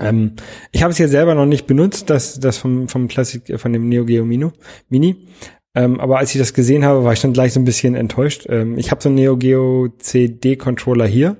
Ähm, 0.00 0.32
ich 0.70 0.82
habe 0.82 0.92
es 0.92 0.98
ja 0.98 1.08
selber 1.08 1.34
noch 1.34 1.46
nicht 1.46 1.66
benutzt, 1.66 2.08
das 2.10 2.40
das 2.40 2.58
vom 2.58 2.88
vom 2.88 3.08
Classic 3.08 3.48
äh, 3.50 3.58
von 3.58 3.72
dem 3.72 3.88
Neo 3.88 4.04
Geo 4.04 4.24
Mino, 4.24 4.52
Mini. 4.88 5.28
Ähm, 5.74 6.00
aber 6.00 6.18
als 6.18 6.34
ich 6.34 6.38
das 6.38 6.54
gesehen 6.54 6.84
habe, 6.84 7.04
war 7.04 7.12
ich 7.12 7.20
dann 7.20 7.32
gleich 7.32 7.52
so 7.52 7.60
ein 7.60 7.64
bisschen 7.64 7.94
enttäuscht. 7.94 8.46
Ähm, 8.48 8.78
ich 8.78 8.90
habe 8.90 9.02
so 9.02 9.08
einen 9.08 9.16
Neo 9.16 9.36
Geo 9.36 9.88
CD 9.98 10.56
Controller 10.56 11.06
hier 11.06 11.36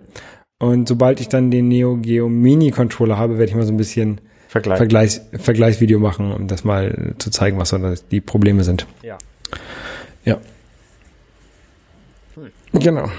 und 0.58 0.88
sobald 0.88 1.20
ich 1.20 1.28
dann 1.28 1.50
den 1.50 1.68
Neo 1.68 1.96
Geo 1.96 2.28
Mini 2.28 2.70
Controller 2.70 3.18
habe, 3.18 3.38
werde 3.38 3.50
ich 3.50 3.56
mal 3.56 3.66
so 3.66 3.72
ein 3.72 3.78
bisschen 3.78 4.20
Vergleich. 4.48 4.76
Vergleichs 4.76 5.20
Vergleichsvideo 5.32 5.98
machen, 5.98 6.30
um 6.30 6.46
das 6.46 6.62
mal 6.62 7.14
zu 7.16 7.30
zeigen, 7.30 7.58
was 7.58 7.70
so 7.70 7.78
die 8.10 8.20
Probleme 8.20 8.64
sind. 8.64 8.86
Ja. 9.02 9.16
Ja. 10.26 10.38
Hm. 12.34 12.80
Genau. 12.80 13.10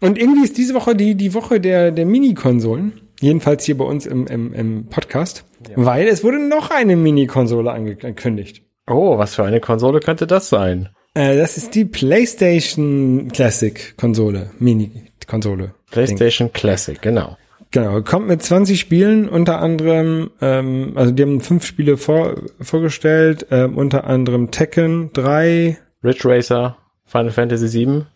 Und 0.00 0.18
irgendwie 0.18 0.44
ist 0.44 0.56
diese 0.56 0.74
Woche 0.74 0.96
die, 0.96 1.14
die 1.14 1.34
Woche 1.34 1.60
der, 1.60 1.90
der 1.90 2.06
Mini-Konsolen. 2.06 3.00
Jedenfalls 3.20 3.64
hier 3.64 3.76
bei 3.76 3.84
uns 3.84 4.06
im, 4.06 4.26
im, 4.26 4.54
im 4.54 4.86
Podcast. 4.86 5.44
Ja. 5.68 5.74
Weil 5.76 6.08
es 6.08 6.24
wurde 6.24 6.38
noch 6.38 6.70
eine 6.70 6.96
Mini-Konsole 6.96 7.70
angekündigt. 7.70 8.62
Oh, 8.86 9.18
was 9.18 9.34
für 9.34 9.44
eine 9.44 9.60
Konsole 9.60 10.00
könnte 10.00 10.26
das 10.26 10.48
sein? 10.48 10.88
Äh, 11.14 11.36
das 11.36 11.58
ist 11.58 11.74
die 11.74 11.84
PlayStation 11.84 13.28
Classic 13.32 13.94
Konsole. 13.98 14.50
Mini-Konsole. 14.58 15.74
PlayStation 15.90 16.48
Ding. 16.48 16.54
Classic, 16.54 17.00
genau. 17.02 17.36
Genau, 17.72 18.00
kommt 18.02 18.26
mit 18.26 18.42
20 18.42 18.80
Spielen, 18.80 19.28
unter 19.28 19.60
anderem, 19.60 20.30
ähm, 20.40 20.92
also 20.96 21.12
die 21.12 21.22
haben 21.22 21.40
fünf 21.40 21.64
Spiele 21.64 21.96
vor, 21.96 22.34
vorgestellt, 22.60 23.46
ähm, 23.52 23.76
unter 23.76 24.04
anderem 24.04 24.50
Tekken 24.50 25.12
3. 25.12 25.78
Ridge 26.02 26.28
Racer, 26.28 26.78
Final 27.04 27.30
Fantasy 27.30 27.68
7 27.68 28.06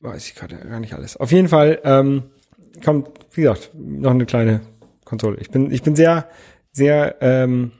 weiß 0.00 0.28
ich 0.28 0.34
gerade 0.34 0.56
gar 0.56 0.80
nicht 0.80 0.94
alles. 0.94 1.16
Auf 1.16 1.32
jeden 1.32 1.48
Fall 1.48 1.80
ähm, 1.84 2.24
kommt, 2.84 3.08
wie 3.32 3.42
gesagt, 3.42 3.70
noch 3.74 4.10
eine 4.10 4.26
kleine 4.26 4.60
Konsole. 5.04 5.38
Ich 5.40 5.50
bin, 5.50 5.70
ich 5.70 5.82
bin 5.82 5.96
sehr, 5.96 6.28
sehr 6.72 7.16
ähm, 7.20 7.72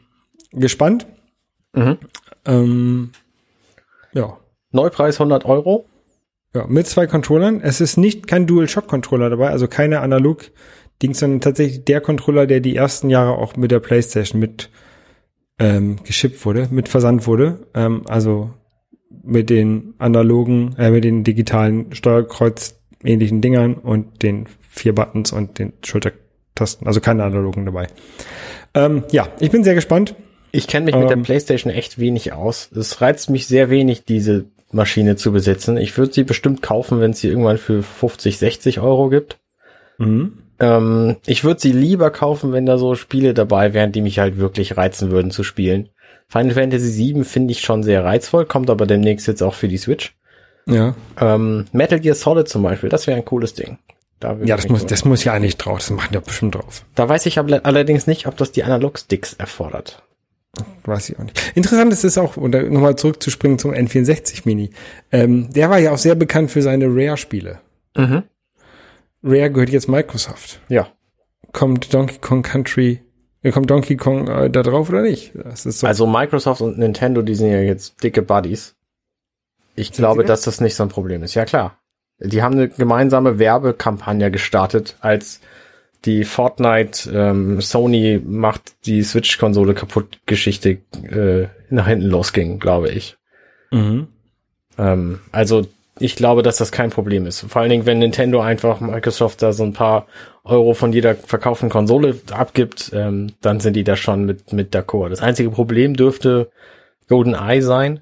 gespannt. 0.53 1.07
Mhm. 1.75 1.99
Ähm, 2.45 3.13
ja. 4.13 4.39
Neupreis 4.71 5.21
100 5.21 5.45
Euro. 5.45 5.87
Ja, 6.55 6.67
mit 6.67 6.87
zwei 6.87 7.07
Controllern. 7.07 7.61
Es 7.61 7.81
ist 7.81 7.99
nicht 7.99 8.27
kein 8.27 8.47
Dual-Shock-Controller 8.47 9.29
dabei, 9.29 9.51
also 9.51 9.69
keine 9.69 10.01
Analog-Dings, 10.01 11.19
sondern 11.19 11.41
tatsächlich 11.43 11.85
der 11.85 12.01
Controller, 12.01 12.47
der 12.47 12.61
die 12.61 12.75
ersten 12.75 13.11
Jahre 13.11 13.33
auch 13.37 13.57
mit 13.57 13.71
der 13.71 13.81
PlayStation 13.81 14.41
mit 14.41 14.71
ähm, 15.59 16.03
geschippt 16.05 16.45
wurde, 16.47 16.69
mit 16.71 16.89
versandt 16.89 17.27
wurde. 17.27 17.67
Ähm, 17.75 18.05
also 18.09 18.51
mit 19.23 19.51
den 19.51 19.95
analogen, 19.99 20.75
äh, 20.79 20.91
mit 20.91 21.05
den 21.05 21.25
digitalen 21.25 21.95
Steuerkreuz 21.95 22.81
ähnlichen 23.05 23.41
Dingern 23.41 23.75
und 23.75 24.23
den 24.23 24.47
vier 24.69 24.95
Buttons 24.95 25.33
und 25.33 25.59
den 25.59 25.73
Schultertasten, 25.85 26.87
also 26.87 27.01
keine 27.01 27.25
analogen 27.25 27.65
dabei. 27.65 27.87
Ähm, 28.75 29.05
ja, 29.11 29.29
ich 29.41 29.51
bin 29.51 29.65
sehr 29.65 29.75
gespannt. 29.75 30.15
Ich 30.53 30.67
kenne 30.67 30.87
mich 30.87 30.95
ähm, 30.95 31.01
mit 31.03 31.11
der 31.11 31.17
ähm, 31.17 31.23
PlayStation 31.23 31.73
echt 31.73 31.99
wenig 31.99 32.33
aus. 32.33 32.71
Es 32.73 33.01
reizt 33.01 33.31
mich 33.31 33.47
sehr 33.47 33.71
wenig, 33.71 34.05
diese 34.05 34.47
Maschine 34.73 35.17
zu 35.17 35.33
besitzen. 35.33 35.77
Ich 35.77 35.97
würde 35.97 36.13
sie 36.13 36.25
bestimmt 36.25 36.63
kaufen, 36.63 37.01
wenn 37.01 37.13
es 37.13 37.21
sie 37.21 37.29
irgendwann 37.29 37.59
für 37.59 37.83
50, 37.83 38.39
60 38.39 38.81
Euro 38.81 39.09
gibt. 39.09 39.39
Mhm. 39.99 40.39
Ähm, 40.59 41.17
ich 41.27 41.45
würde 41.45 41.61
sie 41.61 41.73
lieber 41.73 42.11
kaufen, 42.11 42.53
wenn 42.53 42.67
da 42.67 42.79
so 42.79 42.95
Spiele 42.95 43.35
dabei 43.35 43.75
wären, 43.75 43.93
die 43.93 44.03
mich 44.03 44.19
halt 44.19 44.39
wirklich 44.39 44.77
reizen 44.77 45.11
würden 45.11 45.31
zu 45.31 45.43
spielen. 45.43 45.91
Final 46.29 46.55
Fantasy 46.55 47.15
VII 47.15 47.25
finde 47.25 47.53
ich 47.53 47.61
schon 47.61 47.83
sehr 47.83 48.05
reizvoll, 48.05 48.47
kommt 48.47 48.71
aber 48.71 48.87
demnächst 48.87 49.27
jetzt 49.27 49.43
auch 49.43 49.55
für 49.55 49.69
die 49.69 49.79
Switch. 49.79 50.17
Ja. 50.67 50.95
Ähm, 51.21 51.67
Metal 51.73 52.01
Gear 52.01 52.15
Solid 52.15 52.49
zum 52.49 52.63
Beispiel, 52.63 52.89
das 52.89 53.07
wäre 53.07 53.17
ein 53.17 53.25
cooles 53.25 53.55
Ding. 53.55 53.79
Da 54.19 54.37
ja, 54.45 54.57
das 54.57 54.69
muss, 54.69 54.87
das 54.87 55.05
muss 55.05 55.25
ja 55.25 55.35
eigentlich 55.35 55.57
drauf, 55.57 55.79
das 55.79 55.91
machen 55.91 56.09
die 56.13 56.19
bestimmt 56.19 56.55
drauf. 56.55 56.85
Da 56.95 57.09
weiß 57.09 57.27
ich 57.27 57.39
aber 57.39 57.61
allerdings 57.65 58.07
nicht, 58.07 58.27
ob 58.27 58.37
das 58.37 58.51
die 58.51 58.65
Analog-Sticks 58.65 59.35
erfordert. 59.35 60.03
Weiß 60.85 61.11
ich 61.11 61.19
auch 61.19 61.25
nicht. 61.25 61.53
Interessant 61.55 61.93
ist 61.93 62.03
es 62.03 62.17
auch, 62.17 62.39
und 62.39 62.53
nochmal 62.55 62.97
zurückzuspringen 62.97 63.59
zum 63.59 63.73
N64 63.73 64.43
Mini. 64.45 64.71
Ähm, 65.13 65.53
der 65.53 65.69
war 65.69 65.79
ja 65.79 65.93
auch 65.93 65.99
sehr 65.99 66.15
bekannt 66.15 66.51
für 66.51 66.63
seine 66.63 66.87
Rare-Spiele. 66.87 67.61
Mhm. 67.95 68.23
Rare 69.23 69.51
gehört 69.51 69.71
jetzt 69.71 69.89
Microsoft. 69.89 70.61
Ja. 70.69 70.89
Kommt 71.53 71.93
Donkey 71.93 72.19
Kong 72.21 72.43
Country 72.43 73.01
kommt 73.53 73.71
Donkey 73.71 73.97
Kong 73.97 74.29
äh, 74.29 74.51
da 74.51 74.63
drauf 74.63 74.89
oder 74.89 75.03
nicht? 75.03 75.33
So. 75.55 75.87
Also 75.87 76.07
Microsoft 76.07 76.61
und 76.61 76.79
Nintendo, 76.79 77.23
die 77.23 77.35
sind 77.35 77.51
ja 77.51 77.61
jetzt 77.61 78.03
dicke 78.03 78.23
Buddies. 78.23 78.75
Ich 79.75 79.89
sind 79.89 79.97
glaube, 79.97 80.23
das? 80.23 80.43
dass 80.43 80.57
das 80.57 80.61
nicht 80.61 80.75
so 80.75 80.83
ein 80.83 80.89
Problem 80.89 81.23
ist. 81.23 81.35
Ja 81.35 81.45
klar. 81.45 81.79
Die 82.19 82.43
haben 82.43 82.55
eine 82.55 82.69
gemeinsame 82.69 83.39
Werbekampagne 83.39 84.31
gestartet, 84.31 84.97
als 85.01 85.41
die 86.07 86.25
Fortnite 86.25 87.11
ähm, 87.13 87.61
Sony 87.61 88.21
macht 88.25 88.87
die 88.87 89.03
Switch-Konsole 89.03 89.75
kaputt 89.75 90.21
Geschichte 90.25 90.79
äh, 91.03 91.49
nach 91.69 91.89
hinten 91.89 92.07
losging, 92.07 92.59
glaube 92.59 92.91
ich. 92.91 93.17
Mhm. 93.71 94.09
Ähm, 94.79 95.19
also 95.33 95.67
ich 95.99 96.17
glaube, 96.17 96.43
dass 96.43 96.59
das 96.59 96.73
kein 96.73 96.91
Problem 96.91 97.27
ist. 97.27 97.41
Vor 97.49 97.63
allen 97.63 97.71
Dingen, 97.71 97.87
wenn 97.87 97.99
Nintendo 97.99 98.41
einfach 98.41 98.81
Microsoft 98.81 99.43
da 99.43 99.53
so 99.53 99.65
ein 99.65 99.73
paar 99.73 100.07
Euro 100.45 100.75
von 100.75 100.93
jeder 100.93 101.15
verkauften 101.15 101.71
Konsole 101.71 102.17
abgibt, 102.31 102.91
ähm, 102.95 103.33
dann 103.41 103.61
sind 103.61 103.75
die 103.75 103.85
da 103.85 103.97
schon 103.97 104.25
mit, 104.25 104.53
mit 104.53 104.75
d'accord. 104.75 105.09
Das 105.09 105.23
einzige 105.23 105.51
Problem 105.51 105.95
dürfte 105.95 106.51
GoldenEye 107.09 107.63
sein, 107.63 108.01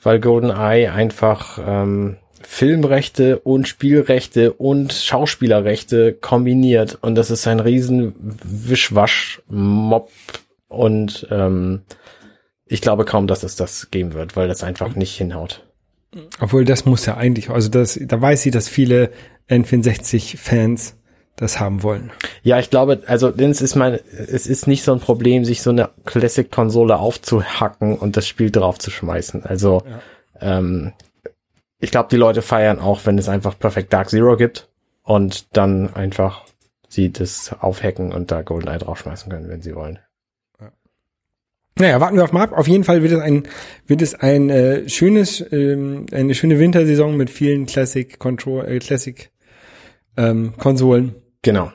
weil 0.00 0.20
GoldenEye 0.20 0.92
einfach 0.92 1.58
ähm, 1.66 2.18
Filmrechte 2.42 3.40
und 3.40 3.66
Spielrechte 3.66 4.52
und 4.52 4.92
Schauspielerrechte 4.92 6.12
kombiniert 6.12 6.98
und 7.00 7.16
das 7.16 7.30
ist 7.30 7.46
ein 7.48 7.58
riesen 7.58 8.14
Wischwasch-Mob 8.44 10.10
und 10.68 11.26
ähm, 11.30 11.82
ich 12.66 12.80
glaube 12.80 13.04
kaum, 13.04 13.26
dass 13.26 13.42
es 13.42 13.56
das 13.56 13.90
geben 13.90 14.14
wird, 14.14 14.36
weil 14.36 14.46
das 14.46 14.62
einfach 14.62 14.94
nicht 14.94 15.16
hinhaut. 15.16 15.63
Obwohl 16.40 16.64
das 16.64 16.84
muss 16.84 17.06
ja 17.06 17.16
eigentlich, 17.16 17.50
also 17.50 17.68
das, 17.68 17.98
da 18.00 18.20
weiß 18.20 18.42
sie, 18.42 18.50
dass 18.50 18.68
viele 18.68 19.10
N64-Fans 19.48 20.96
das 21.36 21.58
haben 21.58 21.82
wollen. 21.82 22.12
Ja, 22.42 22.58
ich 22.60 22.70
glaube, 22.70 23.02
also 23.06 23.28
es 23.30 23.60
ist 23.60 23.74
mein, 23.74 23.98
es 24.12 24.46
ist 24.46 24.66
nicht 24.68 24.84
so 24.84 24.92
ein 24.92 25.00
Problem, 25.00 25.44
sich 25.44 25.62
so 25.62 25.70
eine 25.70 25.90
Classic-Konsole 26.04 26.96
aufzuhacken 26.96 27.98
und 27.98 28.16
das 28.16 28.28
Spiel 28.28 28.50
drauf 28.50 28.78
zu 28.78 28.90
schmeißen. 28.90 29.44
Also 29.44 29.82
Ja. 30.40 30.58
ähm, 30.58 30.92
ich 31.80 31.90
glaube, 31.90 32.08
die 32.10 32.16
Leute 32.16 32.40
feiern 32.40 32.78
auch, 32.78 33.00
wenn 33.04 33.18
es 33.18 33.28
einfach 33.28 33.58
Perfect 33.58 33.92
Dark 33.92 34.10
Zero 34.10 34.36
gibt 34.36 34.68
und 35.02 35.56
dann 35.56 35.92
einfach 35.94 36.44
sie 36.88 37.12
das 37.12 37.54
aufhacken 37.60 38.12
und 38.12 38.30
da 38.30 38.42
GoldenEye 38.42 38.78
draufschmeißen 38.78 39.30
können, 39.30 39.48
wenn 39.48 39.60
sie 39.60 39.74
wollen. 39.74 39.98
Naja, 41.78 42.00
warten 42.00 42.16
wir 42.16 42.24
auf 42.24 42.32
mal 42.32 42.42
ab. 42.44 42.52
Auf 42.52 42.68
jeden 42.68 42.84
Fall 42.84 43.02
wird 43.02 43.12
es 43.12 43.20
ein, 43.20 43.44
wird 43.86 44.00
es 44.00 44.14
ein 44.14 44.48
äh, 44.48 44.88
schönes, 44.88 45.44
ähm, 45.50 46.06
eine 46.12 46.34
schöne 46.34 46.58
Wintersaison 46.58 47.16
mit 47.16 47.30
vielen 47.30 47.66
Classic 47.66 48.18
Control, 48.18 48.64
äh, 48.66 48.78
Classic 48.78 49.30
ähm, 50.16 50.54
Konsolen. 50.56 51.16
Genau. 51.42 51.72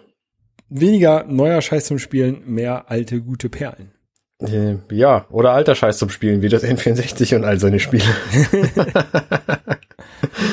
Weniger 0.70 1.26
neuer 1.26 1.62
Scheiß 1.62 1.86
zum 1.86 2.00
Spielen, 2.00 2.44
mehr 2.46 2.90
alte 2.90 3.22
gute 3.22 3.50
Perlen. 3.50 3.92
Äh, 4.42 4.76
Ja, 4.92 5.26
oder 5.32 5.52
alter 5.52 5.76
Scheiß 5.76 5.98
zum 5.98 6.10
Spielen, 6.10 6.42
wie 6.42 6.50
das 6.50 6.64
N64 6.66 7.36
und 7.36 7.44
all 7.44 7.60
seine 7.60 7.80
Spiele. 7.80 8.04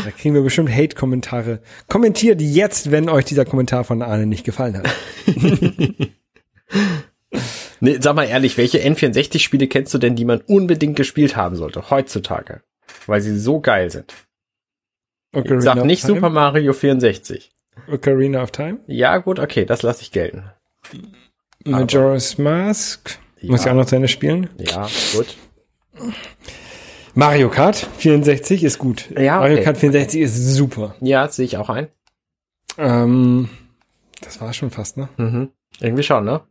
Da 0.05 0.13
kriegen 0.13 0.35
wir 0.35 0.43
bestimmt 0.43 0.71
Hate-Kommentare. 0.71 1.61
Kommentiert 1.89 2.41
jetzt, 2.41 2.91
wenn 2.93 3.09
euch 3.09 3.25
dieser 3.25 3.45
Kommentar 3.45 3.83
von 3.85 4.03
Arne 4.03 4.27
nicht 4.27 4.45
gefallen 4.45 4.79
hat. 4.79 4.89
Nee, 7.81 7.99
sag 8.01 8.17
mal 8.17 8.25
ehrlich, 8.25 8.57
welche 8.59 8.79
N64-Spiele 8.79 9.67
kennst 9.69 9.93
du 9.95 9.99
denn, 9.99 10.17
die 10.17 10.25
man 10.25 10.41
unbedingt 10.41 10.97
gespielt 10.97 11.37
haben 11.37 11.57
sollte, 11.57 11.91
heutzutage? 11.91 12.63
Weil 13.07 13.21
sie 13.21 13.39
so 13.39 13.61
geil 13.61 13.91
sind. 13.91 14.15
Ocarina 15.33 15.59
Ich 15.59 15.65
sag 15.65 15.85
nicht 15.85 16.01
Time. 16.03 16.15
Super 16.15 16.31
Mario 16.31 16.73
64. 16.73 17.53
Ocarina 17.93 18.43
of 18.43 18.51
Time. 18.53 18.79
Ja, 18.87 19.19
gut, 19.19 19.39
okay, 19.39 19.65
das 19.67 19.83
lasse 19.83 20.03
ich 20.03 20.13
gelten. 20.13 20.45
Majora's 21.65 22.39
Mask. 22.39 23.19
Muss 23.43 23.61
ich 23.61 23.67
Ja. 23.67 23.73
auch 23.73 23.77
noch 23.77 23.93
Ende 23.93 24.09
spielen. 24.09 24.49
Ja, 24.59 24.89
gut. 25.15 25.37
Mario 27.15 27.49
Kart 27.49 27.77
64 27.99 28.65
ist 28.65 28.79
gut. 28.79 29.11
Ja, 29.19 29.39
Mario 29.41 29.55
okay. 29.57 29.65
Kart 29.65 29.79
64 29.79 30.21
ist 30.21 30.55
super. 30.55 30.95
Ja, 31.01 31.29
sehe 31.29 31.45
ich 31.45 31.57
auch 31.57 31.69
ein. 31.71 31.89
Ähm, 32.79 33.49
das 34.21 34.41
war 34.41 34.53
schon 34.53 34.71
fast, 34.71 34.97
ne? 34.97 35.09
Mhm. 35.17 35.51
Irgendwie 35.81 36.03
schon, 36.03 36.25
ne? 36.25 36.43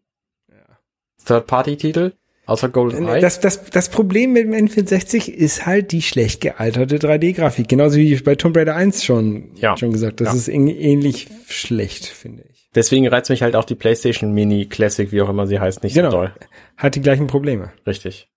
Third-Party-Titel, 1.25 2.13
außer 2.45 2.69
GoldenEye. 2.69 3.19
Das, 3.21 3.39
das, 3.39 3.65
das 3.65 3.89
Problem 3.89 4.33
mit 4.33 4.43
dem 4.45 4.53
N64 4.53 5.29
ist 5.29 5.65
halt 5.65 5.91
die 5.91 6.01
schlecht 6.01 6.41
gealterte 6.41 6.97
3D-Grafik. 6.97 7.67
Genauso 7.67 7.97
wie 7.97 8.15
bei 8.17 8.35
Tomb 8.35 8.55
Raider 8.57 8.75
1 8.75 9.03
schon, 9.03 9.51
Ja. 9.55 9.75
schon 9.77 9.91
gesagt. 9.91 10.21
Das 10.21 10.29
Ja. 10.29 10.33
ist 10.35 10.47
ähn- 10.49 10.67
ähnlich 10.75 11.27
schlecht, 11.47 12.05
finde 12.05 12.43
ich. 12.49 12.69
Deswegen 12.75 13.07
reizt 13.07 13.29
mich 13.29 13.41
halt 13.41 13.55
auch 13.55 13.63
die 13.63 13.75
PlayStation 13.75 14.33
Mini 14.33 14.65
Classic, 14.65 15.11
wie 15.11 15.21
auch 15.21 15.29
immer 15.29 15.47
sie 15.47 15.59
heißt, 15.59 15.81
nicht 15.83 15.93
Genau. 15.95 16.11
so 16.11 16.17
doll. 16.17 16.33
Hat 16.77 16.95
die 16.95 17.01
gleichen 17.01 17.27
Probleme. 17.27 17.71
Richtig. 17.87 18.27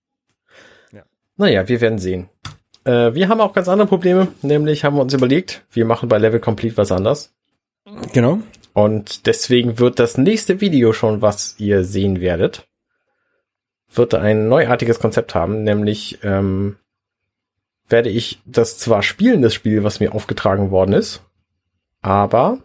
Ja. 0.93 1.03
Naja, 1.36 1.68
wir 1.68 1.80
werden 1.80 1.99
sehen. 1.99 2.28
Äh, 2.84 3.14
wir 3.14 3.28
haben 3.28 3.41
auch 3.41 3.53
ganz 3.53 3.68
andere 3.68 3.89
Probleme, 3.89 4.28
nämlich 4.43 4.84
haben 4.84 4.95
wir 4.97 5.03
uns 5.03 5.12
überlegt, 5.12 5.64
wir 5.72 5.84
machen 5.84 6.09
bei 6.09 6.18
Level 6.18 6.39
Complete 6.41 6.76
was 6.76 6.93
anders. 6.93 7.34
Genau. 8.12 8.39
Und 8.74 9.26
deswegen 9.26 9.78
wird 9.80 9.99
das 9.99 10.16
nächste 10.18 10.61
Video 10.61 10.93
schon, 10.93 11.20
was 11.20 11.57
ihr 11.59 11.82
sehen 11.82 12.20
werdet, 12.20 12.68
wird 13.93 14.14
ein 14.14 14.49
neuartiges 14.49 14.99
Konzept 14.99 15.34
haben, 15.34 15.62
nämlich 15.62 16.18
ähm, 16.22 16.76
werde 17.89 18.11
ich 18.11 18.41
das 18.45 18.78
zwar 18.78 19.03
spielen, 19.03 19.43
das 19.43 19.55
Spiel, 19.55 19.84
was 19.84 20.01
mir 20.01 20.14
aufgetragen 20.14 20.70
worden 20.70 20.93
ist, 20.93 21.22
aber 22.03 22.59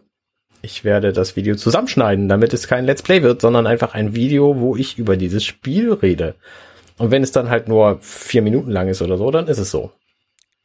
ich 0.61 0.84
werde 0.84 1.11
das 1.11 1.36
Video 1.36 1.55
zusammenschneiden, 1.55 2.30
damit 2.30 2.53
es 2.53 2.67
kein 2.67 2.86
Let's 2.86 3.01
Play 3.01 3.21
wird, 3.21 3.41
sondern 3.41 3.67
einfach 3.67 3.93
ein 3.93 4.15
Video, 4.15 4.59
wo 4.59 4.76
ich 4.76 4.97
über 4.97 5.17
dieses 5.17 5.43
Spiel 5.43 5.91
rede. 5.91 6.36
Und 6.97 7.11
wenn 7.11 7.24
es 7.24 7.32
dann 7.32 7.49
halt 7.49 7.67
nur 7.67 7.97
vier 8.01 8.41
Minuten 8.41 8.71
lang 8.71 8.88
ist 8.88 9.01
oder 9.01 9.17
so, 9.17 9.30
dann 9.32 9.47
ist 9.47 9.57
es 9.57 9.71
so. 9.71 9.91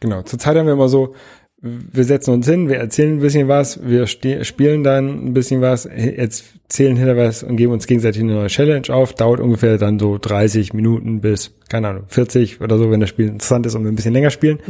Genau. 0.00 0.22
Zurzeit 0.22 0.56
haben 0.56 0.66
wir 0.66 0.74
immer 0.74 0.88
so, 0.88 1.14
wir 1.60 2.04
setzen 2.04 2.32
uns 2.32 2.46
hin, 2.46 2.68
wir 2.68 2.76
erzählen 2.76 3.16
ein 3.16 3.20
bisschen 3.20 3.48
was, 3.48 3.80
wir 3.82 4.06
spielen 4.06 4.84
dann 4.84 5.26
ein 5.26 5.32
bisschen 5.32 5.60
was, 5.60 5.86
erzählen 5.86 6.96
hinter 6.96 7.16
was 7.16 7.42
und 7.42 7.56
geben 7.56 7.72
uns 7.72 7.88
gegenseitig 7.88 8.22
eine 8.22 8.34
neue 8.34 8.46
Challenge 8.46 8.88
auf. 8.90 9.12
Dauert 9.14 9.40
ungefähr 9.40 9.76
dann 9.76 9.98
so 9.98 10.18
30 10.18 10.72
Minuten 10.72 11.20
bis, 11.20 11.56
keine 11.68 11.88
Ahnung, 11.88 12.04
40 12.06 12.60
oder 12.60 12.78
so, 12.78 12.92
wenn 12.92 13.00
das 13.00 13.08
Spiel 13.08 13.26
interessant 13.26 13.66
ist 13.66 13.74
und 13.74 13.82
wir 13.82 13.90
ein 13.90 13.96
bisschen 13.96 14.12
länger 14.12 14.30
spielen. 14.30 14.60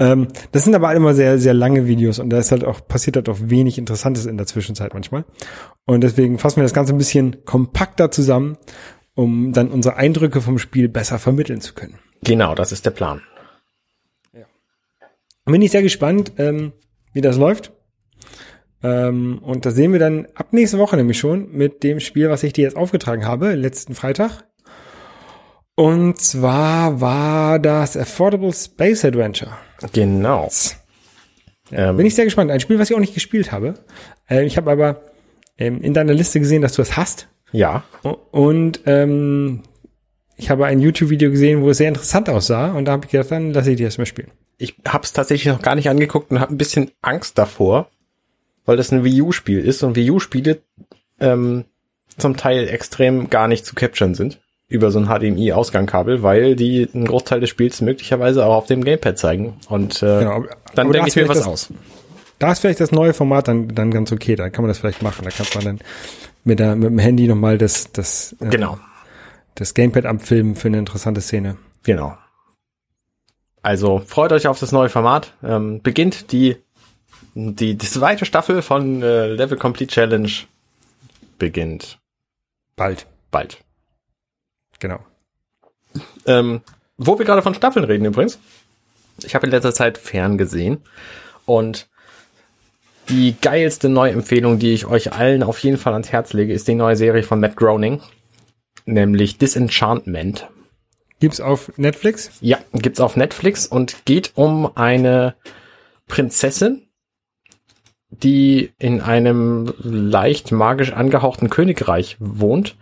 Ähm, 0.00 0.26
das 0.50 0.64
sind 0.64 0.74
aber 0.74 0.92
immer 0.94 1.14
sehr, 1.14 1.38
sehr 1.38 1.54
lange 1.54 1.86
Videos 1.86 2.18
und 2.18 2.30
da 2.30 2.38
ist 2.38 2.50
halt 2.50 2.64
auch, 2.64 2.84
passiert 2.86 3.14
halt 3.14 3.28
auch 3.28 3.38
wenig 3.40 3.78
Interessantes 3.78 4.26
in 4.26 4.36
der 4.36 4.48
Zwischenzeit 4.48 4.92
manchmal. 4.92 5.24
Und 5.84 6.02
deswegen 6.02 6.38
fassen 6.38 6.56
wir 6.56 6.64
das 6.64 6.74
Ganze 6.74 6.94
ein 6.94 6.98
bisschen 6.98 7.44
kompakter 7.44 8.10
zusammen, 8.10 8.56
um 9.14 9.52
dann 9.52 9.68
unsere 9.68 9.96
Eindrücke 9.96 10.40
vom 10.40 10.58
Spiel 10.58 10.88
besser 10.88 11.20
vermitteln 11.20 11.60
zu 11.60 11.74
können. 11.74 11.94
Genau, 12.24 12.56
das 12.56 12.72
ist 12.72 12.84
der 12.86 12.90
Plan. 12.90 13.20
Bin 15.44 15.62
ich 15.62 15.70
sehr 15.70 15.82
gespannt, 15.82 16.32
ähm, 16.38 16.72
wie 17.12 17.20
das 17.20 17.36
läuft. 17.36 17.72
Ähm, 18.82 19.38
und 19.42 19.66
da 19.66 19.70
sehen 19.70 19.92
wir 19.92 19.98
dann 19.98 20.26
ab 20.34 20.52
nächste 20.52 20.78
Woche 20.78 20.96
nämlich 20.96 21.18
schon 21.18 21.50
mit 21.52 21.82
dem 21.82 22.00
Spiel, 22.00 22.28
was 22.30 22.42
ich 22.42 22.52
dir 22.52 22.62
jetzt 22.62 22.76
aufgetragen 22.76 23.26
habe, 23.26 23.54
letzten 23.54 23.94
Freitag. 23.94 24.44
Und 25.76 26.20
zwar 26.20 27.00
war 27.00 27.58
das 27.58 27.96
Affordable 27.96 28.52
Space 28.52 29.04
Adventure. 29.04 29.52
Genau. 29.92 30.48
Ähm, 31.72 31.96
Bin 31.96 32.06
ich 32.06 32.14
sehr 32.14 32.24
gespannt. 32.24 32.50
Ein 32.50 32.60
Spiel, 32.60 32.78
was 32.78 32.90
ich 32.90 32.96
auch 32.96 33.00
nicht 33.00 33.14
gespielt 33.14 33.52
habe. 33.52 33.74
Äh, 34.28 34.44
ich 34.44 34.56
habe 34.56 34.70
aber 34.70 35.02
ähm, 35.58 35.80
in 35.82 35.94
deiner 35.94 36.14
Liste 36.14 36.38
gesehen, 36.38 36.62
dass 36.62 36.74
du 36.74 36.82
es 36.82 36.96
hast. 36.96 37.28
ja, 37.52 37.84
Und 38.30 38.80
ähm, 38.86 39.62
ich 40.36 40.50
habe 40.50 40.66
ein 40.66 40.80
YouTube-Video 40.80 41.30
gesehen, 41.30 41.62
wo 41.62 41.70
es 41.70 41.78
sehr 41.78 41.88
interessant 41.88 42.28
aussah. 42.28 42.72
Und 42.72 42.84
da 42.86 42.92
habe 42.92 43.06
ich 43.06 43.12
gedacht, 43.12 43.30
dann 43.30 43.52
lasse 43.52 43.70
ich 43.70 43.76
dir 43.76 43.86
das 43.86 43.98
mal 43.98 44.06
spielen. 44.06 44.30
Ich 44.58 44.76
habe 44.86 45.04
es 45.04 45.12
tatsächlich 45.12 45.52
noch 45.52 45.62
gar 45.62 45.74
nicht 45.74 45.88
angeguckt 45.88 46.30
und 46.30 46.40
habe 46.40 46.54
ein 46.54 46.58
bisschen 46.58 46.90
Angst 47.02 47.38
davor, 47.38 47.88
weil 48.66 48.76
das 48.76 48.92
ein 48.92 49.04
Wii 49.04 49.22
U-Spiel 49.22 49.60
ist 49.60 49.82
und 49.82 49.96
Wii 49.96 50.10
U-Spiele 50.12 50.60
ähm, 51.20 51.64
zum 52.16 52.36
Teil 52.36 52.68
extrem 52.68 53.30
gar 53.30 53.48
nicht 53.48 53.66
zu 53.66 53.74
capturen 53.74 54.14
sind 54.14 54.40
über 54.68 54.90
so 54.90 54.98
ein 54.98 55.06
HDMI-Ausgangskabel, 55.06 56.22
weil 56.22 56.56
die 56.56 56.88
einen 56.94 57.06
Großteil 57.06 57.40
des 57.40 57.50
Spiels 57.50 57.80
möglicherweise 57.80 58.44
auch 58.46 58.54
auf 58.54 58.66
dem 58.66 58.82
Gamepad 58.84 59.18
zeigen. 59.18 59.54
Und 59.68 60.02
äh, 60.02 60.20
Genau, 60.20 60.44
dann 60.74 60.90
denke 60.90 61.08
ich 61.08 61.16
mir 61.16 61.28
was 61.28 61.38
das- 61.38 61.46
aus. 61.46 61.68
Da 62.40 62.50
ist 62.50 62.58
vielleicht 62.60 62.80
das 62.80 62.90
neue 62.90 63.14
Format 63.14 63.46
dann, 63.46 63.68
dann 63.68 63.90
ganz 63.92 64.10
okay. 64.10 64.34
Da 64.34 64.50
kann 64.50 64.62
man 64.64 64.68
das 64.68 64.78
vielleicht 64.78 65.02
machen. 65.02 65.24
Da 65.24 65.30
kann 65.30 65.46
man 65.54 65.64
dann 65.64 65.78
mit, 66.42 66.58
der, 66.58 66.74
mit 66.74 66.88
dem 66.90 66.98
Handy 66.98 67.28
nochmal 67.28 67.58
das, 67.58 67.92
das, 67.92 68.34
äh, 68.40 68.48
Genau, 68.48 68.78
das 69.54 69.74
Gamepad 69.74 70.04
abfilmen 70.06 70.56
für 70.56 70.68
eine 70.68 70.78
interessante 70.78 71.20
Szene. 71.20 71.56
genau. 71.84 72.16
Also 73.64 74.02
freut 74.06 74.30
euch 74.30 74.46
auf 74.46 74.60
das 74.60 74.72
neue 74.72 74.90
Format. 74.90 75.32
Ähm, 75.42 75.80
beginnt 75.80 76.32
die, 76.32 76.58
die, 77.34 77.76
die 77.76 77.88
zweite 77.88 78.26
Staffel 78.26 78.60
von 78.60 79.02
äh, 79.02 79.28
Level 79.28 79.56
Complete 79.56 79.90
Challenge 79.90 80.30
beginnt 81.38 81.98
Bald. 82.76 83.06
bald. 83.30 83.64
Genau. 84.80 84.98
Ähm, 86.26 86.60
wo 86.98 87.18
wir 87.18 87.24
gerade 87.24 87.40
von 87.40 87.54
Staffeln 87.54 87.86
reden 87.86 88.04
übrigens. 88.04 88.38
Ich 89.22 89.34
habe 89.34 89.46
in 89.46 89.50
letzter 89.50 89.72
Zeit 89.72 89.96
ferngesehen 89.96 90.82
und 91.46 91.88
die 93.08 93.34
geilste 93.40 93.88
Neuempfehlung, 93.88 94.58
die 94.58 94.74
ich 94.74 94.84
euch 94.84 95.14
allen 95.14 95.42
auf 95.42 95.58
jeden 95.60 95.78
Fall 95.78 95.94
ans 95.94 96.12
Herz 96.12 96.34
lege, 96.34 96.52
ist 96.52 96.68
die 96.68 96.74
neue 96.74 96.96
Serie 96.96 97.22
von 97.22 97.40
Matt 97.40 97.56
Groening, 97.56 98.02
nämlich 98.84 99.38
Disenchantment. 99.38 100.48
Gibt's 101.20 101.40
auf 101.40 101.72
Netflix? 101.76 102.30
Ja, 102.40 102.58
gibt's 102.72 103.00
auf 103.00 103.16
Netflix 103.16 103.66
und 103.66 104.04
geht 104.04 104.32
um 104.34 104.76
eine 104.76 105.34
Prinzessin, 106.06 106.82
die 108.10 108.72
in 108.78 109.00
einem 109.00 109.72
leicht 109.78 110.52
magisch 110.52 110.92
angehauchten 110.92 111.50
Königreich 111.50 112.16
wohnt. 112.18 112.76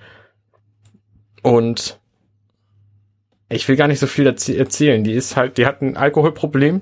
Und 1.42 2.00
ich 3.48 3.68
will 3.68 3.76
gar 3.76 3.88
nicht 3.88 3.98
so 3.98 4.06
viel 4.06 4.26
erzählen. 4.26 5.04
Die 5.04 5.12
ist 5.12 5.36
halt, 5.36 5.58
die 5.58 5.66
hat 5.66 5.82
ein 5.82 5.96
Alkoholproblem 5.96 6.80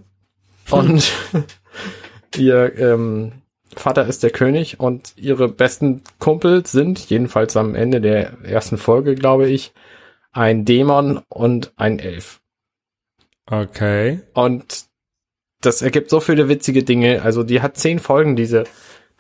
und 0.71 1.13
ihr 2.37 2.79
ähm, 2.79 3.33
Vater 3.75 4.07
ist 4.07 4.23
der 4.23 4.31
König 4.31 4.81
und 4.81 5.13
ihre 5.17 5.49
besten 5.49 6.03
Kumpels 6.19 6.73
sind, 6.73 6.99
jedenfalls 7.11 7.57
am 7.57 7.75
Ende 7.75 8.01
der 8.01 8.39
ersten 8.43 8.79
Folge, 8.79 9.15
glaube 9.15 9.49
ich, 9.49 9.73
ein 10.33 10.65
Dämon 10.65 11.23
und 11.29 11.73
ein 11.77 11.99
Elf. 11.99 12.41
Okay. 13.47 14.21
Und 14.33 14.85
das 15.61 15.83
ergibt 15.83 16.11
so 16.11 16.21
viele 16.21 16.49
witzige 16.49 16.85
Dinge. 16.85 17.23
Also 17.23 17.43
die 17.43 17.61
hat 17.61 17.77
zehn 17.77 17.99
Folgen, 17.99 18.37
diese, 18.37 18.65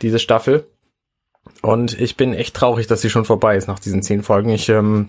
diese 0.03 0.19
Staffel. 0.19 0.67
Und 1.63 1.99
ich 2.01 2.17
bin 2.17 2.33
echt 2.33 2.55
traurig, 2.55 2.87
dass 2.87 3.01
sie 3.01 3.11
schon 3.11 3.25
vorbei 3.25 3.57
ist 3.57 3.69
nach 3.69 3.79
diesen 3.79 4.03
zehn 4.03 4.23
Folgen. 4.23 4.51
Ich 4.51 4.69
ähm, 4.69 5.09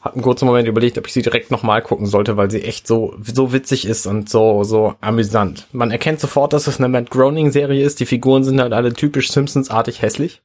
habe 0.00 0.16
einen 0.16 0.22
kurzen 0.22 0.46
Moment 0.46 0.68
überlegt, 0.68 0.98
ob 0.98 1.06
ich 1.06 1.12
sie 1.12 1.22
direkt 1.22 1.50
nochmal 1.50 1.80
gucken 1.80 2.06
sollte, 2.06 2.36
weil 2.36 2.50
sie 2.50 2.62
echt 2.62 2.86
so, 2.86 3.16
so 3.22 3.52
witzig 3.52 3.86
ist 3.86 4.06
und 4.06 4.28
so, 4.28 4.62
so 4.62 4.94
amüsant. 5.00 5.66
Man 5.72 5.90
erkennt 5.90 6.20
sofort, 6.20 6.52
dass 6.52 6.66
es 6.66 6.78
eine 6.78 6.88
Matt 6.88 7.10
Groening-Serie 7.10 7.82
ist. 7.82 8.00
Die 8.00 8.06
Figuren 8.06 8.44
sind 8.44 8.60
halt 8.60 8.72
alle 8.72 8.92
typisch 8.92 9.30
Simpsons-artig 9.30 10.02
hässlich. 10.02 10.42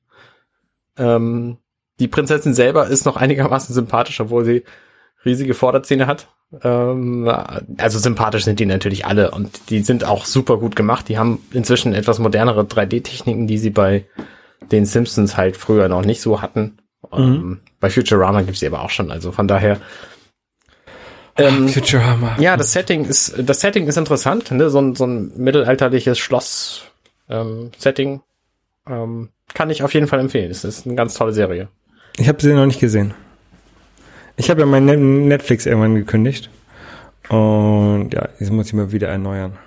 Ähm, 0.97 1.57
die 1.99 2.07
Prinzessin 2.07 2.53
selber 2.53 2.87
ist 2.87 3.05
noch 3.05 3.17
einigermaßen 3.17 3.73
sympathisch, 3.73 4.19
obwohl 4.19 4.45
sie 4.45 4.63
riesige 5.25 5.53
Vorderzähne 5.53 6.07
hat. 6.07 6.27
Ähm, 6.63 7.31
also 7.77 7.99
sympathisch 7.99 8.45
sind 8.45 8.59
die 8.59 8.65
natürlich 8.65 9.05
alle 9.05 9.31
und 9.31 9.69
die 9.69 9.81
sind 9.81 10.03
auch 10.03 10.25
super 10.25 10.57
gut 10.57 10.75
gemacht. 10.75 11.09
Die 11.09 11.17
haben 11.17 11.39
inzwischen 11.51 11.93
etwas 11.93 12.19
modernere 12.19 12.61
3D-Techniken, 12.61 13.47
die 13.47 13.57
sie 13.57 13.69
bei 13.69 14.05
den 14.71 14.85
Simpsons 14.85 15.37
halt 15.37 15.57
früher 15.57 15.87
noch 15.89 16.03
nicht 16.03 16.21
so 16.21 16.41
hatten. 16.41 16.77
Ähm, 17.11 17.61
bei 17.79 17.89
Futurama 17.89 18.41
gibt's 18.41 18.59
die 18.59 18.67
aber 18.67 18.81
auch 18.81 18.89
schon, 18.89 19.11
also 19.11 19.31
von 19.31 19.47
daher. 19.47 19.79
Ähm, 21.37 21.69
Futurama. 21.69 22.35
ja, 22.39 22.57
das 22.57 22.73
Setting 22.73 23.05
ist, 23.05 23.33
das 23.37 23.61
Setting 23.61 23.87
ist 23.87 23.97
interessant, 23.97 24.51
ne? 24.51 24.69
so, 24.69 24.79
ein, 24.79 24.95
so 24.95 25.05
ein 25.05 25.31
mittelalterliches 25.37 26.19
Schloss 26.19 26.83
ähm. 27.29 27.71
Ähm, 28.87 29.29
kann 29.53 29.69
ich 29.69 29.83
auf 29.83 29.93
jeden 29.93 30.07
Fall 30.07 30.19
empfehlen. 30.19 30.51
Es 30.51 30.63
ist 30.63 30.85
eine 30.85 30.95
ganz 30.95 31.13
tolle 31.13 31.31
Serie. 31.31 31.69
Ich 32.19 32.27
habe 32.27 32.41
sie 32.41 32.53
noch 32.53 32.65
nicht 32.65 32.79
gesehen. 32.79 33.13
Ich 34.35 34.49
habe 34.49 34.61
ja 34.61 34.65
mein 34.65 34.85
Net- 34.85 34.99
Netflix 34.99 35.65
irgendwann 35.65 35.95
gekündigt. 35.95 36.49
Und 37.29 38.09
ja, 38.13 38.29
jetzt 38.39 38.51
muss 38.51 38.67
ich 38.67 38.73
mal 38.73 38.91
wieder 38.91 39.07
erneuern. 39.07 39.57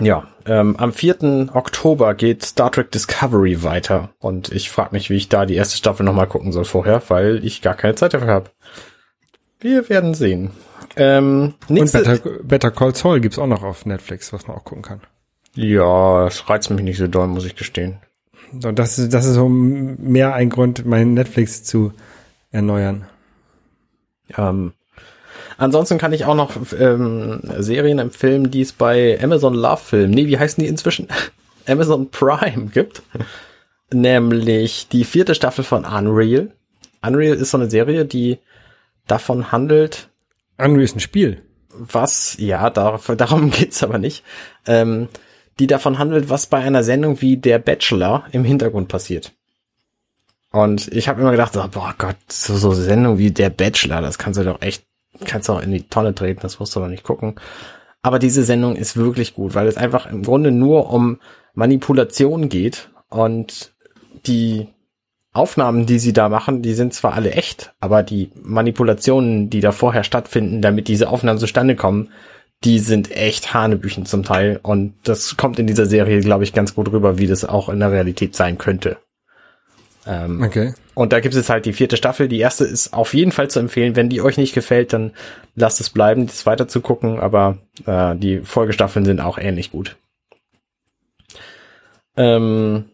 Ja, 0.00 0.28
ähm, 0.46 0.76
am 0.76 0.92
4. 0.92 1.48
Oktober 1.54 2.14
geht 2.14 2.44
Star 2.44 2.70
Trek 2.70 2.90
Discovery 2.92 3.64
weiter 3.64 4.10
und 4.20 4.52
ich 4.52 4.70
frage 4.70 4.90
mich, 4.92 5.10
wie 5.10 5.16
ich 5.16 5.28
da 5.28 5.44
die 5.44 5.56
erste 5.56 5.76
Staffel 5.76 6.04
nochmal 6.04 6.28
gucken 6.28 6.52
soll 6.52 6.64
vorher, 6.64 7.02
weil 7.08 7.44
ich 7.44 7.62
gar 7.62 7.74
keine 7.74 7.96
Zeit 7.96 8.14
dafür 8.14 8.28
habe. 8.28 8.50
Wir 9.58 9.88
werden 9.88 10.14
sehen. 10.14 10.52
Ähm, 10.96 11.54
Und 11.68 11.90
Better, 11.92 12.18
Better 12.44 12.70
Call 12.70 12.94
Saul 12.94 13.20
gibt's 13.20 13.38
auch 13.38 13.48
noch 13.48 13.64
auf 13.64 13.86
Netflix, 13.86 14.32
was 14.32 14.46
man 14.46 14.56
auch 14.56 14.64
gucken 14.64 14.82
kann. 14.82 15.00
ja, 15.54 16.26
es 16.28 16.48
reizt 16.48 16.70
mich 16.70 16.82
nicht 16.82 16.98
so 16.98 17.08
doll, 17.08 17.26
muss 17.26 17.44
ich 17.44 17.56
gestehen. 17.56 17.98
So, 18.60 18.72
das 18.72 18.98
ist, 18.98 19.12
das 19.12 19.26
ist 19.26 19.34
so 19.34 19.48
mehr 19.48 20.34
ein 20.34 20.50
Grund, 20.50 20.86
mein 20.86 21.14
Netflix 21.14 21.64
zu 21.64 21.92
erneuern. 22.50 23.06
Ähm, 24.36 24.72
ansonsten 25.56 25.98
kann 25.98 26.12
ich 26.12 26.24
auch 26.24 26.34
noch 26.34 26.56
ähm, 26.78 27.40
Serien 27.58 27.98
empfehlen, 27.98 28.50
die 28.50 28.62
es 28.62 28.72
bei 28.72 29.18
Amazon 29.22 29.54
Love 29.54 29.82
Film, 29.82 30.10
nee, 30.10 30.26
wie 30.26 30.38
heißen 30.38 30.62
die 30.62 30.68
inzwischen? 30.68 31.08
Amazon 31.66 32.10
Prime 32.10 32.66
gibt. 32.66 33.02
Nämlich 33.92 34.88
die 34.88 35.04
vierte 35.04 35.34
Staffel 35.34 35.64
von 35.64 35.84
Unreal. 35.84 36.52
Unreal 37.02 37.36
ist 37.36 37.50
so 37.50 37.58
eine 37.58 37.70
Serie, 37.70 38.04
die 38.04 38.38
davon 39.06 39.52
handelt, 39.52 40.08
Unreal 40.58 40.82
ist 40.84 40.96
ein 40.96 41.00
Spiel. 41.00 41.42
was, 41.70 42.36
ja, 42.38 42.70
dar 42.70 43.00
darum 43.16 43.50
geht's 43.52 43.82
aber 43.82 43.98
nicht, 43.98 44.24
ähm, 44.66 45.08
die 45.58 45.66
davon 45.66 45.98
handelt, 45.98 46.30
was 46.30 46.46
bei 46.46 46.58
einer 46.58 46.84
Sendung 46.84 47.20
wie 47.20 47.36
Der 47.36 47.58
Bachelor 47.58 48.24
im 48.32 48.44
Hintergrund 48.44 48.88
passiert. 48.88 49.32
Und 50.50 50.88
ich 50.88 51.08
habe 51.08 51.20
immer 51.20 51.30
gedacht, 51.30 51.52
so, 51.52 51.64
boah 51.70 51.94
Gott, 51.98 52.16
so, 52.28 52.56
so 52.56 52.72
Sendung 52.72 53.18
wie 53.18 53.30
Der 53.30 53.50
Bachelor, 53.50 54.00
das 54.00 54.18
kannst 54.18 54.40
du 54.40 54.44
doch 54.44 54.62
echt, 54.62 54.84
kannst 55.24 55.48
du 55.48 55.54
auch 55.54 55.62
in 55.62 55.72
die 55.72 55.82
Tonne 55.82 56.14
treten, 56.14 56.40
das 56.40 56.58
musst 56.58 56.74
du 56.74 56.80
doch 56.80 56.88
nicht 56.88 57.04
gucken. 57.04 57.34
Aber 58.02 58.18
diese 58.18 58.44
Sendung 58.44 58.76
ist 58.76 58.96
wirklich 58.96 59.34
gut, 59.34 59.54
weil 59.54 59.66
es 59.66 59.76
einfach 59.76 60.06
im 60.06 60.22
Grunde 60.22 60.52
nur 60.52 60.90
um 60.90 61.18
Manipulation 61.54 62.48
geht 62.48 62.90
und 63.08 63.72
die 64.26 64.68
Aufnahmen, 65.32 65.86
die 65.86 65.98
sie 65.98 66.12
da 66.12 66.28
machen, 66.28 66.62
die 66.62 66.74
sind 66.74 66.94
zwar 66.94 67.14
alle 67.14 67.32
echt, 67.32 67.74
aber 67.80 68.02
die 68.02 68.30
Manipulationen, 68.40 69.50
die 69.50 69.60
da 69.60 69.72
vorher 69.72 70.04
stattfinden, 70.04 70.62
damit 70.62 70.88
diese 70.88 71.08
Aufnahmen 71.08 71.38
zustande 71.38 71.76
kommen, 71.76 72.10
die 72.64 72.78
sind 72.80 73.10
echt 73.10 73.54
Hanebüchen 73.54 74.04
zum 74.06 74.22
Teil. 74.24 74.58
Und 74.62 74.94
das 75.04 75.36
kommt 75.36 75.58
in 75.58 75.66
dieser 75.66 75.86
Serie, 75.86 76.20
glaube 76.20 76.44
ich, 76.44 76.52
ganz 76.52 76.74
gut 76.74 76.90
rüber, 76.92 77.18
wie 77.18 77.26
das 77.26 77.44
auch 77.44 77.68
in 77.68 77.80
der 77.80 77.92
Realität 77.92 78.34
sein 78.34 78.58
könnte. 78.58 78.96
Ähm, 80.06 80.42
Okay. 80.42 80.72
und 80.94 81.12
da 81.12 81.20
gibt 81.20 81.34
es 81.34 81.50
halt 81.50 81.66
die 81.66 81.72
vierte 81.74 81.96
Staffel. 81.96 82.28
Die 82.28 82.38
erste 82.40 82.64
ist 82.64 82.92
auf 82.94 83.12
jeden 83.14 83.30
Fall 83.32 83.48
zu 83.50 83.60
empfehlen. 83.60 83.94
Wenn 83.94 84.08
die 84.08 84.22
euch 84.22 84.38
nicht 84.38 84.54
gefällt, 84.54 84.92
dann 84.92 85.12
lasst 85.54 85.80
es 85.80 85.90
bleiben, 85.90 86.26
das 86.26 86.46
weiter 86.46 86.66
zu 86.66 86.80
gucken. 86.80 87.20
Aber 87.20 87.58
äh, 87.86 88.16
die 88.16 88.40
Folgestaffeln 88.40 89.04
sind 89.04 89.20
auch 89.20 89.38
ähnlich 89.38 89.70
gut. 89.70 89.96
Ähm, 92.16 92.86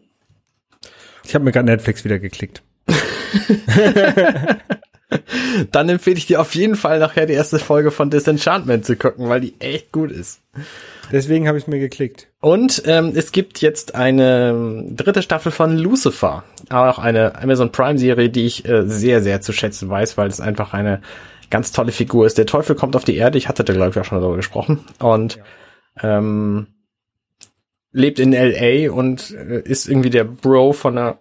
Ich 1.23 1.33
habe 1.33 1.45
mir 1.45 1.51
gerade 1.51 1.65
Netflix 1.67 2.03
wieder 2.03 2.19
geklickt. 2.19 2.61
dann 5.71 5.89
empfehle 5.89 6.17
ich 6.17 6.25
dir 6.25 6.41
auf 6.41 6.55
jeden 6.55 6.75
Fall 6.75 6.99
nachher 6.99 7.25
die 7.25 7.33
erste 7.33 7.59
Folge 7.59 7.91
von 7.91 8.09
Disenchantment 8.09 8.85
zu 8.85 8.95
gucken, 8.95 9.29
weil 9.29 9.41
die 9.41 9.55
echt 9.59 9.91
gut 9.91 10.11
ist. 10.11 10.41
Deswegen 11.11 11.47
habe 11.47 11.57
ich 11.57 11.67
mir 11.67 11.79
geklickt. 11.79 12.27
Und 12.41 12.83
ähm, 12.85 13.13
es 13.15 13.31
gibt 13.31 13.61
jetzt 13.61 13.95
eine 13.95 14.49
ähm, 14.49 14.95
dritte 14.95 15.21
Staffel 15.21 15.51
von 15.51 15.77
Lucifer, 15.77 16.43
auch 16.69 16.97
eine 16.97 17.41
Amazon 17.41 17.71
Prime 17.71 17.99
Serie, 17.99 18.29
die 18.29 18.45
ich 18.45 18.67
äh, 18.67 18.87
sehr, 18.87 19.21
sehr 19.21 19.41
zu 19.41 19.53
schätzen 19.53 19.89
weiß, 19.89 20.17
weil 20.17 20.27
es 20.27 20.41
einfach 20.41 20.73
eine 20.73 21.01
ganz 21.49 21.71
tolle 21.71 21.91
Figur 21.91 22.25
ist. 22.25 22.37
Der 22.37 22.47
Teufel 22.47 22.75
kommt 22.75 22.95
auf 22.95 23.03
die 23.03 23.15
Erde, 23.15 23.37
ich 23.37 23.47
hatte 23.47 23.63
da 23.63 23.73
glaube 23.73 23.91
ich 23.91 23.99
auch 23.99 24.05
schon 24.05 24.19
darüber 24.19 24.37
gesprochen 24.37 24.79
und 24.99 25.39
ähm, 26.01 26.67
lebt 27.91 28.19
in 28.19 28.33
LA 28.33 28.91
und 28.91 29.31
äh, 29.31 29.61
ist 29.61 29.87
irgendwie 29.87 30.09
der 30.09 30.25
Bro 30.25 30.73
von 30.73 30.97
einer 30.97 31.19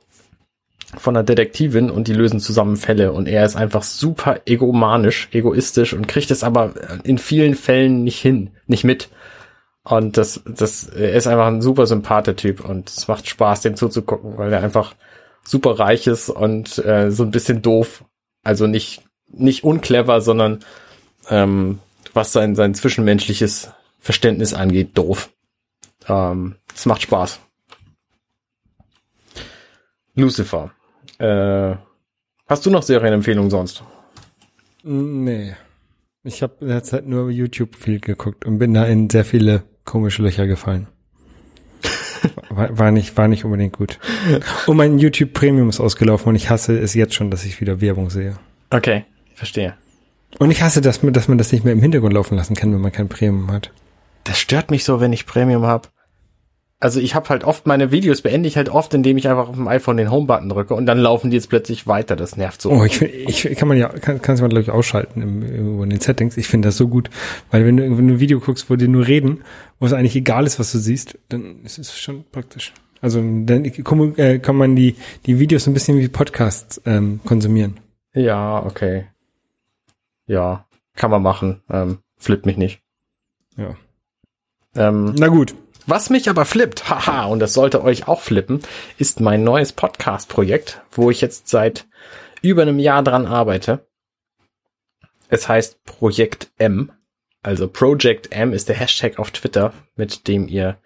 von 0.99 1.17
einer 1.17 1.25
Detektivin 1.25 1.91
und 1.91 2.09
die 2.09 2.13
lösen 2.13 2.41
zusammen 2.41 2.77
Fälle 2.77 3.13
und 3.13 3.27
er 3.27 3.45
ist 3.45 3.57
einfach 3.57 3.83
super 3.83 4.41
egomanisch, 4.47 5.29
egoistisch 5.33 5.93
und 5.93 6.09
kriegt 6.09 6.31
es 6.31 6.45
aber 6.45 6.75
in 7.05 7.19
vielen 7.19 7.55
Fällen 7.55 8.05
nicht 8.05 8.21
hin, 8.21 8.51
nicht 8.67 8.85
mit. 8.85 9.09
Und 9.83 10.17
das, 10.17 10.43
das, 10.47 10.89
er 10.89 11.13
ist 11.13 11.27
einfach 11.27 11.47
ein 11.47 11.61
super 11.61 11.87
sympathischer 11.87 12.37
Typ 12.37 12.65
und 12.65 12.89
es 12.89 13.07
macht 13.07 13.29
Spaß, 13.29 13.61
dem 13.61 13.77
zuzugucken, 13.77 14.39
weil 14.39 14.53
er 14.53 14.63
einfach 14.63 14.95
super 15.45 15.79
reich 15.79 16.07
ist 16.07 16.31
und 16.31 16.79
äh, 16.85 17.11
so 17.11 17.23
ein 17.23 17.31
bisschen 17.31 17.61
doof. 17.61 18.05
Also 18.43 18.67
nicht, 18.67 19.03
nicht 19.29 19.63
unclever, 19.63 20.21
sondern 20.21 20.61
ähm, 21.29 21.81
was 22.15 22.33
sein, 22.33 22.55
sein 22.55 22.75
zwischenmenschliches 22.75 23.73
Verständnis 24.01 24.55
angeht, 24.55 24.97
doof. 24.97 25.31
Ähm, 26.09 26.57
es 26.75 26.87
macht 26.87 27.03
Spaß. 27.03 27.41
Lucifer. 30.15 30.73
Äh, 31.19 31.77
hast 32.47 32.67
du 32.67 32.71
noch 32.71 32.83
Serienempfehlungen 32.83 33.51
sonst? 33.51 33.83
Nee. 34.83 35.55
Ich 36.23 36.43
habe 36.43 36.55
in 36.61 36.69
der 36.69 36.83
Zeit 36.83 37.07
nur 37.07 37.31
YouTube 37.31 37.77
viel 37.77 38.01
geguckt 38.01 38.45
und 38.47 38.59
bin 38.59 38.73
da 38.73 38.85
in 38.87 39.11
sehr 39.11 39.25
viele 39.25 39.62
komische 39.85 40.23
Löcher 40.23 40.47
gefallen. 40.47 40.89
War, 42.49 42.79
war 42.79 42.91
nicht, 42.91 43.17
war 43.19 43.29
nicht 43.29 43.45
unbedingt 43.45 43.77
gut. 43.77 43.99
Und 44.67 44.79
mein 44.79 44.99
YouTube 44.99 45.35
Premium 45.35 45.69
ist 45.69 45.81
ausgelaufen 45.81 46.31
und 46.31 46.37
ich 46.37 46.49
hasse 46.49 46.79
es 46.79 46.95
jetzt 46.95 47.12
schon, 47.12 47.31
dass 47.31 47.45
ich 47.45 47.61
wieder 47.61 47.83
Werbung 47.83 48.09
sehe. 48.09 48.39
Okay, 48.71 49.05
verstehe. 49.35 49.75
Und 50.39 50.51
ich 50.51 50.62
hasse, 50.62 50.81
dass 50.81 51.03
man, 51.03 51.12
dass 51.12 51.29
man 51.29 51.37
das 51.37 51.53
nicht 51.53 51.65
mehr 51.65 51.75
im 51.75 51.81
Hintergrund 51.81 52.15
laufen 52.15 52.37
lassen 52.37 52.55
kann, 52.55 52.73
wenn 52.73 52.81
man 52.81 52.93
kein 52.93 53.09
Premium 53.09 53.53
hat. 53.53 53.73
Das 54.25 54.39
stört 54.39 54.71
mich 54.71 54.85
so, 54.85 55.01
wenn 55.01 55.12
ich 55.12 55.27
Premium 55.27 55.67
habe. 55.67 55.89
Also 56.85 57.01
ich 57.01 57.14
habe 57.14 57.30
halt 57.30 57.45
oft 57.45 57.66
meine 57.66 57.93
Videos 57.93 58.20
beende 58.20 58.47
ich 58.47 58.59
halt 58.59 58.68
oft, 58.68 58.93
indem 58.93 59.16
ich 59.16 59.26
einfach 59.26 59.49
auf 59.49 59.55
dem 59.55 59.68
iPhone 59.68 59.97
den 59.97 60.11
Home-Button 60.11 60.51
drücke 60.51 60.74
und 60.74 60.85
dann 60.85 60.99
laufen 60.99 61.30
die 61.30 61.37
jetzt 61.39 61.49
plötzlich 61.49 61.87
weiter. 61.87 62.14
Das 62.14 62.37
nervt 62.37 62.61
so. 62.61 62.72
Oh, 62.72 62.85
ich, 62.85 63.01
ich 63.01 63.57
kann 63.57 63.68
man 63.68 63.78
ja, 63.78 63.89
kann, 63.89 64.20
du 64.20 64.43
mal, 64.43 64.49
glaube 64.51 64.61
ich, 64.61 64.70
ausschalten 64.70 65.22
im, 65.22 65.82
in 65.82 65.89
den 65.89 66.01
Settings. 66.01 66.37
Ich 66.37 66.47
finde 66.47 66.68
das 66.68 66.76
so 66.76 66.87
gut. 66.87 67.09
Weil 67.51 67.64
wenn 67.64 67.78
du, 67.78 67.85
wenn 67.85 68.07
du 68.07 68.14
ein 68.16 68.20
Video 68.20 68.39
guckst, 68.39 68.68
wo 68.68 68.76
die 68.76 68.87
nur 68.87 69.07
reden, 69.07 69.45
wo 69.80 69.87
es 69.87 69.95
eigentlich 69.95 70.14
egal 70.14 70.45
ist, 70.45 70.59
was 70.59 70.72
du 70.72 70.78
siehst, 70.78 71.18
dann 71.30 71.62
ist 71.64 71.78
es 71.78 71.99
schon 71.99 72.22
praktisch. 72.30 72.74
Also 73.01 73.18
dann 73.18 73.62
kann, 73.62 74.18
äh, 74.18 74.39
kann 74.39 74.57
man 74.57 74.76
die, 74.76 74.97
die 75.24 75.39
Videos 75.39 75.66
ein 75.66 75.72
bisschen 75.72 75.99
wie 75.99 76.09
Podcasts 76.09 76.82
ähm, 76.85 77.18
konsumieren. 77.24 77.80
Ja, 78.12 78.62
okay. 78.62 79.07
Ja, 80.26 80.66
kann 80.97 81.11
man 81.11 81.22
machen. 81.22 81.62
Ähm, 81.70 82.01
flippt 82.18 82.45
mich 82.45 82.59
nicht. 82.59 82.82
Ja. 83.57 83.74
Ähm, 84.76 85.14
Na 85.18 85.28
gut. 85.28 85.55
Was 85.87 86.09
mich 86.11 86.30
aber 86.30 86.45
flippt, 86.45 86.89
haha, 86.89 87.26
und 87.26 87.41
das 87.41 87.53
sollte 87.53 87.82
euch 87.82 88.09
auch 88.09 88.20
flippen, 88.20 88.61
ist 88.99 89.20
mein 89.20 89.45
neues 89.45 89.72
Podcast-Projekt, 89.72 90.82
wo 90.93 91.11
ich 91.11 91.20
jetzt 91.20 91.49
seit 91.49 91.87
über 92.43 92.62
einem 92.62 92.78
Jahr 92.78 93.03
dran 93.03 93.26
arbeite. 93.26 93.87
Es 95.28 95.49
heißt 95.49 95.85
Projekt 95.85 96.51
M. 96.59 96.93
Also 97.43 97.68
Project 97.68 98.32
M 98.32 98.53
ist 98.53 98.68
der 98.68 98.76
Hashtag 98.76 99.18
auf 99.18 99.30
Twitter, 99.30 99.72
mit 99.97 100.28
dem 100.28 100.49
ihr 100.49 100.78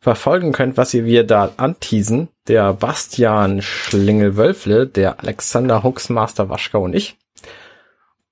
verfolgen 0.00 0.52
könnt, 0.52 0.76
was 0.76 0.94
ihr 0.94 1.04
wir 1.04 1.24
da 1.24 1.52
anteasen. 1.56 2.28
Der 2.48 2.72
Bastian 2.72 3.62
Schlingel-Wölfle, 3.62 4.86
der 4.86 5.20
Alexander 5.20 5.82
Huxmaster 5.82 6.48
Waschka 6.48 6.78
und 6.78 6.94
ich. 6.94 7.19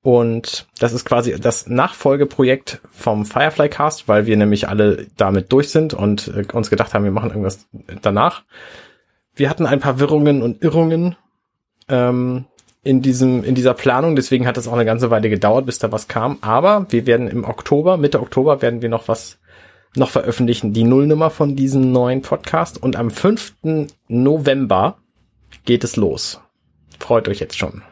Und 0.08 0.66
das 0.78 0.94
ist 0.94 1.04
quasi 1.04 1.38
das 1.38 1.66
Nachfolgeprojekt 1.66 2.80
vom 2.90 3.26
Firefly 3.26 3.68
Cast, 3.68 4.08
weil 4.08 4.24
wir 4.24 4.38
nämlich 4.38 4.66
alle 4.66 5.06
damit 5.18 5.52
durch 5.52 5.68
sind 5.68 5.92
und 5.92 6.28
äh, 6.28 6.46
uns 6.50 6.70
gedacht 6.70 6.94
haben, 6.94 7.04
wir 7.04 7.10
machen 7.10 7.28
irgendwas 7.28 7.66
danach. 8.00 8.44
Wir 9.34 9.50
hatten 9.50 9.66
ein 9.66 9.80
paar 9.80 10.00
Wirrungen 10.00 10.40
und 10.40 10.64
Irrungen 10.64 11.16
ähm, 11.90 12.46
in 12.82 13.02
diesem 13.02 13.44
in 13.44 13.54
dieser 13.54 13.74
Planung, 13.74 14.16
deswegen 14.16 14.46
hat 14.46 14.56
es 14.56 14.66
auch 14.66 14.72
eine 14.72 14.86
ganze 14.86 15.10
Weile 15.10 15.28
gedauert, 15.28 15.66
bis 15.66 15.78
da 15.78 15.92
was 15.92 16.08
kam. 16.08 16.38
Aber 16.40 16.86
wir 16.88 17.04
werden 17.06 17.28
im 17.28 17.44
Oktober, 17.44 17.98
Mitte 17.98 18.20
Oktober, 18.20 18.62
werden 18.62 18.80
wir 18.80 18.88
noch 18.88 19.08
was 19.08 19.38
noch 19.94 20.08
veröffentlichen, 20.08 20.72
die 20.72 20.84
Nullnummer 20.84 21.28
von 21.28 21.54
diesem 21.54 21.92
neuen 21.92 22.22
Podcast. 22.22 22.82
Und 22.82 22.96
am 22.96 23.10
5. 23.10 23.56
November 24.08 24.96
geht 25.66 25.84
es 25.84 25.96
los. 25.96 26.40
Freut 26.98 27.28
euch 27.28 27.40
jetzt 27.40 27.58
schon. 27.58 27.82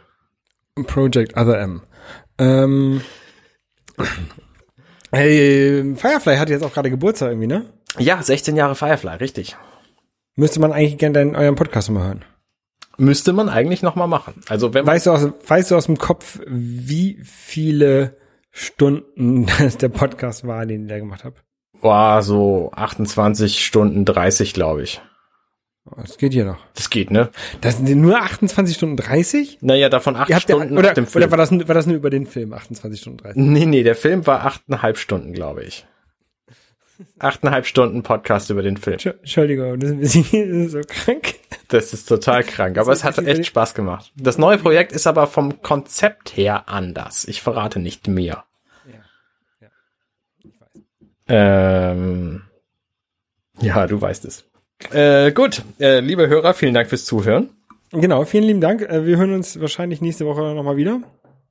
Project 0.86 1.36
Other 1.36 1.60
M. 1.60 1.82
Ähm, 2.39 3.01
hey, 5.12 5.95
Firefly 5.97 6.37
hat 6.37 6.51
jetzt 6.51 6.64
auch 6.64 6.72
gerade 6.72 6.91
Geburtstag 6.91 7.30
irgendwie, 7.30 7.47
ne? 7.47 7.66
Ja, 7.99 8.22
16 8.22 8.57
Jahre 8.57 8.74
Firefly, 8.74 9.16
richtig. 9.16 9.57
Müsste 10.34 10.61
man 10.61 10.72
eigentlich 10.72 10.99
gerne 10.99 11.14
deinen, 11.14 11.37
euren 11.37 11.55
Podcast 11.55 11.91
mal 11.91 12.05
hören. 12.05 12.24
Müsste 12.99 13.32
man 13.32 13.49
eigentlich 13.49 13.82
noch 13.82 13.95
mal 13.95 14.07
machen. 14.07 14.41
Also 14.49 14.72
wenn 14.74 14.87
Weißt 14.87 15.07
du 15.07 15.11
aus, 15.12 15.28
weißt 15.47 15.70
du 15.70 15.76
aus 15.76 15.87
dem 15.87 15.99
Kopf, 15.99 16.41
wie 16.47 17.18
viele 17.22 18.16
Stunden 18.51 19.47
der 19.80 19.89
Podcast 19.89 20.47
war, 20.47 20.64
den 20.66 20.82
ich 20.82 20.89
da 20.89 20.99
gemacht 20.99 21.24
habe? 21.24 21.37
Boah, 21.80 22.22
so 22.22 22.70
28 22.74 23.64
Stunden 23.64 24.05
30, 24.05 24.55
glaube 24.55 24.82
ich. 24.82 25.03
Das 25.95 26.18
geht 26.18 26.32
hier 26.32 26.45
noch. 26.45 26.59
Das 26.74 26.91
geht, 26.91 27.11
ne? 27.11 27.30
Das 27.61 27.78
sind 27.78 28.01
nur 28.01 28.20
28 28.20 28.76
Stunden 28.76 28.97
30? 28.97 29.59
Naja, 29.61 29.89
davon 29.89 30.16
acht 30.16 30.28
Ihr 30.28 30.37
habt 30.37 30.49
ja, 30.49 30.57
Stunden 30.57 30.76
oder, 30.76 30.89
nach 30.89 30.95
dem 30.95 31.07
Film. 31.07 31.22
oder 31.24 31.30
war 31.30 31.39
das, 31.39 31.51
war 31.53 31.74
das 31.74 31.87
nur 31.87 31.97
über 31.97 32.11
den 32.11 32.26
Film, 32.26 32.53
28 32.53 33.01
Stunden 33.01 33.18
30? 33.18 33.41
nee, 33.41 33.66
nee, 33.66 33.82
der 33.82 33.95
Film 33.95 34.26
war 34.26 34.45
achteinhalb 34.45 34.99
Stunden, 34.99 35.32
glaube 35.32 35.62
ich. 35.64 35.87
Achteinhalb 37.18 37.66
Stunden 37.66 38.03
Podcast 38.03 38.51
über 38.51 38.62
den 38.62 38.78
Film. 38.78 38.97
Entschu- 38.97 39.18
Entschuldigung, 39.18 39.78
das 39.78 39.91
ist, 39.91 39.95
ein 39.97 40.01
bisschen, 40.01 40.49
das 40.51 40.66
ist 40.66 40.72
so 40.72 40.80
krank. 40.89 41.34
Das 41.68 41.93
ist 41.93 42.07
total 42.09 42.43
krank, 42.45 42.78
aber 42.78 42.93
es 42.93 43.05
hat 43.05 43.18
echt 43.18 43.47
Spaß 43.47 43.74
gemacht. 43.74 44.12
Das 44.16 44.39
neue 44.39 44.59
Projekt 44.59 44.93
ist 44.93 45.07
aber 45.07 45.26
vom 45.26 45.62
Konzept 45.62 46.37
her 46.37 46.68
anders. 46.68 47.24
Ich 47.26 47.43
verrate 47.43 47.78
nicht 47.80 48.09
mehr. 48.09 48.45
Ähm, 51.28 52.43
ja, 53.61 53.87
du 53.87 54.01
weißt 54.01 54.24
es. 54.26 54.45
Äh, 54.92 55.32
gut, 55.32 55.62
äh, 55.80 56.00
liebe 56.00 56.28
Hörer, 56.28 56.54
vielen 56.54 56.74
Dank 56.74 56.88
fürs 56.88 57.04
Zuhören. 57.04 57.50
Genau, 57.92 58.24
vielen 58.24 58.44
lieben 58.44 58.60
Dank. 58.60 58.82
Äh, 58.82 59.06
Wir 59.06 59.16
hören 59.16 59.32
uns 59.32 59.58
wahrscheinlich 59.60 60.00
nächste 60.00 60.26
Woche 60.26 60.54
nochmal 60.54 60.76
wieder. 60.76 61.00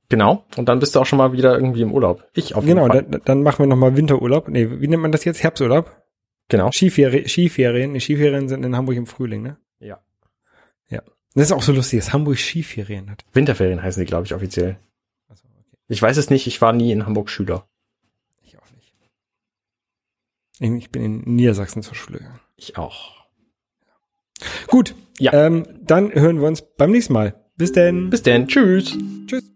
Genau, 0.08 0.44
und 0.56 0.68
dann 0.68 0.78
bist 0.78 0.94
du 0.94 1.00
auch 1.00 1.06
schon 1.06 1.16
mal 1.18 1.32
wieder 1.32 1.54
irgendwie 1.56 1.82
im 1.82 1.92
Urlaub. 1.92 2.22
Ich 2.34 2.54
auf 2.54 2.64
jeden 2.64 2.76
Genau, 2.78 2.86
Fall. 2.92 3.02
dann, 3.02 3.22
dann 3.24 3.42
machen 3.42 3.58
wir 3.64 3.66
nochmal 3.66 3.96
Winterurlaub. 3.96 4.48
Nee, 4.48 4.80
wie 4.80 4.86
nennt 4.86 5.02
man 5.02 5.10
das 5.12 5.24
jetzt? 5.24 5.42
Herbsturlaub? 5.42 5.90
genau. 6.48 6.70
Skiferien, 6.70 7.26
Skiferien. 7.26 7.94
Die 7.94 8.00
Skiferien 8.00 8.48
sind 8.48 8.64
in 8.64 8.76
Hamburg 8.76 8.94
im 8.96 9.06
Frühling, 9.06 9.42
ne? 9.42 9.56
Ja. 9.80 9.98
Ja. 10.88 11.02
Das 11.34 11.46
ist 11.46 11.52
auch 11.52 11.62
so 11.62 11.72
lustig, 11.72 11.98
dass 11.98 12.12
Hamburg 12.12 12.38
Skiferien 12.38 13.10
hat. 13.10 13.24
Winterferien 13.32 13.82
heißen 13.82 14.00
die, 14.00 14.06
glaube 14.06 14.26
ich, 14.26 14.34
offiziell. 14.34 14.76
Achso, 15.28 15.48
okay. 15.48 15.76
Ich 15.88 16.00
weiß 16.00 16.16
es 16.16 16.30
nicht, 16.30 16.46
ich 16.46 16.60
war 16.62 16.72
nie 16.72 16.92
in 16.92 17.04
Hamburg 17.04 17.28
Schüler. 17.28 17.66
Ich 18.44 18.56
auch 18.58 18.70
nicht. 18.70 18.94
Ich 20.60 20.70
ich 20.70 20.90
bin 20.92 21.02
in 21.04 21.34
Niedersachsen 21.34 21.82
zur 21.82 21.96
Schule 21.96 22.18
gegangen. 22.18 22.38
Ich 22.56 22.76
auch. 22.76 23.26
Gut. 24.66 24.94
Ja. 25.18 25.32
Ähm, 25.32 25.66
dann 25.82 26.12
hören 26.12 26.40
wir 26.40 26.46
uns 26.46 26.62
beim 26.76 26.90
nächsten 26.90 27.12
Mal. 27.12 27.34
Bis 27.56 27.72
denn. 27.72 28.10
Bis 28.10 28.22
denn, 28.22 28.48
tschüss. 28.48 28.96
Tschüss. 29.26 29.55